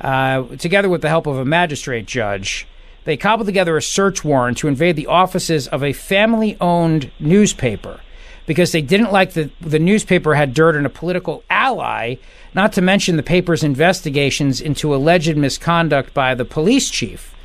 Uh, 0.01 0.43
together 0.57 0.89
with 0.89 1.01
the 1.01 1.09
help 1.09 1.27
of 1.27 1.37
a 1.37 1.45
magistrate 1.45 2.05
judge, 2.05 2.65
they 3.03 3.17
cobbled 3.17 3.45
together 3.45 3.77
a 3.77 3.81
search 3.81 4.23
warrant 4.23 4.57
to 4.57 4.67
invade 4.67 4.95
the 4.95 5.07
offices 5.07 5.67
of 5.67 5.83
a 5.83 5.93
family-owned 5.93 7.11
newspaper 7.19 7.99
because 8.45 8.71
they 8.71 8.81
didn't 8.81 9.11
like 9.11 9.33
that 9.33 9.51
the 9.61 9.77
newspaper 9.77 10.33
had 10.33 10.55
dirt 10.55 10.75
on 10.75 10.85
a 10.85 10.89
political 10.89 11.43
ally, 11.51 12.15
not 12.53 12.73
to 12.73 12.81
mention 12.81 13.17
the 13.17 13.23
paper's 13.23 13.63
investigations 13.63 14.61
into 14.61 14.93
alleged 14.93 15.37
misconduct 15.37 16.13
by 16.13 16.35
the 16.35 16.45
police 16.45 16.89
chief. 16.89 17.35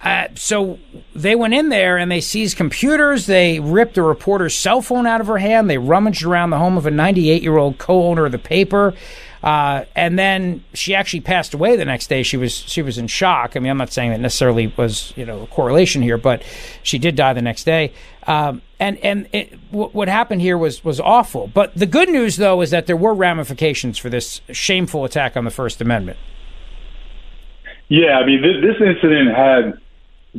Uh, 0.00 0.28
so 0.34 0.78
they 1.14 1.34
went 1.34 1.54
in 1.54 1.68
there 1.68 1.96
and 1.96 2.10
they 2.10 2.20
seized 2.20 2.56
computers. 2.56 3.26
They 3.26 3.58
ripped 3.58 3.96
a 3.96 4.02
reporter's 4.02 4.54
cell 4.54 4.82
phone 4.82 5.06
out 5.06 5.20
of 5.20 5.26
her 5.26 5.38
hand. 5.38 5.70
They 5.70 5.78
rummaged 5.78 6.22
around 6.22 6.50
the 6.50 6.58
home 6.58 6.76
of 6.76 6.86
a 6.86 6.90
98 6.90 7.42
year 7.42 7.56
old 7.56 7.78
co 7.78 8.04
owner 8.04 8.26
of 8.26 8.32
the 8.32 8.38
paper. 8.38 8.94
Uh, 9.42 9.84
and 9.94 10.18
then 10.18 10.64
she 10.74 10.94
actually 10.94 11.20
passed 11.20 11.54
away 11.54 11.76
the 11.76 11.84
next 11.84 12.08
day. 12.08 12.22
She 12.22 12.36
was 12.36 12.52
she 12.52 12.82
was 12.82 12.98
in 12.98 13.06
shock. 13.06 13.56
I 13.56 13.60
mean, 13.60 13.70
I'm 13.70 13.78
not 13.78 13.92
saying 13.92 14.10
that 14.10 14.20
necessarily 14.20 14.72
was 14.76 15.12
you 15.16 15.24
know 15.24 15.42
a 15.42 15.46
correlation 15.46 16.02
here, 16.02 16.18
but 16.18 16.42
she 16.82 16.98
did 16.98 17.16
die 17.16 17.32
the 17.32 17.42
next 17.42 17.64
day. 17.64 17.92
Um, 18.26 18.60
and 18.78 18.98
and 18.98 19.28
it, 19.32 19.50
w- 19.70 19.90
what 19.90 20.08
happened 20.08 20.40
here 20.40 20.58
was 20.58 20.84
was 20.84 21.00
awful. 21.00 21.46
But 21.48 21.74
the 21.74 21.86
good 21.86 22.08
news 22.08 22.36
though 22.36 22.60
is 22.60 22.70
that 22.70 22.86
there 22.86 22.96
were 22.96 23.14
ramifications 23.14 23.98
for 23.98 24.10
this 24.10 24.40
shameful 24.52 25.04
attack 25.04 25.36
on 25.36 25.44
the 25.44 25.50
First 25.50 25.80
Amendment. 25.80 26.18
Yeah, 27.88 28.18
I 28.18 28.26
mean, 28.26 28.42
this, 28.42 28.56
this 28.62 28.82
incident 28.82 29.34
had 29.34 29.80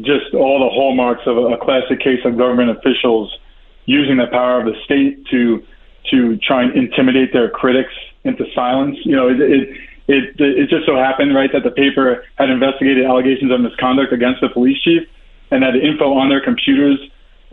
just 0.01 0.33
all 0.33 0.59
the 0.59 0.69
hallmarks 0.69 1.23
of 1.25 1.37
a, 1.37 1.53
a 1.53 1.57
classic 1.57 1.99
case 1.99 2.19
of 2.25 2.37
government 2.37 2.69
officials 2.71 3.35
using 3.85 4.17
the 4.17 4.27
power 4.27 4.59
of 4.59 4.65
the 4.65 4.75
state 4.83 5.25
to 5.27 5.63
to 6.11 6.37
try 6.37 6.63
and 6.63 6.75
intimidate 6.75 7.33
their 7.33 7.49
critics 7.49 7.93
into 8.23 8.45
silence. 8.53 8.97
You 9.03 9.15
know, 9.15 9.29
it 9.29 9.39
it 9.39 9.69
it, 10.07 10.39
it 10.39 10.69
just 10.69 10.85
so 10.85 10.95
happened, 10.95 11.35
right, 11.35 11.51
that 11.51 11.63
the 11.63 11.71
paper 11.71 12.23
had 12.35 12.49
investigated 12.49 13.05
allegations 13.05 13.51
of 13.51 13.59
misconduct 13.59 14.13
against 14.13 14.39
the 14.41 14.49
police 14.49 14.81
chief, 14.81 15.03
and 15.51 15.63
that 15.63 15.71
the 15.71 15.85
info 15.85 16.13
on 16.13 16.29
their 16.29 16.41
computers 16.41 16.99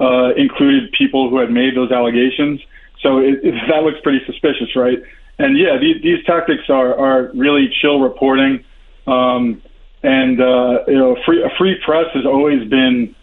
uh, 0.01 0.35
included 0.37 0.93
people 0.93 1.31
who 1.31 1.39
had 1.39 1.51
made 1.51 1.77
those 1.77 1.93
allegations. 1.93 2.61
So 3.01 3.19
it, 3.19 3.41
it, 3.43 3.55
that 3.69 3.83
looks 3.83 3.99
pretty 4.03 4.25
suspicious, 4.27 4.75
right? 4.77 4.99
And 5.39 5.59
yeah, 5.59 5.79
these, 5.81 6.03
these 6.03 6.25
tactics 6.25 6.69
are 6.69 6.95
are 6.95 7.31
really 7.35 7.69
chill 7.81 8.01
reporting. 8.01 8.65
Um, 9.07 9.63
and 10.03 10.41
uh, 10.41 10.85
you 10.87 10.99
know, 10.99 11.17
free, 11.25 11.43
a 11.43 11.51
free 11.59 11.77
press 11.85 12.07
has 12.15 12.25
always 12.27 12.69
been 12.69 13.15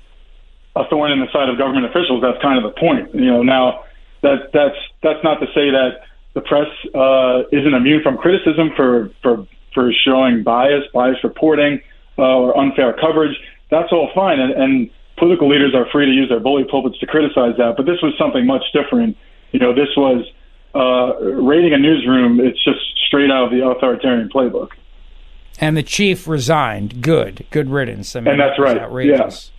a 0.76 0.88
thorn 0.90 1.12
in 1.12 1.20
the 1.20 1.32
side 1.32 1.50
of 1.50 1.58
government 1.58 1.86
officials. 1.86 2.22
That's 2.22 2.42
kind 2.42 2.64
of 2.64 2.74
the 2.74 2.80
point. 2.80 3.14
You 3.14 3.32
know, 3.32 3.44
now 3.44 3.86
that 4.22 4.52
that's 4.54 4.76
that's 5.04 5.24
not 5.24 5.40
to 5.40 5.48
say 5.48 5.70
that 5.72 6.02
the 6.34 6.42
press 6.42 6.68
uh, 6.96 7.44
isn't 7.52 7.74
immune 7.74 8.02
from 8.04 8.18
criticism 8.18 8.72
for 8.76 9.12
for 9.22 9.48
for 9.74 9.92
showing 10.06 10.44
bias, 10.44 10.84
bias 10.94 11.18
reporting, 11.24 11.82
uh, 12.18 12.22
or 12.22 12.58
unfair 12.58 12.94
coverage. 12.94 13.38
That's 13.70 13.92
all 13.92 14.12
fine, 14.14 14.40
and, 14.40 14.52
and 14.52 14.90
political 15.22 15.48
leaders 15.48 15.76
are 15.76 15.86
free 15.92 16.08
to 16.08 16.12
use 16.12 16.30
their 16.30 16.40
bully 16.40 16.64
pulpits 16.64 16.98
to 16.98 17.06
criticize 17.06 17.56
that. 17.58 17.76
But 17.78 17.86
this 17.86 18.02
was 18.02 18.12
something 18.18 18.44
much 18.48 18.64
different. 18.74 19.16
You 19.52 19.60
know, 19.60 19.72
this 19.72 19.90
was 19.96 20.26
uh, 20.74 21.24
raiding 21.24 21.74
a 21.74 21.78
newsroom. 21.78 22.40
It's 22.40 22.62
just 22.64 22.80
straight 23.06 23.30
out 23.30 23.46
of 23.46 23.52
the 23.52 23.64
authoritarian 23.64 24.30
playbook. 24.30 24.70
And 25.60 25.78
the 25.78 25.84
chief 25.84 26.28
resigned. 26.28 27.04
Good, 27.04 27.46
good 27.52 27.70
riddance. 27.70 28.16
I 28.16 28.22
mean, 28.22 28.32
and 28.32 28.40
that's 28.40 28.58
that 28.58 28.64
right. 28.64 28.78
Outrageous. 28.80 29.52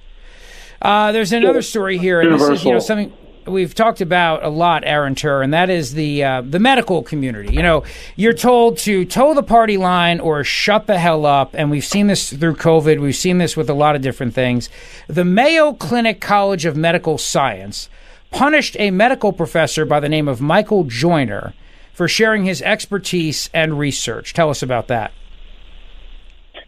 Uh, 0.80 1.12
there's 1.12 1.32
another 1.32 1.62
story 1.62 1.96
here, 1.96 2.20
and 2.20 2.34
this 2.34 2.48
is 2.48 2.64
you 2.64 2.72
know 2.72 2.80
something 2.80 3.12
we've 3.46 3.74
talked 3.74 4.00
about 4.00 4.44
a 4.44 4.48
lot, 4.48 4.84
Aaron 4.84 5.14
Terr, 5.14 5.42
and 5.42 5.52
that 5.52 5.70
is 5.70 5.94
the 5.94 6.24
uh, 6.24 6.42
the 6.42 6.58
medical 6.58 7.02
community. 7.02 7.54
You 7.54 7.62
know, 7.62 7.84
you're 8.16 8.32
told 8.32 8.78
to 8.78 9.04
toe 9.04 9.34
the 9.34 9.42
party 9.42 9.76
line 9.76 10.20
or 10.20 10.44
shut 10.44 10.86
the 10.86 10.98
hell 10.98 11.26
up, 11.26 11.54
and 11.54 11.70
we've 11.70 11.84
seen 11.84 12.06
this 12.06 12.32
through 12.32 12.56
COVID. 12.56 13.00
We've 13.00 13.16
seen 13.16 13.38
this 13.38 13.56
with 13.56 13.68
a 13.70 13.74
lot 13.74 13.96
of 13.96 14.02
different 14.02 14.34
things. 14.34 14.68
The 15.06 15.24
Mayo 15.24 15.72
Clinic 15.72 16.20
College 16.20 16.64
of 16.64 16.76
Medical 16.76 17.18
Science 17.18 17.88
punished 18.30 18.76
a 18.78 18.90
medical 18.90 19.32
professor 19.32 19.84
by 19.84 20.00
the 20.00 20.08
name 20.08 20.26
of 20.26 20.40
Michael 20.40 20.84
Joyner 20.84 21.52
for 21.92 22.08
sharing 22.08 22.44
his 22.44 22.62
expertise 22.62 23.50
and 23.52 23.78
research. 23.78 24.32
Tell 24.32 24.50
us 24.50 24.62
about 24.62 24.88
that. 24.88 25.12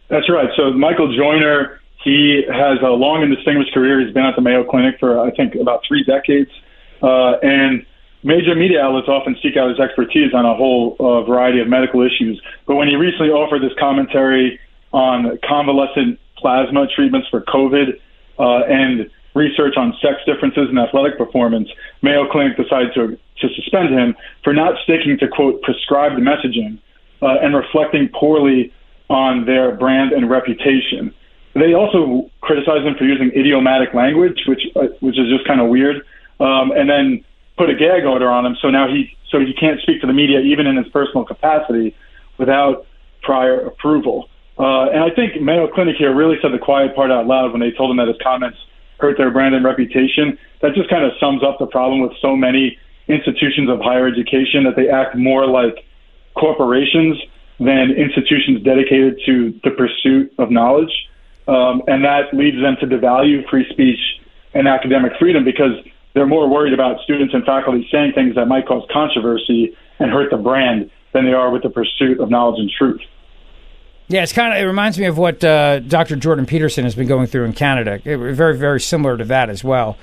That's 0.07 0.29
right. 0.29 0.49
So 0.55 0.71
Michael 0.71 1.15
Joyner, 1.15 1.81
he 2.03 2.43
has 2.47 2.77
a 2.83 2.89
long 2.89 3.23
and 3.23 3.35
distinguished 3.35 3.73
career. 3.73 3.99
He's 3.99 4.13
been 4.13 4.25
at 4.25 4.35
the 4.35 4.41
Mayo 4.41 4.63
Clinic 4.63 4.95
for 4.99 5.19
I 5.19 5.31
think 5.31 5.55
about 5.55 5.81
three 5.87 6.03
decades, 6.03 6.51
uh, 7.01 7.37
and 7.41 7.85
major 8.23 8.55
media 8.55 8.81
outlets 8.81 9.07
often 9.07 9.35
seek 9.41 9.55
out 9.57 9.69
his 9.69 9.79
expertise 9.79 10.33
on 10.33 10.45
a 10.45 10.55
whole 10.55 10.95
uh, 10.99 11.21
variety 11.23 11.59
of 11.59 11.67
medical 11.67 12.01
issues. 12.01 12.41
But 12.65 12.75
when 12.75 12.87
he 12.87 12.95
recently 12.95 13.29
offered 13.29 13.61
this 13.61 13.73
commentary 13.79 14.59
on 14.91 15.37
convalescent 15.47 16.19
plasma 16.37 16.87
treatments 16.87 17.27
for 17.29 17.41
COVID 17.41 17.99
uh, 18.39 18.65
and 18.65 19.09
research 19.35 19.75
on 19.77 19.93
sex 20.01 20.15
differences 20.25 20.69
in 20.69 20.77
athletic 20.77 21.17
performance, 21.17 21.69
Mayo 22.01 22.27
Clinic 22.29 22.57
decided 22.57 22.93
to 22.95 23.17
to 23.41 23.49
suspend 23.53 23.89
him 23.93 24.15
for 24.43 24.53
not 24.53 24.75
sticking 24.83 25.17
to 25.19 25.27
quote 25.27 25.61
prescribed 25.61 26.15
messaging 26.15 26.79
uh, 27.21 27.35
and 27.41 27.53
reflecting 27.53 28.09
poorly 28.13 28.71
on 29.09 29.45
their 29.45 29.75
brand 29.75 30.13
and 30.13 30.29
reputation. 30.29 31.13
They 31.53 31.73
also 31.73 32.31
criticize 32.41 32.83
him 32.83 32.95
for 32.95 33.03
using 33.03 33.31
idiomatic 33.35 33.93
language, 33.93 34.39
which 34.47 34.61
uh, 34.75 34.87
which 34.99 35.17
is 35.17 35.27
just 35.29 35.45
kind 35.47 35.61
of 35.61 35.67
weird, 35.67 36.05
um, 36.39 36.71
and 36.71 36.89
then 36.89 37.23
put 37.57 37.69
a 37.69 37.75
gag 37.75 38.05
order 38.05 38.29
on 38.29 38.45
him. 38.45 38.55
So 38.61 38.69
now 38.69 38.87
he 38.87 39.15
so 39.29 39.39
he 39.39 39.53
can't 39.53 39.79
speak 39.81 40.01
to 40.01 40.07
the 40.07 40.13
media 40.13 40.39
even 40.39 40.67
in 40.67 40.77
his 40.77 40.87
personal 40.89 41.25
capacity 41.25 41.95
without 42.37 42.85
prior 43.21 43.65
approval. 43.65 44.29
Uh, 44.57 44.89
and 44.89 45.03
I 45.03 45.09
think 45.09 45.41
Mayo 45.41 45.67
Clinic 45.67 45.95
here 45.97 46.13
really 46.13 46.37
said 46.41 46.53
the 46.53 46.59
quiet 46.59 46.95
part 46.95 47.11
out 47.11 47.27
loud 47.27 47.51
when 47.51 47.59
they 47.59 47.71
told 47.71 47.91
him 47.91 47.97
that 47.97 48.07
his 48.07 48.17
comments 48.23 48.57
hurt 48.99 49.17
their 49.17 49.31
brand 49.31 49.55
and 49.55 49.65
reputation. 49.65 50.37
That 50.61 50.73
just 50.73 50.89
kind 50.89 51.03
of 51.03 51.11
sums 51.19 51.43
up 51.43 51.59
the 51.59 51.65
problem 51.65 51.99
with 52.01 52.13
so 52.21 52.35
many 52.35 52.77
institutions 53.07 53.69
of 53.69 53.81
higher 53.81 54.07
education 54.07 54.63
that 54.63 54.75
they 54.75 54.89
act 54.89 55.15
more 55.15 55.45
like 55.45 55.85
corporations 56.35 57.17
than 57.59 57.91
institutions 57.91 58.63
dedicated 58.63 59.19
to 59.25 59.59
the 59.63 59.71
pursuit 59.71 60.33
of 60.37 60.51
knowledge. 60.51 60.91
Um, 61.47 61.83
and 61.87 62.03
that 62.03 62.33
leads 62.33 62.57
them 62.59 62.75
to 62.79 62.87
devalue 62.87 63.47
free 63.49 63.67
speech 63.69 63.99
and 64.53 64.67
academic 64.67 65.13
freedom 65.19 65.43
because 65.43 65.73
they're 66.15 66.25
more 66.25 66.49
worried 66.49 66.73
about 66.73 67.01
students 67.03 67.33
and 67.33 67.45
faculty 67.45 67.87
saying 67.91 68.13
things 68.13 68.35
that 68.35 68.47
might 68.47 68.65
cause 68.65 68.83
controversy 68.91 69.75
and 69.99 70.09
hurt 70.09 70.31
the 70.31 70.37
brand 70.37 70.89
than 71.13 71.25
they 71.25 71.33
are 71.33 71.51
with 71.51 71.61
the 71.61 71.69
pursuit 71.69 72.19
of 72.19 72.29
knowledge 72.29 72.59
and 72.59 72.71
truth. 72.71 73.01
Yeah, 74.07 74.23
it's 74.23 74.33
kind 74.33 74.53
of. 74.53 74.59
It 74.59 74.65
reminds 74.65 74.97
me 74.97 75.05
of 75.05 75.17
what 75.17 75.43
uh, 75.43 75.79
Dr. 75.79 76.15
Jordan 76.15 76.45
Peterson 76.45 76.83
has 76.83 76.95
been 76.95 77.07
going 77.07 77.27
through 77.27 77.45
in 77.45 77.53
Canada. 77.53 77.99
It, 78.05 78.17
very, 78.17 78.57
very 78.57 78.79
similar 78.79 79.17
to 79.17 79.25
that 79.25 79.49
as 79.49 79.63
well. 79.63 79.97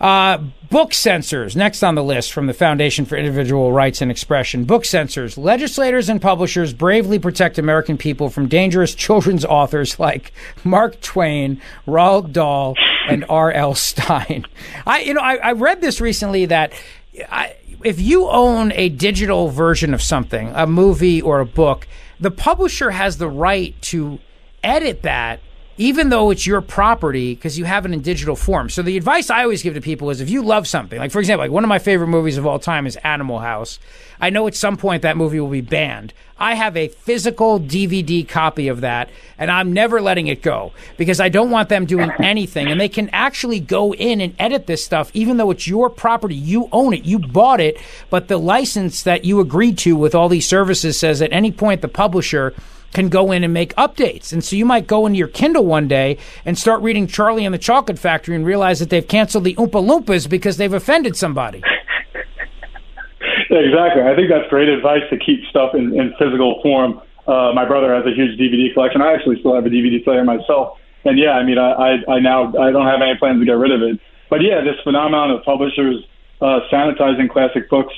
Uh, 0.00 0.38
book 0.70 0.94
censors, 0.94 1.54
next 1.54 1.82
on 1.82 1.94
the 1.94 2.02
list 2.02 2.32
from 2.32 2.46
the 2.46 2.54
Foundation 2.54 3.04
for 3.04 3.16
Individual 3.16 3.70
Rights 3.70 4.00
and 4.00 4.10
Expression. 4.10 4.64
Book 4.64 4.86
censors. 4.86 5.36
Legislators 5.36 6.08
and 6.08 6.22
publishers 6.22 6.72
bravely 6.72 7.18
protect 7.18 7.58
American 7.58 7.98
people 7.98 8.30
from 8.30 8.48
dangerous 8.48 8.94
children's 8.94 9.44
authors 9.44 9.98
like 9.98 10.32
Mark 10.64 11.00
Twain, 11.02 11.60
Roald 11.86 12.32
Dahl, 12.32 12.76
and 13.08 13.26
R.L. 13.28 13.74
Stine. 13.74 14.46
I, 14.86 15.00
you 15.00 15.12
know, 15.12 15.20
I, 15.20 15.34
I 15.36 15.52
read 15.52 15.82
this 15.82 16.00
recently 16.00 16.46
that 16.46 16.72
I, 17.30 17.56
if 17.84 18.00
you 18.00 18.26
own 18.26 18.72
a 18.72 18.88
digital 18.88 19.48
version 19.48 19.92
of 19.92 20.00
something, 20.00 20.50
a 20.54 20.66
movie 20.66 21.20
or 21.20 21.40
a 21.40 21.46
book, 21.46 21.86
the 22.18 22.30
publisher 22.30 22.92
has 22.92 23.18
the 23.18 23.28
right 23.28 23.80
to 23.82 24.18
edit 24.62 25.02
that 25.02 25.40
even 25.80 26.10
though 26.10 26.28
it's 26.30 26.46
your 26.46 26.60
property 26.60 27.34
because 27.34 27.58
you 27.58 27.64
have 27.64 27.86
it 27.86 27.92
in 27.92 28.02
digital 28.02 28.36
form. 28.36 28.68
So 28.68 28.82
the 28.82 28.98
advice 28.98 29.30
I 29.30 29.44
always 29.44 29.62
give 29.62 29.72
to 29.72 29.80
people 29.80 30.10
is 30.10 30.20
if 30.20 30.28
you 30.28 30.42
love 30.42 30.68
something, 30.68 30.98
like 30.98 31.10
for 31.10 31.20
example, 31.20 31.42
like 31.44 31.50
one 31.50 31.64
of 31.64 31.68
my 31.68 31.78
favorite 31.78 32.08
movies 32.08 32.36
of 32.36 32.46
all 32.46 32.58
time 32.58 32.86
is 32.86 32.96
Animal 32.96 33.38
House. 33.38 33.78
I 34.20 34.28
know 34.28 34.46
at 34.46 34.54
some 34.54 34.76
point 34.76 35.00
that 35.00 35.16
movie 35.16 35.40
will 35.40 35.48
be 35.48 35.62
banned. 35.62 36.12
I 36.38 36.54
have 36.54 36.76
a 36.76 36.88
physical 36.88 37.58
DVD 37.58 38.28
copy 38.28 38.68
of 38.68 38.82
that 38.82 39.08
and 39.38 39.50
I'm 39.50 39.72
never 39.72 40.02
letting 40.02 40.26
it 40.26 40.42
go 40.42 40.72
because 40.98 41.18
I 41.18 41.30
don't 41.30 41.50
want 41.50 41.70
them 41.70 41.86
doing 41.86 42.10
anything 42.18 42.66
and 42.66 42.78
they 42.78 42.90
can 42.90 43.08
actually 43.14 43.58
go 43.58 43.94
in 43.94 44.20
and 44.20 44.34
edit 44.38 44.66
this 44.66 44.84
stuff 44.84 45.10
even 45.14 45.38
though 45.38 45.50
it's 45.50 45.66
your 45.66 45.88
property. 45.88 46.34
You 46.34 46.68
own 46.72 46.92
it. 46.92 47.06
You 47.06 47.18
bought 47.18 47.60
it, 47.60 47.78
but 48.10 48.28
the 48.28 48.36
license 48.36 49.02
that 49.04 49.24
you 49.24 49.40
agreed 49.40 49.78
to 49.78 49.96
with 49.96 50.14
all 50.14 50.28
these 50.28 50.46
services 50.46 50.98
says 50.98 51.22
at 51.22 51.32
any 51.32 51.50
point 51.50 51.80
the 51.80 51.88
publisher 51.88 52.52
can 52.92 53.08
go 53.08 53.32
in 53.32 53.44
and 53.44 53.52
make 53.52 53.74
updates. 53.76 54.32
And 54.32 54.42
so 54.42 54.56
you 54.56 54.64
might 54.64 54.86
go 54.86 55.06
into 55.06 55.18
your 55.18 55.28
Kindle 55.28 55.64
one 55.64 55.88
day 55.88 56.18
and 56.44 56.58
start 56.58 56.82
reading 56.82 57.06
Charlie 57.06 57.44
and 57.44 57.54
the 57.54 57.58
Chocolate 57.58 57.98
Factory 57.98 58.34
and 58.34 58.44
realize 58.44 58.80
that 58.80 58.90
they've 58.90 59.06
canceled 59.06 59.44
the 59.44 59.54
Oompa 59.54 59.84
Loompas 59.84 60.28
because 60.28 60.56
they've 60.56 60.72
offended 60.72 61.16
somebody. 61.16 61.62
Exactly. 63.50 64.02
I 64.02 64.14
think 64.14 64.30
that's 64.30 64.48
great 64.48 64.68
advice 64.68 65.02
to 65.10 65.18
keep 65.18 65.44
stuff 65.50 65.74
in, 65.74 65.92
in 65.98 66.14
physical 66.20 66.60
form. 66.62 67.02
Uh, 67.26 67.52
my 67.52 67.64
brother 67.64 67.92
has 67.94 68.06
a 68.06 68.14
huge 68.14 68.38
DVD 68.38 68.72
collection. 68.72 69.02
I 69.02 69.12
actually 69.12 69.40
still 69.40 69.54
have 69.54 69.66
a 69.66 69.68
DVD 69.68 70.02
player 70.04 70.22
myself. 70.24 70.78
And 71.04 71.18
yeah, 71.18 71.32
I 71.32 71.44
mean, 71.44 71.58
I, 71.58 71.72
I, 71.72 71.90
I 72.14 72.20
now 72.20 72.48
I 72.58 72.70
don't 72.70 72.86
have 72.86 73.02
any 73.02 73.18
plans 73.18 73.40
to 73.40 73.44
get 73.46 73.58
rid 73.58 73.72
of 73.72 73.82
it. 73.82 74.00
But 74.28 74.42
yeah, 74.42 74.60
this 74.62 74.76
phenomenon 74.84 75.32
of 75.32 75.42
publishers 75.42 75.96
uh, 76.40 76.60
sanitizing 76.72 77.28
classic 77.28 77.68
books 77.68 77.92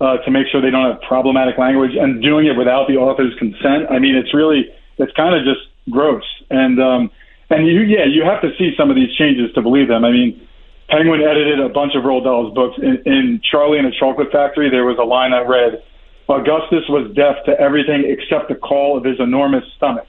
uh, 0.00 0.18
to 0.18 0.30
make 0.30 0.46
sure 0.50 0.60
they 0.60 0.70
don't 0.70 0.90
have 0.90 1.00
problematic 1.02 1.58
language 1.58 1.92
and 1.98 2.22
doing 2.22 2.46
it 2.46 2.56
without 2.56 2.88
the 2.88 2.96
author's 2.96 3.34
consent. 3.38 3.90
I 3.90 3.98
mean, 3.98 4.14
it's 4.14 4.34
really 4.34 4.68
it's 4.98 5.12
kind 5.12 5.34
of 5.34 5.44
just 5.44 5.66
gross. 5.90 6.24
And 6.50 6.80
um, 6.80 7.10
and 7.50 7.66
you 7.66 7.80
yeah, 7.82 8.04
you 8.04 8.24
have 8.24 8.42
to 8.42 8.50
see 8.58 8.74
some 8.76 8.90
of 8.90 8.96
these 8.96 9.12
changes 9.16 9.52
to 9.54 9.62
believe 9.62 9.88
them. 9.88 10.04
I 10.04 10.10
mean, 10.10 10.46
Penguin 10.88 11.22
edited 11.22 11.60
a 11.60 11.68
bunch 11.68 11.94
of 11.94 12.04
Roald 12.04 12.24
Dahl's 12.24 12.54
books. 12.54 12.76
In, 12.78 13.02
in 13.06 13.40
Charlie 13.50 13.78
and 13.78 13.86
the 13.86 13.96
Chocolate 13.98 14.30
Factory, 14.30 14.70
there 14.70 14.84
was 14.84 14.98
a 14.98 15.04
line 15.04 15.30
that 15.30 15.48
read, 15.48 15.82
"Augustus 16.28 16.84
was 16.88 17.10
deaf 17.14 17.36
to 17.46 17.58
everything 17.58 18.04
except 18.06 18.48
the 18.48 18.54
call 18.54 18.96
of 18.96 19.04
his 19.04 19.18
enormous 19.18 19.64
stomach," 19.76 20.08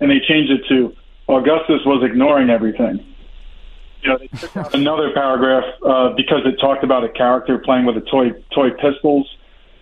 and 0.00 0.10
they 0.10 0.20
changed 0.20 0.52
it 0.52 0.62
to 0.68 0.94
Augustus 1.28 1.80
was 1.84 2.04
ignoring 2.04 2.50
everything 2.50 3.02
you 4.06 4.12
know, 4.12 4.18
they 4.18 4.28
took 4.28 4.56
out 4.56 4.74
another 4.74 5.12
paragraph 5.12 5.64
uh, 5.84 6.10
because 6.16 6.42
it 6.44 6.60
talked 6.60 6.84
about 6.84 7.04
a 7.04 7.08
character 7.08 7.58
playing 7.58 7.86
with 7.86 7.96
a 7.96 8.00
toy 8.00 8.30
toy 8.54 8.70
pistols. 8.70 9.28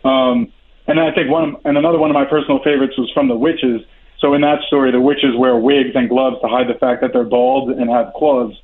Um, 0.05 0.53
and 0.87 1.01
I 1.01 1.13
think 1.13 1.31
one 1.31 1.57
and 1.65 1.77
another 1.77 1.99
one 1.99 2.11
of 2.11 2.15
my 2.15 2.25
personal 2.25 2.63
favorites 2.63 2.97
was 2.99 3.11
from 3.13 3.29
the 3.29 3.37
witches. 3.37 3.83
So 4.21 4.35
in 4.35 4.41
that 4.41 4.63
story, 4.67 4.91
the 4.91 5.01
witches 5.01 5.37
wear 5.37 5.57
wigs 5.57 5.91
and 5.95 6.09
gloves 6.09 6.37
to 6.41 6.49
hide 6.49 6.69
the 6.69 6.79
fact 6.79 7.03
that 7.03 7.13
they're 7.13 7.25
bald 7.25 7.71
and 7.71 7.91
have 7.91 8.13
claws. 8.17 8.55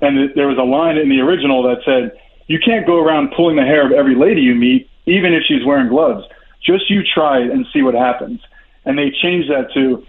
And 0.00 0.16
th- 0.16 0.34
there 0.34 0.48
was 0.48 0.58
a 0.58 0.62
line 0.62 0.96
in 0.96 1.08
the 1.08 1.20
original 1.20 1.62
that 1.64 1.78
said, 1.84 2.12
"You 2.46 2.58
can't 2.58 2.86
go 2.86 2.98
around 2.98 3.32
pulling 3.36 3.56
the 3.56 3.64
hair 3.64 3.84
of 3.86 3.92
every 3.92 4.14
lady 4.14 4.40
you 4.40 4.54
meet, 4.54 4.88
even 5.06 5.34
if 5.34 5.42
she's 5.44 5.64
wearing 5.64 5.88
gloves. 5.88 6.26
Just 6.62 6.88
you 6.88 7.02
try 7.02 7.40
it 7.40 7.50
and 7.50 7.66
see 7.72 7.82
what 7.82 7.94
happens." 7.94 8.40
And 8.86 8.98
they 8.98 9.10
changed 9.10 9.50
that 9.50 9.72
to, 9.74 10.06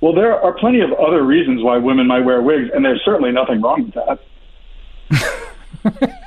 "Well, 0.00 0.12
there 0.12 0.40
are 0.40 0.52
plenty 0.54 0.80
of 0.80 0.92
other 0.94 1.22
reasons 1.22 1.62
why 1.62 1.78
women 1.78 2.06
might 2.06 2.20
wear 2.24 2.40
wigs, 2.42 2.70
and 2.74 2.84
there's 2.84 3.02
certainly 3.04 3.32
nothing 3.32 3.60
wrong 3.60 3.92
with 3.92 3.94
that." 3.94 4.20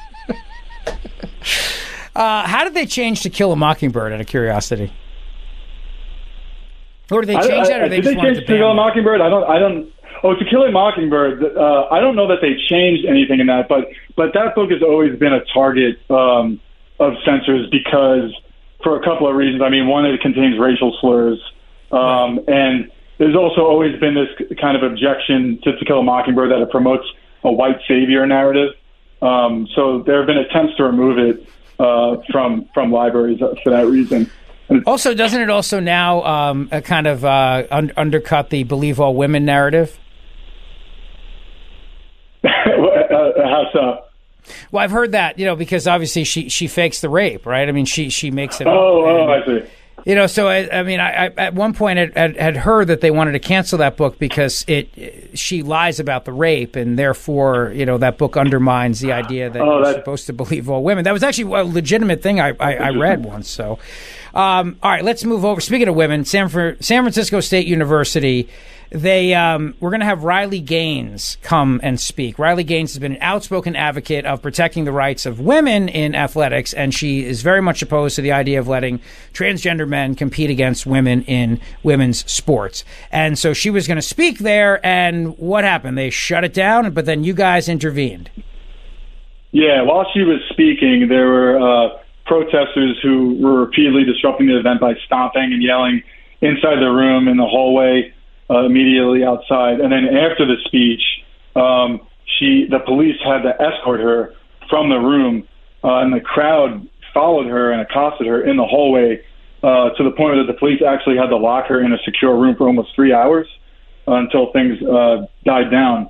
Uh, 2.15 2.45
how 2.45 2.63
did 2.65 2.74
they 2.74 2.86
change 2.86 3.22
to 3.22 3.30
Kill 3.30 3.51
a 3.53 3.55
Mockingbird? 3.55 4.11
Out 4.11 4.20
of 4.20 4.28
curiosity, 4.28 4.91
or 7.11 7.22
did 7.22 7.28
they 7.30 7.36
change 7.36 7.67
I- 7.67 7.70
that, 7.70 7.80
or 7.82 7.84
did 7.84 7.91
they 7.91 8.01
just 8.01 8.15
they 8.15 8.22
change 8.22 8.38
to 8.39 8.45
to 8.45 8.47
Kill 8.57 8.72
a? 8.72 8.74
Mockingbird? 8.74 9.22
I 9.22 9.30
don't. 9.30 9.43
I 9.49 9.57
don't. 9.59 9.93
Oh, 10.24 10.36
to 10.36 10.45
Kill 10.49 10.63
a 10.63 10.72
Mockingbird. 10.72 11.55
Uh, 11.55 11.88
I 11.89 12.01
don't 12.01 12.15
know 12.17 12.28
that 12.28 12.39
they 12.41 12.55
changed 12.67 13.05
anything 13.05 13.39
in 13.39 13.47
that, 13.47 13.70
but 13.70 13.86
but 14.17 14.34
that 14.34 14.53
book 14.53 14.70
has 14.72 14.82
always 14.82 15.17
been 15.17 15.32
a 15.32 15.45
target 15.53 15.99
um, 16.09 16.59
of 16.99 17.13
censors 17.24 17.70
because 17.70 18.36
for 18.84 18.97
a 18.99 19.03
couple 19.05 19.28
of 19.30 19.36
reasons. 19.36 19.61
I 19.61 19.70
mean, 19.70 19.88
one, 19.88 20.05
it 20.05 20.20
contains 20.20 20.59
racial 20.59 20.97
slurs, 20.99 21.39
um, 21.93 22.41
and 22.49 22.91
there's 23.20 23.36
also 23.36 23.61
always 23.61 23.99
been 23.99 24.15
this 24.15 24.57
kind 24.59 24.76
of 24.76 24.84
objection 24.89 25.59
to 25.63 25.78
To 25.78 25.86
Kill 25.86 25.99
a 25.99 26.03
Mockingbird 26.03 26.51
that 26.51 26.61
it 26.61 26.72
promotes 26.72 27.05
a 27.43 27.51
white 27.51 27.80
savior 27.88 28.26
narrative. 28.26 28.74
Um, 29.22 29.67
so 29.76 30.01
there 30.03 30.17
have 30.17 30.28
been 30.28 30.38
attempts 30.38 30.76
to 30.78 30.84
remove 30.84 31.20
it 31.20 31.47
uh, 31.80 32.17
from 32.32 32.67
from 32.74 32.91
libraries 32.91 33.39
for 33.63 33.70
that 33.70 33.88
reason. 33.88 34.32
Also, 34.86 35.13
doesn't 35.13 35.41
it 35.41 35.49
also 35.49 35.80
now 35.80 36.24
um, 36.24 36.70
uh, 36.72 36.80
kind 36.80 37.07
of 37.07 37.26
uh, 37.26 37.63
un- 37.72 37.91
undercut 37.97 38.49
the 38.49 38.63
"believe 38.63 38.99
all 38.99 39.13
women" 39.15 39.43
narrative? 39.43 39.99
uh, 42.43 42.49
how 42.49 43.65
so? 43.74 44.05
Well, 44.72 44.84
I've 44.84 44.91
heard 44.91 45.11
that, 45.11 45.38
you 45.38 45.45
know, 45.45 45.55
because 45.55 45.88
obviously 45.88 46.24
she 46.24 46.47
she 46.47 46.67
fakes 46.67 47.01
the 47.01 47.09
rape, 47.09 47.45
right? 47.45 47.67
I 47.67 47.72
mean, 47.74 47.86
she 47.86 48.09
she 48.09 48.32
makes 48.32 48.61
it. 48.61 48.67
up. 48.67 48.74
Oh, 48.74 49.05
oh, 49.05 49.30
I 49.30 49.45
see. 49.45 49.67
You 50.06 50.16
know, 50.16 50.28
so 50.28 50.47
I, 50.47 50.80
I 50.80 50.84
mean, 50.84 51.00
I, 51.00 51.26
I 51.26 51.34
at 51.38 51.54
one 51.54 51.74
point 51.74 52.00
had, 52.00 52.18
had, 52.18 52.38
had 52.38 52.58
heard 52.58 52.88
that 52.88 53.02
they 53.02 53.12
wanted 53.12 53.34
to 53.34 53.39
cancel 53.39 53.78
that 53.80 53.97
book 53.97 54.18
because 54.20 54.66
it 54.68 55.38
she 55.38 55.62
lies 55.64 56.00
about 56.00 56.26
the 56.26 56.34
rape, 56.34 56.76
and 56.76 56.97
therefore, 56.97 57.72
you 57.76 57.86
know, 57.86 57.97
that 57.97 58.18
book 58.18 58.38
undermines 58.38 59.00
the 59.00 59.12
idea 59.12 59.50
that 59.50 59.62
Oh, 59.62 59.84
you're 59.84 59.93
supposed 59.93 60.26
to 60.28 60.34
believe 60.34 60.70
all 60.70 60.84
women. 60.84 61.04
That 61.04 61.14
was 61.14 61.24
actually 61.24 61.54
a 61.56 61.64
legitimate 61.64 62.22
thing 62.22 62.39
I, 62.39 62.54
I, 62.60 62.76
I 62.76 62.89
read 62.89 63.24
once. 63.24 63.50
So, 63.50 63.80
um, 64.34 64.78
all 64.82 64.91
right, 64.91 65.04
let's 65.04 65.24
move 65.26 65.43
over. 65.45 65.62
Speaking 65.62 65.88
of 65.88 65.95
women, 65.95 66.26
San, 66.26 66.50
San 66.50 67.04
Francisco 67.04 67.39
State 67.39 67.68
University, 67.68 68.47
they 68.91 69.33
um, 69.35 69.75
we're 69.79 69.91
going 69.91 69.99
to 69.99 70.05
have 70.05 70.23
Riley 70.23 70.59
Gaines 70.59 71.37
come 71.41 71.79
and 71.83 71.99
speak. 71.99 72.39
Riley 72.39 72.63
Gaines 72.63 72.93
has 72.93 72.99
been 72.99 73.13
an 73.13 73.21
outspoken 73.21 73.75
advocate 73.75 74.25
of 74.25 74.41
protecting 74.41 74.85
the 74.85 74.91
rights 74.91 75.25
of 75.25 75.39
women 75.39 75.89
in 75.89 76.15
athletics, 76.15 76.73
and 76.73 76.93
she 76.93 77.23
is 77.23 77.41
very 77.41 77.61
much 77.61 77.81
opposed 77.81 78.15
to 78.15 78.21
the 78.21 78.31
idea 78.31 78.59
of 78.59 78.67
letting 78.67 78.99
transgender 79.33 79.87
men 79.87 80.15
compete 80.15 80.49
against 80.49 80.85
women 80.85 81.23
in 81.23 81.59
women's 81.83 82.29
sports. 82.31 82.83
And 83.11 83.37
so 83.37 83.53
she 83.53 83.69
was 83.69 83.87
going 83.87 83.97
to 83.97 84.01
speak 84.01 84.39
there, 84.39 84.83
and 84.85 85.37
what 85.37 85.63
happened? 85.63 85.97
They 85.97 86.09
shut 86.09 86.43
it 86.43 86.53
down, 86.53 86.91
but 86.91 87.05
then 87.05 87.23
you 87.23 87.33
guys 87.33 87.69
intervened. 87.69 88.31
Yeah, 89.51 89.81
while 89.83 90.05
she 90.13 90.21
was 90.21 90.41
speaking, 90.49 91.07
there 91.09 91.27
were 91.27 91.59
uh, 91.59 91.97
protesters 92.25 92.99
who 93.01 93.35
were 93.35 93.59
repeatedly 93.59 94.03
disrupting 94.03 94.47
the 94.47 94.59
event 94.59 94.79
by 94.79 94.93
stomping 95.05 95.53
and 95.53 95.61
yelling 95.61 96.03
inside 96.41 96.79
the 96.79 96.89
room, 96.89 97.27
in 97.27 97.37
the 97.37 97.45
hallway, 97.45 98.13
uh, 98.50 98.66
immediately 98.66 99.24
outside. 99.24 99.80
And 99.80 99.91
then 99.91 100.06
after 100.06 100.45
the 100.45 100.58
speech, 100.66 101.02
um, 101.56 102.02
she, 102.38 102.68
the 102.70 102.80
police 102.86 103.16
had 103.24 103.41
to 103.43 103.54
escort 103.62 104.00
her 104.00 104.34
from 104.70 104.89
the 104.89 104.97
room, 104.97 105.47
uh, 105.84 106.00
and 106.00 106.14
the 106.14 106.22
crowd 106.22 106.88
followed 107.14 107.47
her 107.47 107.72
and 107.72 107.82
accosted 107.82 108.28
her 108.28 108.43
in 108.43 108.58
the 108.58 108.66
hallway 108.66 109.22
uh, 109.64 109.89
to 109.91 110.04
the 110.04 110.12
point 110.12 110.38
that 110.38 110.52
the 110.52 110.58
police 110.58 110.82
actually 110.86 111.18
had 111.18 111.28
to 111.28 111.38
lock 111.38 111.66
her 111.68 111.84
in 111.84 111.91
a 111.91 111.97
secure 112.06 112.38
room 112.38 112.56
for 112.56 112.68
almost 112.68 112.95
three 112.95 113.14
hours 113.14 113.47
until 114.08 114.52
things 114.54 114.82
uh, 114.84 115.26
died 115.45 115.70
down. 115.72 116.10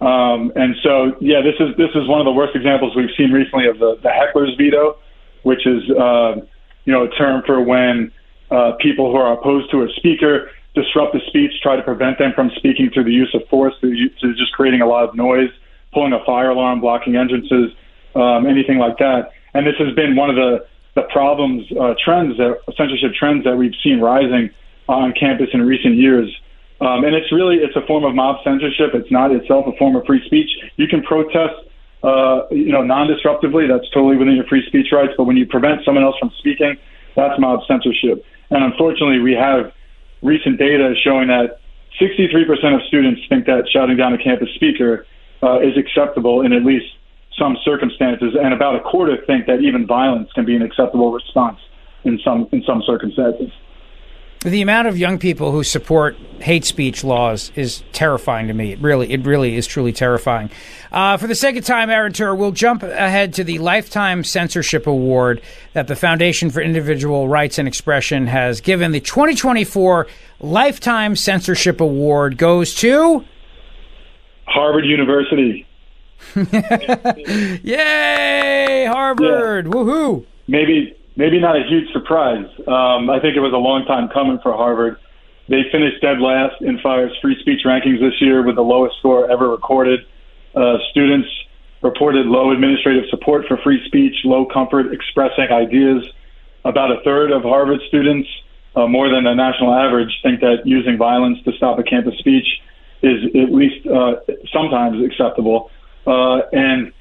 Um, 0.00 0.52
and 0.54 0.74
so, 0.82 1.16
yeah, 1.20 1.40
this 1.40 1.54
is 1.60 1.76
this 1.76 1.90
is 1.94 2.08
one 2.08 2.20
of 2.20 2.24
the 2.24 2.32
worst 2.32 2.54
examples 2.54 2.94
we've 2.94 3.14
seen 3.16 3.30
recently 3.30 3.66
of 3.66 3.78
the, 3.78 3.96
the 4.02 4.10
heckler's 4.10 4.54
veto, 4.58 4.98
which 5.44 5.66
is 5.66 5.82
uh, 5.90 6.36
you 6.84 6.92
know 6.92 7.04
a 7.04 7.10
term 7.10 7.42
for 7.46 7.62
when 7.62 8.12
uh, 8.50 8.72
people 8.80 9.10
who 9.10 9.16
are 9.16 9.32
opposed 9.32 9.70
to 9.70 9.82
a 9.82 9.88
speaker 9.96 10.50
disrupt 10.74 11.12
the 11.12 11.20
speech, 11.28 11.52
try 11.62 11.76
to 11.76 11.82
prevent 11.82 12.18
them 12.18 12.32
from 12.34 12.50
speaking 12.56 12.90
through 12.92 13.04
the 13.04 13.12
use 13.12 13.30
of 13.34 13.46
force, 13.48 13.74
through, 13.80 13.96
just 14.20 14.52
creating 14.52 14.80
a 14.80 14.86
lot 14.86 15.08
of 15.08 15.14
noise, 15.14 15.50
pulling 15.92 16.12
a 16.12 16.24
fire 16.24 16.50
alarm, 16.50 16.80
blocking 16.80 17.16
entrances, 17.16 17.70
um, 18.14 18.46
anything 18.46 18.78
like 18.78 18.98
that. 18.98 19.30
And 19.54 19.66
this 19.66 19.76
has 19.78 19.94
been 19.94 20.16
one 20.16 20.30
of 20.30 20.36
the 20.36 20.66
the 20.94 21.02
problems, 21.12 21.66
uh, 21.72 21.94
trends 22.04 22.36
that 22.36 22.56
censorship 22.76 23.14
trends 23.18 23.42
that 23.42 23.56
we've 23.56 23.74
seen 23.82 24.00
rising 24.00 24.50
on 24.88 25.12
campus 25.18 25.48
in 25.52 25.60
recent 25.62 25.96
years. 25.96 26.30
Um, 26.80 27.04
and 27.04 27.14
it's 27.14 27.32
really 27.32 27.56
it's 27.56 27.74
a 27.76 27.84
form 27.86 28.04
of 28.04 28.14
mob 28.14 28.36
censorship. 28.44 28.94
It's 28.94 29.10
not 29.10 29.32
itself 29.32 29.66
a 29.66 29.76
form 29.76 29.96
of 29.96 30.04
free 30.06 30.24
speech. 30.26 30.50
You 30.76 30.86
can 30.86 31.02
protest, 31.02 31.54
uh, 32.02 32.46
you 32.50 32.70
know, 32.70 32.82
non-disruptively. 32.82 33.66
That's 33.66 33.88
totally 33.90 34.16
within 34.16 34.36
your 34.36 34.46
free 34.46 34.64
speech 34.66 34.88
rights. 34.92 35.14
But 35.16 35.24
when 35.24 35.36
you 35.36 35.46
prevent 35.46 35.84
someone 35.84 36.04
else 36.04 36.16
from 36.18 36.30
speaking, 36.38 36.76
that's 37.16 37.38
mob 37.40 37.60
censorship. 37.66 38.24
And 38.50 38.62
unfortunately, 38.62 39.18
we 39.18 39.32
have 39.32 39.72
recent 40.24 40.58
data 40.58 40.90
is 40.90 40.98
showing 41.04 41.28
that 41.28 41.60
63% 42.00 42.74
of 42.74 42.82
students 42.88 43.20
think 43.28 43.46
that 43.46 43.68
shouting 43.72 43.96
down 43.96 44.12
a 44.14 44.18
campus 44.18 44.48
speaker 44.56 45.06
uh, 45.42 45.60
is 45.60 45.76
acceptable 45.76 46.40
in 46.40 46.52
at 46.52 46.64
least 46.64 46.86
some 47.38 47.56
circumstances, 47.64 48.34
and 48.40 48.54
about 48.54 48.76
a 48.76 48.80
quarter 48.80 49.16
think 49.26 49.46
that 49.46 49.60
even 49.60 49.86
violence 49.86 50.30
can 50.32 50.44
be 50.44 50.56
an 50.56 50.62
acceptable 50.62 51.12
response 51.12 51.58
in 52.04 52.18
some 52.24 52.48
in 52.52 52.62
some 52.62 52.82
circumstances. 52.86 53.50
The 54.44 54.60
amount 54.60 54.88
of 54.88 54.98
young 54.98 55.18
people 55.18 55.52
who 55.52 55.64
support 55.64 56.16
hate 56.40 56.66
speech 56.66 57.02
laws 57.02 57.50
is 57.56 57.82
terrifying 57.92 58.48
to 58.48 58.52
me. 58.52 58.72
It 58.72 58.78
really, 58.80 59.10
it 59.10 59.24
really 59.24 59.56
is 59.56 59.66
truly 59.66 59.90
terrifying. 59.90 60.50
Uh, 60.92 61.16
for 61.16 61.26
the 61.26 61.34
sake 61.34 61.56
of 61.56 61.64
time, 61.64 61.88
Aaron 61.88 62.12
Terr, 62.12 62.34
we'll 62.34 62.52
jump 62.52 62.82
ahead 62.82 63.32
to 63.34 63.44
the 63.44 63.58
Lifetime 63.58 64.22
Censorship 64.22 64.86
Award 64.86 65.40
that 65.72 65.88
the 65.88 65.96
Foundation 65.96 66.50
for 66.50 66.60
Individual 66.60 67.26
Rights 67.26 67.58
and 67.58 67.66
Expression 67.66 68.26
has 68.26 68.60
given. 68.60 68.92
The 68.92 69.00
2024 69.00 70.06
Lifetime 70.40 71.16
Censorship 71.16 71.80
Award 71.80 72.36
goes 72.36 72.74
to 72.76 73.24
Harvard 74.44 74.84
University. 74.84 75.66
Yay, 77.64 78.86
Harvard! 78.90 79.66
Woohoo! 79.66 80.26
Maybe 80.46 80.94
maybe 81.16 81.40
not 81.40 81.56
a 81.56 81.62
huge 81.64 81.90
surprise. 81.92 82.46
Um, 82.66 83.10
I 83.10 83.20
think 83.20 83.36
it 83.36 83.40
was 83.40 83.52
a 83.52 83.58
long 83.58 83.84
time 83.86 84.08
coming 84.08 84.38
for 84.42 84.52
Harvard. 84.52 84.96
They 85.48 85.62
finished 85.70 86.00
dead 86.00 86.20
last 86.20 86.60
in 86.62 86.78
FIRE's 86.78 87.12
free 87.20 87.38
speech 87.40 87.60
rankings 87.64 88.00
this 88.00 88.20
year 88.20 88.42
with 88.42 88.56
the 88.56 88.62
lowest 88.62 88.96
score 88.98 89.30
ever 89.30 89.48
recorded. 89.50 90.00
Uh, 90.54 90.78
students 90.90 91.28
reported 91.82 92.26
low 92.26 92.50
administrative 92.50 93.04
support 93.10 93.46
for 93.46 93.58
free 93.58 93.84
speech, 93.86 94.14
low 94.24 94.46
comfort 94.46 94.92
expressing 94.92 95.48
ideas. 95.50 96.04
About 96.64 96.90
a 96.90 97.02
third 97.04 97.30
of 97.30 97.42
Harvard 97.42 97.80
students, 97.88 98.28
uh, 98.74 98.86
more 98.86 99.10
than 99.10 99.24
the 99.24 99.34
national 99.34 99.74
average, 99.74 100.10
think 100.22 100.40
that 100.40 100.62
using 100.64 100.96
violence 100.96 101.38
to 101.44 101.52
stop 101.52 101.78
a 101.78 101.82
campus 101.82 102.18
speech 102.18 102.46
is 103.02 103.24
at 103.36 103.52
least 103.52 103.86
uh, 103.86 104.14
sometimes 104.50 105.04
acceptable. 105.04 105.70
Uh, 106.06 106.40
and 106.52 106.92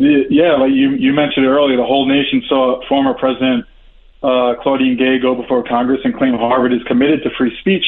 yeah, 0.00 0.56
like 0.56 0.72
you, 0.72 0.92
you 0.92 1.12
mentioned 1.12 1.46
earlier, 1.46 1.76
the 1.76 1.84
whole 1.84 2.06
nation 2.06 2.42
saw 2.48 2.80
former 2.88 3.14
President 3.14 3.66
uh, 4.22 4.54
Claudine 4.62 4.96
Gay 4.96 5.18
go 5.18 5.34
before 5.34 5.62
Congress 5.64 6.00
and 6.04 6.16
claim 6.16 6.34
Harvard 6.34 6.72
is 6.72 6.82
committed 6.84 7.22
to 7.22 7.30
free 7.36 7.56
speech, 7.60 7.84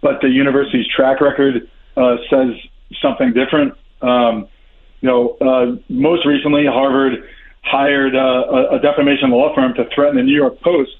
but 0.00 0.20
the 0.20 0.28
university's 0.28 0.86
track 0.88 1.20
record 1.20 1.68
uh, 1.96 2.16
says 2.28 2.54
something 3.00 3.32
different. 3.32 3.74
Um, 4.00 4.48
you 5.00 5.08
know, 5.08 5.36
uh, 5.40 5.76
most 5.88 6.26
recently, 6.26 6.66
Harvard 6.66 7.28
hired 7.62 8.14
uh, 8.14 8.18
a, 8.18 8.76
a 8.76 8.78
defamation 8.80 9.30
law 9.30 9.54
firm 9.54 9.74
to 9.74 9.88
threaten 9.94 10.16
the 10.16 10.22
New 10.22 10.34
York 10.34 10.60
Post 10.60 10.90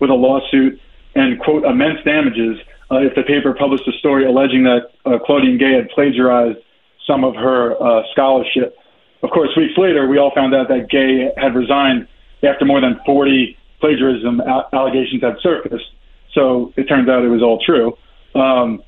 with 0.00 0.10
a 0.10 0.14
lawsuit 0.14 0.80
and 1.14 1.38
quote 1.40 1.64
immense 1.64 1.98
damages 2.04 2.58
uh, 2.90 2.98
if 2.98 3.14
the 3.14 3.22
paper 3.22 3.54
published 3.54 3.86
a 3.88 3.92
story 3.98 4.24
alleging 4.26 4.64
that 4.64 4.90
uh, 5.04 5.18
Claudine 5.24 5.58
Gay 5.58 5.74
had 5.74 5.88
plagiarized 5.90 6.58
some 7.06 7.24
of 7.24 7.34
her 7.34 7.80
uh, 7.82 8.02
scholarship. 8.12 8.76
Of 9.22 9.30
course, 9.30 9.50
weeks 9.56 9.74
later, 9.78 10.08
we 10.08 10.18
all 10.18 10.32
found 10.34 10.54
out 10.54 10.68
that 10.68 10.88
Gay 10.90 11.30
had 11.36 11.54
resigned 11.54 12.08
after 12.42 12.64
more 12.64 12.80
than 12.80 13.00
40 13.06 13.56
plagiarism 13.80 14.40
allegations 14.72 15.22
had 15.22 15.36
surfaced. 15.40 15.84
So 16.34 16.72
it 16.76 16.84
turns 16.84 17.08
out 17.08 17.24
it 17.24 17.28
was 17.28 17.42
all 17.42 17.60
true. 17.64 17.96
Um, 18.34 18.82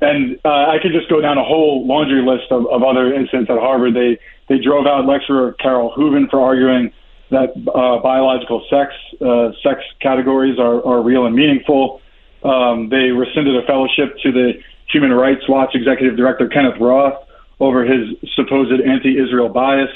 and 0.00 0.38
uh, 0.44 0.70
I 0.70 0.78
could 0.80 0.92
just 0.92 1.08
go 1.08 1.20
down 1.20 1.38
a 1.38 1.44
whole 1.44 1.86
laundry 1.86 2.22
list 2.22 2.50
of, 2.50 2.66
of 2.66 2.82
other 2.82 3.12
incidents 3.12 3.50
at 3.50 3.58
Harvard. 3.58 3.94
They 3.94 4.18
they 4.48 4.58
drove 4.62 4.86
out 4.86 5.06
lecturer 5.06 5.52
Carol 5.60 5.90
Hooven 5.90 6.28
for 6.30 6.40
arguing 6.40 6.92
that 7.30 7.50
uh, 7.50 8.00
biological 8.00 8.64
sex 8.70 8.94
uh, 9.20 9.50
sex 9.62 9.82
categories 10.00 10.58
are, 10.58 10.84
are 10.86 11.02
real 11.02 11.26
and 11.26 11.34
meaningful. 11.34 12.00
Um, 12.44 12.88
they 12.88 13.10
rescinded 13.10 13.56
a 13.56 13.66
fellowship 13.66 14.16
to 14.22 14.32
the 14.32 14.52
Human 14.92 15.12
Rights 15.12 15.48
Watch 15.48 15.74
executive 15.74 16.16
director 16.16 16.48
Kenneth 16.48 16.80
Roth 16.80 17.27
over 17.60 17.84
his 17.84 18.16
supposed 18.34 18.72
anti-Israel 18.72 19.48
bias. 19.48 19.90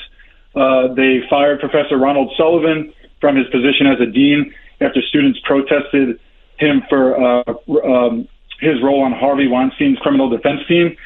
Uh, 0.55 0.93
they 0.95 1.21
fired 1.31 1.61
Professor 1.61 1.97
Ronald 1.97 2.33
Sullivan 2.37 2.93
from 3.21 3.37
his 3.37 3.47
position 3.47 3.87
as 3.87 4.01
a 4.01 4.11
dean 4.11 4.53
after 4.81 5.01
students 5.09 5.39
protested 5.45 6.19
him 6.59 6.83
for 6.89 7.17
uh, 7.17 7.55
um, 7.85 8.29
his 8.61 8.83
role 8.83 9.03
on 9.03 9.13
Harvey 9.13 9.49
Weinstein's 9.49 9.99
criminal 9.99 10.29
defense 10.29 10.61
team, 10.69 10.97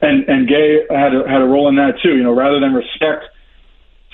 and 0.00 0.28
and 0.28 0.48
Gay 0.48 0.84
had 0.90 1.14
a, 1.14 1.28
had 1.28 1.40
a 1.40 1.44
role 1.44 1.68
in 1.68 1.76
that 1.76 1.94
too. 2.02 2.16
You 2.16 2.22
know, 2.22 2.34
rather 2.34 2.60
than 2.60 2.72
respect 2.72 3.24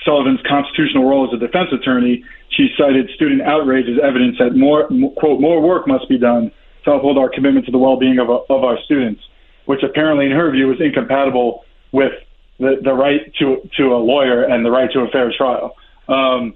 Sullivan's 0.05 0.39
constitutional 0.47 1.05
role 1.05 1.27
as 1.27 1.33
a 1.33 1.39
defense 1.39 1.69
attorney, 1.71 2.23
she 2.49 2.69
cited 2.77 3.09
student 3.15 3.41
outrage 3.41 3.87
as 3.87 3.97
evidence 4.03 4.37
that 4.39 4.55
more 4.55 4.87
quote 5.17 5.39
more 5.39 5.61
work 5.61 5.87
must 5.87 6.09
be 6.09 6.17
done 6.17 6.51
to 6.85 6.91
uphold 6.91 7.17
our 7.17 7.29
commitment 7.29 7.65
to 7.65 7.71
the 7.71 7.77
well-being 7.77 8.17
of, 8.17 8.29
of 8.29 8.63
our 8.63 8.77
students, 8.85 9.21
which 9.65 9.81
apparently, 9.83 10.25
in 10.25 10.31
her 10.31 10.51
view, 10.51 10.71
is 10.71 10.81
incompatible 10.81 11.63
with 11.91 12.13
the, 12.59 12.77
the 12.83 12.93
right 12.93 13.33
to 13.39 13.69
to 13.77 13.83
a 13.93 13.97
lawyer 13.97 14.43
and 14.43 14.65
the 14.65 14.71
right 14.71 14.89
to 14.91 14.99
a 15.01 15.07
fair 15.09 15.31
trial. 15.35 15.75
Um, 16.07 16.55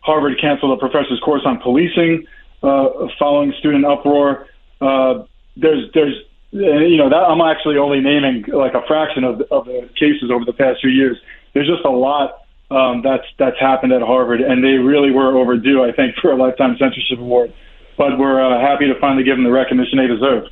Harvard 0.00 0.40
canceled 0.40 0.76
a 0.76 0.80
professor's 0.80 1.20
course 1.24 1.42
on 1.44 1.58
policing 1.60 2.26
uh, 2.62 3.08
following 3.18 3.52
student 3.58 3.84
uproar. 3.84 4.46
Uh, 4.80 5.24
there's 5.56 5.90
there's 5.94 6.14
you 6.50 6.96
know 6.96 7.08
that 7.08 7.16
I'm 7.16 7.40
actually 7.40 7.76
only 7.76 8.00
naming 8.00 8.44
like 8.52 8.74
a 8.74 8.82
fraction 8.86 9.24
of 9.24 9.40
of 9.50 9.66
the 9.66 9.88
cases 9.98 10.30
over 10.30 10.44
the 10.44 10.52
past 10.52 10.80
few 10.80 10.90
years. 10.90 11.16
There's 11.54 11.66
just 11.66 11.84
a 11.84 11.90
lot 11.90 12.46
um, 12.70 13.02
that's 13.02 13.24
that's 13.38 13.58
happened 13.60 13.92
at 13.92 14.02
Harvard, 14.02 14.40
and 14.40 14.62
they 14.62 14.78
really 14.78 15.10
were 15.10 15.36
overdue, 15.36 15.84
I 15.84 15.92
think, 15.92 16.16
for 16.16 16.32
a 16.32 16.36
lifetime 16.36 16.76
censorship 16.78 17.18
award. 17.18 17.52
But 17.96 18.18
we're 18.18 18.42
uh, 18.42 18.60
happy 18.60 18.86
to 18.86 18.98
finally 19.00 19.24
give 19.24 19.36
them 19.36 19.44
the 19.44 19.52
recognition 19.52 19.98
they 19.98 20.06
deserve. 20.06 20.44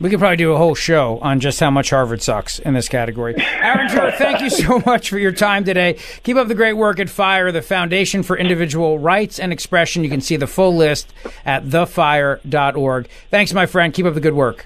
We 0.00 0.08
could 0.08 0.18
probably 0.18 0.38
do 0.38 0.52
a 0.54 0.56
whole 0.56 0.74
show 0.74 1.18
on 1.20 1.40
just 1.40 1.60
how 1.60 1.70
much 1.70 1.90
Harvard 1.90 2.22
sucks 2.22 2.58
in 2.58 2.72
this 2.72 2.88
category. 2.88 3.34
Aaron 3.38 3.86
Joe, 3.88 4.10
thank 4.16 4.40
you 4.40 4.48
so 4.48 4.82
much 4.86 5.10
for 5.10 5.18
your 5.18 5.32
time 5.32 5.62
today. 5.64 5.98
Keep 6.22 6.38
up 6.38 6.48
the 6.48 6.54
great 6.54 6.72
work 6.72 6.98
at 6.98 7.10
FIRE, 7.10 7.52
the 7.52 7.60
Foundation 7.60 8.22
for 8.22 8.38
Individual 8.38 8.98
Rights 8.98 9.38
and 9.38 9.52
Expression. 9.52 10.02
You 10.02 10.08
can 10.08 10.22
see 10.22 10.36
the 10.36 10.46
full 10.46 10.74
list 10.74 11.12
at 11.44 11.64
thefire.org. 11.64 13.08
Thanks, 13.30 13.52
my 13.52 13.66
friend. 13.66 13.92
Keep 13.92 14.06
up 14.06 14.14
the 14.14 14.20
good 14.20 14.34
work. 14.34 14.64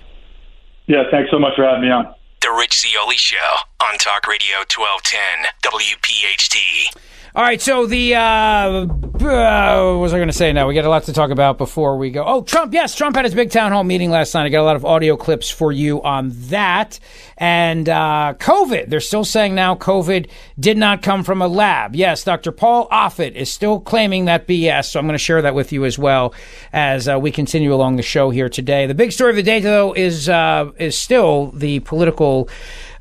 Yeah, 0.87 1.03
thanks 1.11 1.30
so 1.32 1.39
much 1.41 1.55
for 1.57 1.64
having 1.64 1.82
me 1.82 1.91
on. 1.91 2.14
The 2.41 2.55
Rich 2.57 2.82
Zeoli 2.82 3.16
Show 3.16 3.57
on 3.80 3.99
Talk 3.99 4.28
Radio 4.28 4.59
1210 4.76 5.47
WPHT. 5.64 7.14
All 7.37 7.43
right, 7.43 7.61
so 7.61 7.87
the 7.87 8.14
uh, 8.14 8.20
uh, 8.20 8.87
what 8.87 10.01
was 10.01 10.12
I 10.12 10.18
going 10.18 10.28
to 10.28 10.32
say? 10.32 10.53
Now 10.53 10.68
we 10.68 10.74
got 10.74 10.85
a 10.85 10.89
lot 10.89 11.03
to 11.05 11.12
talk 11.12 11.30
about 11.30 11.59
before 11.59 11.97
we 11.97 12.12
go. 12.12 12.22
Oh, 12.24 12.43
Trump! 12.43 12.72
Yes, 12.72 12.95
Trump 12.95 13.16
had 13.16 13.24
his 13.24 13.35
big 13.35 13.51
town 13.51 13.72
hall 13.72 13.82
meeting 13.82 14.12
last 14.12 14.35
night. 14.35 14.45
I 14.45 14.51
got 14.51 14.61
a 14.61 14.62
lot 14.62 14.76
of 14.76 14.85
audio 14.85 15.16
clips 15.16 15.51
for 15.51 15.72
you 15.72 16.01
on 16.03 16.30
that. 16.32 17.01
And 17.37 17.89
uh, 17.89 18.35
COVID, 18.39 18.89
they're 18.89 19.01
still 19.01 19.24
saying 19.24 19.53
now 19.53 19.74
COVID 19.74 20.30
did 20.61 20.78
not 20.78 21.03
come 21.03 21.24
from 21.24 21.43
a 21.43 21.49
lab. 21.49 21.97
Yes, 21.97 22.22
Dr. 22.22 22.53
Paul 22.53 22.89
Offit 22.91 23.32
is 23.32 23.53
still 23.53 23.80
claiming 23.80 24.26
that 24.26 24.47
BS. 24.47 24.85
So 24.85 25.01
I'm 25.01 25.07
going 25.07 25.14
to 25.14 25.18
share 25.18 25.43
that 25.43 25.57
with 25.57 25.72
you 25.72 25.85
as 25.85 25.99
well 25.99 26.35
as 26.72 27.09
uh, 27.09 27.18
we 27.18 27.32
continue 27.32 27.74
along 27.74 27.97
the 27.97 28.03
show 28.03 28.30
here 28.30 28.49
today. 28.49 28.87
The 28.87 28.95
big 28.95 29.11
story 29.11 29.30
of 29.30 29.37
the 29.37 29.43
day, 29.43 29.59
though, 29.59 29.93
is 29.93 30.28
uh, 30.28 30.70
is 30.78 30.97
still 30.97 31.51
the 31.51 31.80
political 31.80 32.49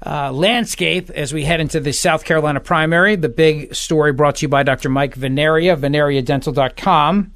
uh, 0.06 0.32
landscape 0.32 1.10
as 1.12 1.34
we 1.34 1.44
head 1.44 1.60
into 1.60 1.80
the 1.80 1.94
South 1.94 2.26
Carolina 2.26 2.60
primary. 2.60 3.16
The 3.16 3.30
big 3.30 3.74
story 3.74 4.14
brought 4.14 4.38
to 4.38 4.42
you 4.44 4.50
by 4.50 4.64
Dr. 4.64 4.90
Mike 4.90 5.16
Vanaria, 5.16 5.78
vanariadental.com. 5.78 7.32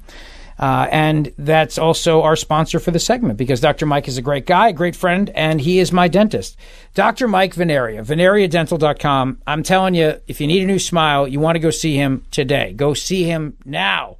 Uh, 0.58 0.88
and 0.90 1.32
that's 1.38 1.78
also 1.78 2.22
our 2.22 2.34
sponsor 2.34 2.80
for 2.80 2.90
the 2.90 2.98
segment 2.98 3.38
because 3.38 3.60
Dr. 3.60 3.86
Mike 3.86 4.08
is 4.08 4.18
a 4.18 4.22
great 4.22 4.44
guy, 4.44 4.68
a 4.68 4.72
great 4.72 4.96
friend, 4.96 5.30
and 5.30 5.60
he 5.60 5.78
is 5.78 5.92
my 5.92 6.08
dentist. 6.08 6.56
Dr. 6.94 7.28
Mike 7.28 7.54
Vanaria, 7.54 8.04
vanariadental.com. 8.04 9.38
I'm 9.46 9.62
telling 9.62 9.94
you, 9.94 10.20
if 10.26 10.40
you 10.40 10.48
need 10.48 10.62
a 10.62 10.66
new 10.66 10.80
smile, 10.80 11.28
you 11.28 11.38
want 11.38 11.54
to 11.54 11.60
go 11.60 11.70
see 11.70 11.94
him 11.94 12.24
today. 12.32 12.72
Go 12.72 12.92
see 12.92 13.22
him 13.22 13.56
now. 13.64 14.16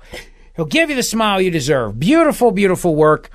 He'll 0.54 0.64
give 0.64 0.90
you 0.90 0.96
the 0.96 1.02
smile 1.02 1.40
you 1.40 1.50
deserve. 1.50 1.98
Beautiful, 1.98 2.52
beautiful 2.52 2.94
work. 2.94 3.30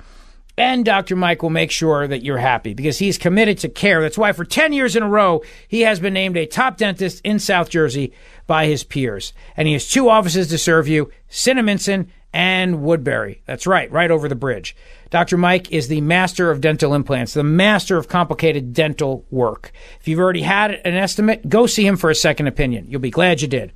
And 0.56 0.84
Dr. 0.84 1.16
Mike 1.16 1.42
will 1.42 1.50
make 1.50 1.70
sure 1.70 2.06
that 2.06 2.22
you're 2.22 2.38
happy 2.38 2.74
because 2.74 2.98
he's 2.98 3.18
committed 3.18 3.58
to 3.58 3.68
care. 3.68 4.00
That's 4.00 4.18
why 4.18 4.32
for 4.32 4.44
10 4.44 4.72
years 4.72 4.94
in 4.94 5.02
a 5.02 5.08
row, 5.08 5.42
he 5.66 5.80
has 5.80 5.98
been 5.98 6.14
named 6.14 6.36
a 6.36 6.46
top 6.46 6.76
dentist 6.76 7.20
in 7.24 7.40
South 7.40 7.68
Jersey 7.68 8.12
by 8.46 8.66
his 8.66 8.84
peers. 8.84 9.32
And 9.56 9.66
he 9.66 9.72
has 9.74 9.90
two 9.90 10.08
offices 10.08 10.48
to 10.48 10.58
serve 10.58 10.86
you, 10.86 11.10
Cinnaminson 11.28 12.06
and 12.32 12.82
Woodbury. 12.82 13.42
That's 13.46 13.66
right, 13.66 13.90
right 13.90 14.10
over 14.10 14.28
the 14.28 14.34
bridge. 14.34 14.76
Dr. 15.10 15.36
Mike 15.36 15.70
is 15.70 15.88
the 15.88 16.00
master 16.00 16.50
of 16.50 16.60
dental 16.60 16.94
implants, 16.94 17.34
the 17.34 17.44
master 17.44 17.96
of 17.96 18.08
complicated 18.08 18.72
dental 18.72 19.24
work. 19.30 19.72
If 20.00 20.08
you've 20.08 20.18
already 20.18 20.42
had 20.42 20.72
an 20.72 20.94
estimate, 20.94 21.48
go 21.48 21.66
see 21.66 21.86
him 21.86 21.96
for 21.96 22.10
a 22.10 22.14
second 22.14 22.48
opinion. 22.48 22.86
You'll 22.88 23.00
be 23.00 23.10
glad 23.10 23.40
you 23.40 23.48
did 23.48 23.72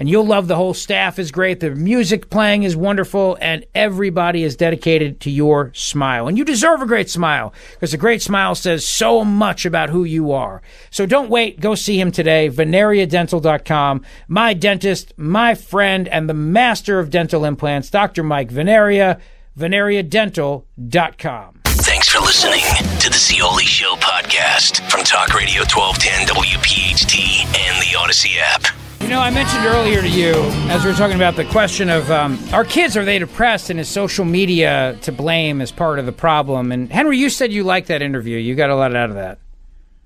and 0.00 0.08
you'll 0.08 0.24
love 0.24 0.48
the 0.48 0.56
whole 0.56 0.72
staff 0.72 1.18
is 1.18 1.30
great. 1.30 1.60
The 1.60 1.72
music 1.72 2.30
playing 2.30 2.62
is 2.62 2.74
wonderful, 2.74 3.36
and 3.38 3.66
everybody 3.74 4.42
is 4.42 4.56
dedicated 4.56 5.20
to 5.20 5.30
your 5.30 5.72
smile. 5.74 6.26
And 6.26 6.38
you 6.38 6.44
deserve 6.44 6.80
a 6.80 6.86
great 6.86 7.10
smile 7.10 7.52
because 7.74 7.92
a 7.92 7.98
great 7.98 8.22
smile 8.22 8.54
says 8.54 8.88
so 8.88 9.26
much 9.26 9.66
about 9.66 9.90
who 9.90 10.04
you 10.04 10.32
are. 10.32 10.62
So 10.90 11.04
don't 11.04 11.28
wait. 11.28 11.60
Go 11.60 11.74
see 11.74 12.00
him 12.00 12.12
today. 12.12 12.48
VanariaDental.com. 12.48 14.02
My 14.26 14.54
dentist, 14.54 15.12
my 15.18 15.54
friend, 15.54 16.08
and 16.08 16.30
the 16.30 16.34
master 16.34 16.98
of 16.98 17.10
dental 17.10 17.44
implants, 17.44 17.90
Dr. 17.90 18.22
Mike 18.22 18.50
Vanaria. 18.50 19.20
VanariaDental.com. 19.58 21.60
Thanks 21.66 22.08
for 22.08 22.20
listening 22.20 22.64
to 23.00 23.10
the 23.10 23.18
Zeoli 23.18 23.64
Show 23.64 23.96
podcast 23.96 24.90
from 24.90 25.04
Talk 25.04 25.34
Radio 25.34 25.60
1210 25.60 26.34
WPHT 26.34 27.44
and 27.44 27.82
the 27.82 27.98
Audacy 27.98 28.38
app. 28.38 28.79
You 29.00 29.08
know, 29.08 29.20
I 29.20 29.30
mentioned 29.30 29.64
earlier 29.64 30.02
to 30.02 30.08
you, 30.08 30.32
as 30.70 30.84
we 30.84 30.90
were 30.90 30.96
talking 30.96 31.16
about 31.16 31.34
the 31.34 31.44
question 31.46 31.88
of 31.88 32.10
um, 32.10 32.38
our 32.52 32.64
kids, 32.64 32.96
are 32.96 33.04
they 33.04 33.18
depressed 33.18 33.68
and 33.70 33.80
is 33.80 33.88
social 33.88 34.24
media 34.24 34.96
to 35.02 35.10
blame 35.10 35.60
as 35.60 35.72
part 35.72 35.98
of 35.98 36.06
the 36.06 36.12
problem? 36.12 36.70
And 36.70 36.92
Henry, 36.92 37.18
you 37.18 37.28
said 37.28 37.52
you 37.52 37.64
liked 37.64 37.88
that 37.88 38.02
interview. 38.02 38.38
You 38.38 38.54
got 38.54 38.70
a 38.70 38.76
lot 38.76 38.94
out 38.94 39.08
of 39.08 39.16
that. 39.16 39.38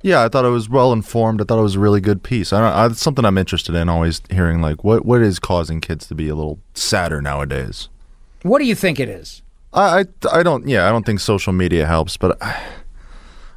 Yeah, 0.01 0.23
I 0.23 0.29
thought 0.29 0.45
it 0.45 0.51
was 0.51 0.69
well 0.69 0.93
informed. 0.93 1.41
I 1.41 1.45
thought 1.45 1.59
it 1.59 1.63
was 1.63 1.75
a 1.77 1.81
really 1.81 2.01
good 2.01 2.23
piece. 2.23 2.53
I, 2.53 2.61
I, 2.61 2.87
it's 2.87 3.01
something 3.01 3.25
I'm 3.25 3.37
interested 3.39 3.75
in, 3.75 3.89
always 3.89 4.23
hearing 4.31 4.61
like 4.61 4.85
what 4.85 5.05
what 5.05 5.23
is 5.23 5.39
causing 5.39 5.81
kids 5.81 6.07
to 6.09 6.15
be 6.15 6.29
a 6.29 6.35
little 6.35 6.59
sadder 6.75 7.21
nowadays. 7.23 7.89
What 8.43 8.59
do 8.59 8.67
you 8.67 8.75
think 8.75 9.01
it 9.01 9.09
is? 9.09 9.43
I, 9.73 10.01
I, 10.01 10.05
I 10.39 10.43
don't 10.43 10.69
yeah 10.69 10.87
I 10.87 10.91
don't 10.91 11.05
think 11.07 11.21
social 11.21 11.53
media 11.55 11.87
helps, 11.87 12.17
but 12.19 12.37
I, 12.43 12.63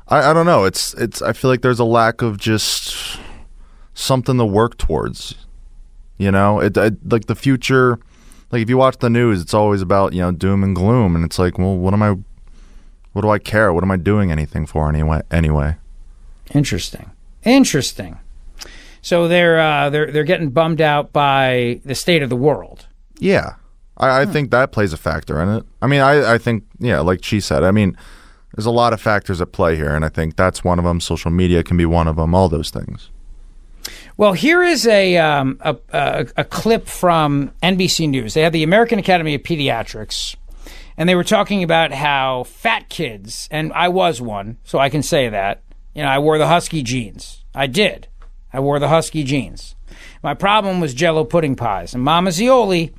I 0.07 0.29
I 0.31 0.33
don't 0.33 0.45
know. 0.45 0.63
It's 0.63 0.93
it's 0.93 1.21
I 1.21 1.33
feel 1.33 1.49
like 1.49 1.61
there's 1.61 1.79
a 1.79 1.85
lack 1.85 2.21
of 2.21 2.37
just 2.37 3.19
something 3.97 4.37
to 4.37 4.45
work 4.45 4.77
towards. 4.77 5.35
You 6.17 6.31
know, 6.31 6.59
it, 6.59 6.77
it, 6.77 7.11
like 7.11 7.25
the 7.25 7.35
future. 7.35 7.99
Like 8.51 8.61
if 8.61 8.69
you 8.69 8.77
watch 8.77 8.97
the 8.99 9.09
news, 9.09 9.41
it's 9.41 9.53
always 9.53 9.81
about 9.81 10.13
you 10.13 10.21
know 10.21 10.31
doom 10.31 10.63
and 10.63 10.75
gloom, 10.75 11.15
and 11.15 11.25
it's 11.25 11.37
like, 11.37 11.57
well, 11.57 11.75
what 11.75 11.93
am 11.93 12.01
I? 12.01 12.15
What 13.13 13.23
do 13.23 13.29
I 13.29 13.39
care? 13.39 13.73
What 13.73 13.83
am 13.83 13.91
I 13.91 13.97
doing 13.97 14.31
anything 14.31 14.65
for 14.65 14.87
anyway? 14.89 15.21
Anyway. 15.31 15.75
Interesting. 16.53 17.11
Interesting. 17.43 18.19
So 19.01 19.27
they're 19.27 19.59
uh, 19.59 19.89
they're 19.89 20.11
they're 20.11 20.23
getting 20.23 20.49
bummed 20.49 20.81
out 20.81 21.11
by 21.11 21.81
the 21.83 21.95
state 21.95 22.23
of 22.23 22.29
the 22.29 22.35
world. 22.35 22.87
Yeah, 23.19 23.55
I, 23.97 24.21
I 24.21 24.25
hmm. 24.25 24.31
think 24.31 24.51
that 24.51 24.71
plays 24.71 24.93
a 24.93 24.97
factor 24.97 25.41
in 25.41 25.49
it. 25.49 25.63
I 25.81 25.87
mean, 25.87 26.01
I 26.01 26.33
I 26.33 26.37
think 26.37 26.63
yeah, 26.79 26.99
like 26.99 27.23
she 27.23 27.39
said. 27.39 27.63
I 27.63 27.71
mean, 27.71 27.97
there's 28.55 28.65
a 28.65 28.71
lot 28.71 28.93
of 28.93 29.01
factors 29.01 29.41
at 29.41 29.51
play 29.51 29.75
here, 29.75 29.93
and 29.93 30.05
I 30.05 30.09
think 30.09 30.35
that's 30.35 30.63
one 30.63 30.79
of 30.79 30.85
them. 30.85 30.99
Social 30.99 31.31
media 31.31 31.63
can 31.63 31.77
be 31.77 31.85
one 31.85 32.07
of 32.07 32.15
them. 32.15 32.33
All 32.33 32.49
those 32.49 32.69
things. 32.69 33.09
Well, 34.17 34.33
here 34.33 34.63
is 34.63 34.87
a, 34.87 35.17
um, 35.17 35.57
a, 35.61 35.77
a, 35.93 36.27
a 36.37 36.43
clip 36.43 36.87
from 36.87 37.51
NBC 37.61 38.09
News. 38.09 38.33
They 38.33 38.41
had 38.41 38.53
the 38.53 38.63
American 38.63 38.99
Academy 38.99 39.35
of 39.35 39.43
Pediatrics, 39.43 40.35
and 40.97 41.07
they 41.07 41.15
were 41.15 41.23
talking 41.23 41.63
about 41.63 41.91
how 41.91 42.43
fat 42.43 42.89
kids, 42.89 43.47
and 43.51 43.71
I 43.73 43.89
was 43.89 44.19
one, 44.21 44.57
so 44.63 44.79
I 44.79 44.89
can 44.89 45.03
say 45.03 45.29
that. 45.29 45.61
You 45.93 46.03
know, 46.03 46.09
I 46.09 46.19
wore 46.19 46.37
the 46.37 46.47
husky 46.47 46.83
jeans. 46.83 47.43
I 47.55 47.67
did. 47.67 48.07
I 48.51 48.59
wore 48.59 48.79
the 48.79 48.89
husky 48.89 49.23
jeans. 49.23 49.75
My 50.23 50.33
problem 50.33 50.79
was 50.79 50.93
Jello 50.93 51.23
pudding 51.23 51.55
pies, 51.55 51.93
and 51.93 52.03
Mama 52.03 52.31
Zeoli 52.31 52.93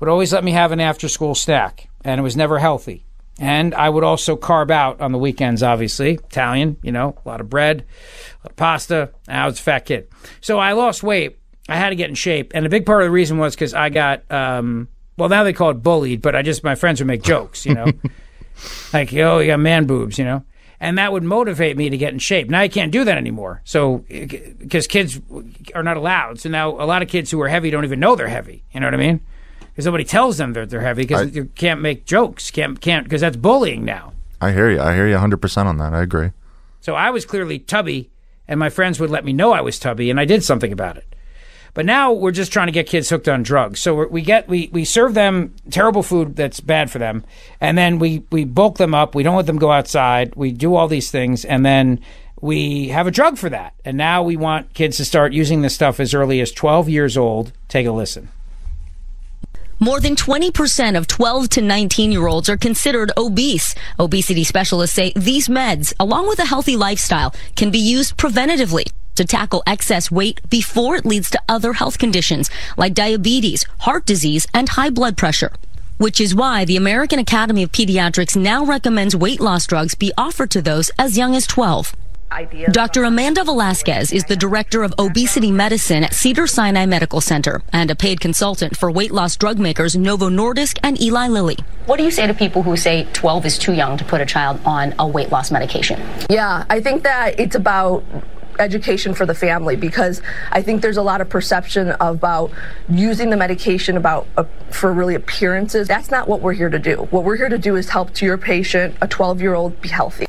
would 0.00 0.08
always 0.08 0.32
let 0.32 0.44
me 0.44 0.52
have 0.52 0.72
an 0.72 0.80
after-school 0.80 1.34
snack, 1.34 1.88
and 2.04 2.18
it 2.18 2.22
was 2.22 2.36
never 2.36 2.58
healthy. 2.58 3.05
And 3.38 3.74
I 3.74 3.88
would 3.88 4.04
also 4.04 4.36
carb 4.36 4.70
out 4.70 5.00
on 5.00 5.12
the 5.12 5.18
weekends, 5.18 5.62
obviously. 5.62 6.14
Italian, 6.14 6.78
you 6.82 6.90
know, 6.90 7.18
a 7.24 7.28
lot 7.28 7.40
of 7.40 7.50
bread, 7.50 7.80
a 7.80 8.44
lot 8.44 8.50
of 8.50 8.56
pasta. 8.56 9.10
I 9.28 9.46
was 9.46 9.58
a 9.58 9.62
fat 9.62 9.80
kid. 9.80 10.08
So 10.40 10.58
I 10.58 10.72
lost 10.72 11.02
weight. 11.02 11.38
I 11.68 11.76
had 11.76 11.90
to 11.90 11.96
get 11.96 12.08
in 12.08 12.14
shape. 12.14 12.52
And 12.54 12.64
a 12.64 12.70
big 12.70 12.86
part 12.86 13.02
of 13.02 13.06
the 13.06 13.10
reason 13.12 13.38
was 13.38 13.54
because 13.54 13.74
I 13.74 13.90
got, 13.90 14.30
um, 14.30 14.88
well, 15.18 15.28
now 15.28 15.42
they 15.42 15.52
call 15.52 15.70
it 15.70 15.82
bullied, 15.82 16.22
but 16.22 16.34
I 16.34 16.42
just, 16.42 16.64
my 16.64 16.74
friends 16.74 17.00
would 17.00 17.08
make 17.08 17.22
jokes, 17.22 17.66
you 17.66 17.74
know, 17.74 17.86
like, 18.92 19.12
oh, 19.14 19.40
you 19.40 19.48
got 19.48 19.60
man 19.60 19.86
boobs, 19.86 20.18
you 20.18 20.24
know. 20.24 20.42
And 20.78 20.98
that 20.98 21.12
would 21.12 21.22
motivate 21.22 21.76
me 21.76 21.88
to 21.88 21.96
get 21.96 22.12
in 22.12 22.18
shape. 22.18 22.48
Now 22.48 22.60
I 22.60 22.68
can't 22.68 22.92
do 22.92 23.04
that 23.04 23.16
anymore. 23.16 23.62
So, 23.64 24.04
because 24.08 24.86
kids 24.86 25.20
are 25.74 25.82
not 25.82 25.96
allowed. 25.96 26.38
So 26.38 26.50
now 26.50 26.70
a 26.70 26.84
lot 26.84 27.02
of 27.02 27.08
kids 27.08 27.30
who 27.30 27.40
are 27.40 27.48
heavy 27.48 27.70
don't 27.70 27.84
even 27.84 27.98
know 27.98 28.14
they're 28.14 28.28
heavy. 28.28 28.64
You 28.72 28.80
know 28.80 28.86
what 28.86 28.94
I 28.94 28.98
mean? 28.98 29.20
Because 29.76 29.84
nobody 29.84 30.04
tells 30.04 30.38
them 30.38 30.54
that 30.54 30.70
they're 30.70 30.80
heavy 30.80 31.02
because 31.02 31.36
you 31.36 31.50
can't 31.54 31.82
make 31.82 32.06
jokes, 32.06 32.50
can't 32.50 32.80
can't 32.80 33.04
because 33.04 33.20
that's 33.20 33.36
bullying 33.36 33.84
now. 33.84 34.14
I 34.40 34.52
hear 34.52 34.70
you. 34.70 34.80
I 34.80 34.94
hear 34.94 35.06
you 35.06 35.16
100% 35.16 35.66
on 35.66 35.76
that. 35.76 35.92
I 35.92 36.00
agree. 36.00 36.30
So 36.80 36.94
I 36.94 37.10
was 37.10 37.26
clearly 37.26 37.58
tubby, 37.58 38.08
and 38.48 38.58
my 38.58 38.70
friends 38.70 38.98
would 38.98 39.10
let 39.10 39.22
me 39.22 39.34
know 39.34 39.52
I 39.52 39.60
was 39.60 39.78
tubby, 39.78 40.10
and 40.10 40.18
I 40.18 40.24
did 40.24 40.42
something 40.42 40.72
about 40.72 40.96
it. 40.96 41.04
But 41.74 41.84
now 41.84 42.10
we're 42.10 42.30
just 42.30 42.54
trying 42.54 42.68
to 42.68 42.72
get 42.72 42.86
kids 42.86 43.10
hooked 43.10 43.28
on 43.28 43.42
drugs. 43.42 43.80
So 43.80 43.94
we're, 43.94 44.08
we 44.08 44.22
get 44.22 44.48
we 44.48 44.70
we 44.72 44.86
serve 44.86 45.12
them 45.12 45.54
terrible 45.70 46.02
food 46.02 46.36
that's 46.36 46.60
bad 46.60 46.90
for 46.90 46.98
them, 46.98 47.22
and 47.60 47.76
then 47.76 47.98
we 47.98 48.24
we 48.32 48.46
bulk 48.46 48.78
them 48.78 48.94
up. 48.94 49.14
We 49.14 49.22
don't 49.22 49.36
let 49.36 49.44
them 49.44 49.58
go 49.58 49.70
outside. 49.70 50.34
We 50.36 50.52
do 50.52 50.74
all 50.74 50.88
these 50.88 51.10
things, 51.10 51.44
and 51.44 51.66
then 51.66 52.00
we 52.40 52.88
have 52.88 53.06
a 53.06 53.10
drug 53.10 53.36
for 53.36 53.50
that. 53.50 53.74
And 53.84 53.98
now 53.98 54.22
we 54.22 54.38
want 54.38 54.72
kids 54.72 54.96
to 54.96 55.04
start 55.04 55.34
using 55.34 55.60
this 55.60 55.74
stuff 55.74 56.00
as 56.00 56.14
early 56.14 56.40
as 56.40 56.50
12 56.50 56.88
years 56.88 57.18
old. 57.18 57.52
Take 57.68 57.86
a 57.86 57.92
listen. 57.92 58.30
More 59.78 60.00
than 60.00 60.16
20% 60.16 60.96
of 60.96 61.06
12 61.06 61.50
to 61.50 61.60
19 61.60 62.10
year 62.10 62.26
olds 62.26 62.48
are 62.48 62.56
considered 62.56 63.12
obese. 63.14 63.74
Obesity 64.00 64.42
specialists 64.42 64.96
say 64.96 65.12
these 65.14 65.48
meds, 65.48 65.92
along 66.00 66.28
with 66.28 66.38
a 66.38 66.46
healthy 66.46 66.76
lifestyle, 66.76 67.34
can 67.56 67.70
be 67.70 67.78
used 67.78 68.16
preventatively 68.16 68.84
to 69.16 69.24
tackle 69.26 69.62
excess 69.66 70.10
weight 70.10 70.40
before 70.48 70.96
it 70.96 71.04
leads 71.04 71.28
to 71.28 71.42
other 71.46 71.74
health 71.74 71.98
conditions 71.98 72.48
like 72.78 72.94
diabetes, 72.94 73.64
heart 73.80 74.06
disease, 74.06 74.46
and 74.54 74.70
high 74.70 74.88
blood 74.88 75.18
pressure. 75.18 75.52
Which 75.98 76.22
is 76.22 76.34
why 76.34 76.64
the 76.64 76.76
American 76.76 77.18
Academy 77.18 77.62
of 77.62 77.72
Pediatrics 77.72 78.34
now 78.34 78.64
recommends 78.64 79.14
weight 79.14 79.40
loss 79.40 79.66
drugs 79.66 79.94
be 79.94 80.10
offered 80.16 80.50
to 80.52 80.62
those 80.62 80.90
as 80.98 81.18
young 81.18 81.34
as 81.34 81.46
12. 81.46 81.94
Dr. 82.72 83.04
Amanda 83.04 83.44
Velazquez 83.44 84.12
is 84.12 84.24
the 84.24 84.36
director 84.36 84.82
of 84.82 84.92
obesity 84.98 85.50
medicine 85.50 86.04
at 86.04 86.12
Cedar 86.12 86.46
Sinai 86.46 86.84
Medical 86.84 87.20
Center 87.20 87.62
and 87.72 87.90
a 87.90 87.94
paid 87.94 88.20
consultant 88.20 88.76
for 88.76 88.90
weight 88.90 89.12
loss 89.12 89.36
drug 89.36 89.58
makers 89.58 89.96
Novo 89.96 90.28
Nordisk 90.28 90.78
and 90.82 91.00
Eli 91.00 91.28
Lilly. 91.28 91.56
What 91.86 91.98
do 91.98 92.02
you 92.02 92.10
say 92.10 92.26
to 92.26 92.34
people 92.34 92.62
who 92.62 92.76
say 92.76 93.06
12 93.12 93.46
is 93.46 93.58
too 93.58 93.72
young 93.72 93.96
to 93.96 94.04
put 94.04 94.20
a 94.20 94.26
child 94.26 94.60
on 94.66 94.94
a 94.98 95.06
weight 95.06 95.30
loss 95.30 95.50
medication? 95.50 96.00
Yeah, 96.28 96.66
I 96.68 96.80
think 96.80 97.04
that 97.04 97.38
it's 97.38 97.54
about 97.54 98.04
education 98.58 99.14
for 99.14 99.24
the 99.24 99.34
family 99.34 99.76
because 99.76 100.20
I 100.50 100.62
think 100.62 100.82
there's 100.82 100.96
a 100.96 101.02
lot 101.02 101.20
of 101.20 101.28
perception 101.28 101.94
about 102.00 102.50
using 102.88 103.30
the 103.30 103.36
medication 103.36 103.96
about 103.96 104.26
uh, 104.36 104.44
for 104.70 104.92
really 104.92 105.14
appearances. 105.14 105.88
That's 105.88 106.10
not 106.10 106.28
what 106.28 106.40
we're 106.40 106.54
here 106.54 106.70
to 106.70 106.78
do. 106.78 107.06
What 107.10 107.24
we're 107.24 107.36
here 107.36 107.48
to 107.48 107.58
do 107.58 107.76
is 107.76 107.90
help 107.90 108.12
to 108.14 108.26
your 108.26 108.38
patient, 108.38 108.96
a 109.00 109.06
12 109.06 109.40
year 109.40 109.54
old, 109.54 109.80
be 109.80 109.88
healthy. 109.88 110.26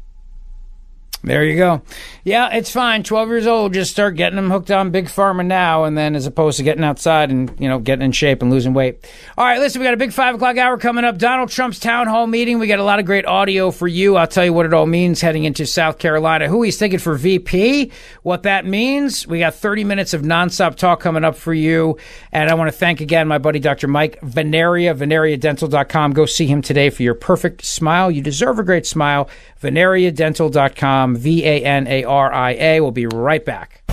There 1.24 1.44
you 1.44 1.58
go. 1.58 1.82
Yeah, 2.24 2.56
it's 2.56 2.72
fine. 2.72 3.04
12 3.04 3.30
years 3.30 3.48
old, 3.48 3.74
just 3.74 3.92
start 3.92 4.16
getting 4.16 4.36
them 4.36 4.52
hooked 4.52 4.70
on 4.70 4.92
Big 4.92 5.08
Pharma 5.08 5.46
now, 5.46 5.84
and 5.84 5.98
then 5.98 6.16
as 6.16 6.28
opposed 6.28 6.58
to 6.58 6.64
getting 6.64 6.84
outside 6.84 7.32
and, 7.32 7.54
you 7.60 7.68
know, 7.68 7.80
getting 7.80 8.06
in 8.06 8.12
shape 8.12 8.42
and 8.42 8.52
losing 8.52 8.74
weight. 8.74 9.06
All 9.36 9.44
right, 9.44 9.60
listen, 9.60 9.82
we 9.82 9.86
got 9.86 9.96
a 9.96 9.98
big 9.98 10.14
five 10.14 10.36
o'clock 10.36 10.58
hour 10.58 10.78
coming 10.78 11.04
up. 11.04 11.18
Donald 11.18 11.50
Trump's 11.50 11.80
town 11.80 12.08
hall 12.08 12.28
meeting. 12.28 12.60
We 12.60 12.68
got 12.68 12.80
a 12.80 12.84
lot 12.84 13.00
of 13.00 13.06
great 13.06 13.26
audio 13.26 13.72
for 13.72 13.88
you. 13.88 14.16
I'll 14.16 14.28
tell 14.28 14.46
you 14.46 14.54
what 14.54 14.68
it 14.68 14.74
all 14.74 14.86
means 14.86 15.20
heading 15.20 15.44
into 15.44 15.66
South 15.66 15.98
Carolina, 15.98 16.48
who 16.48 16.62
he's 16.62 16.78
thinking 16.78 17.00
for 17.00 17.16
VP, 17.16 17.92
what 18.22 18.44
that 18.44 18.66
means. 18.66 19.26
We 19.26 19.40
got 19.40 19.56
30 19.56 19.86
minutes 19.86 20.14
of 20.14 20.22
nonstop 20.22 20.76
talk 20.76 21.00
coming 21.00 21.26
up 21.26 21.36
for 21.36 21.54
you. 21.54 21.98
And 22.32 22.50
I 22.50 22.54
want 22.54 22.72
to 22.72 22.78
thank 22.78 23.02
again 23.02 23.28
my 23.28 23.40
buddy, 23.40 23.60
Dr. 23.60 23.88
Mike 23.88 24.22
Vanaria, 24.22 24.96
vanariadental.com. 24.96 26.14
Go 26.14 26.26
see 26.26 26.46
him 26.46 26.62
today 26.62 26.90
for 26.90 27.02
your 27.02 27.16
perfect 27.16 27.66
smile. 27.66 28.12
You 28.12 28.22
deserve 28.22 28.60
a 28.60 28.64
great 28.64 28.86
smile. 28.86 29.30
vanariadental.com, 29.62 31.16
V 31.16 31.46
A 31.46 31.64
N 31.64 31.88
A 31.88 32.04
R 32.04 32.34
I 32.34 32.52
A. 32.52 32.82
We'll 32.82 32.92
be 32.92 33.08
right 33.08 33.44
back. 33.44 33.84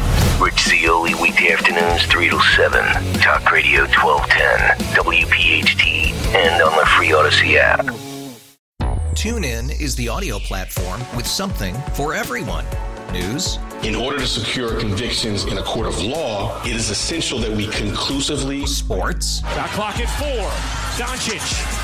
Rich 0.40 0.64
Zeoli, 0.64 1.14
weekday 1.14 1.52
afternoons, 1.52 2.04
3 2.06 2.28
to 2.28 2.40
7. 2.40 2.82
Talk 3.20 3.50
Radio 3.52 3.82
1210, 3.86 4.94
WPHT, 4.94 6.12
and 6.34 6.62
on 6.62 6.76
the 6.76 6.84
free 6.86 7.10
Audacy 7.10 7.56
app. 7.56 7.86
TuneIn 9.14 9.80
is 9.80 9.94
the 9.94 10.08
audio 10.08 10.38
platform 10.40 11.00
with 11.16 11.26
something 11.26 11.74
for 11.94 12.14
everyone. 12.14 12.64
News. 13.12 13.58
In 13.84 13.94
order 13.94 14.18
to 14.18 14.26
secure 14.26 14.78
convictions 14.80 15.44
in 15.44 15.58
a 15.58 15.62
court 15.62 15.86
of 15.86 16.02
law, 16.02 16.60
it 16.64 16.74
is 16.74 16.90
essential 16.90 17.38
that 17.38 17.50
we 17.50 17.68
conclusively. 17.68 18.66
Sports. 18.66 19.40
Shot 19.40 19.70
clock 19.70 20.00
at 20.00 20.10
four. 20.18 20.50
Doncic. 20.98 21.83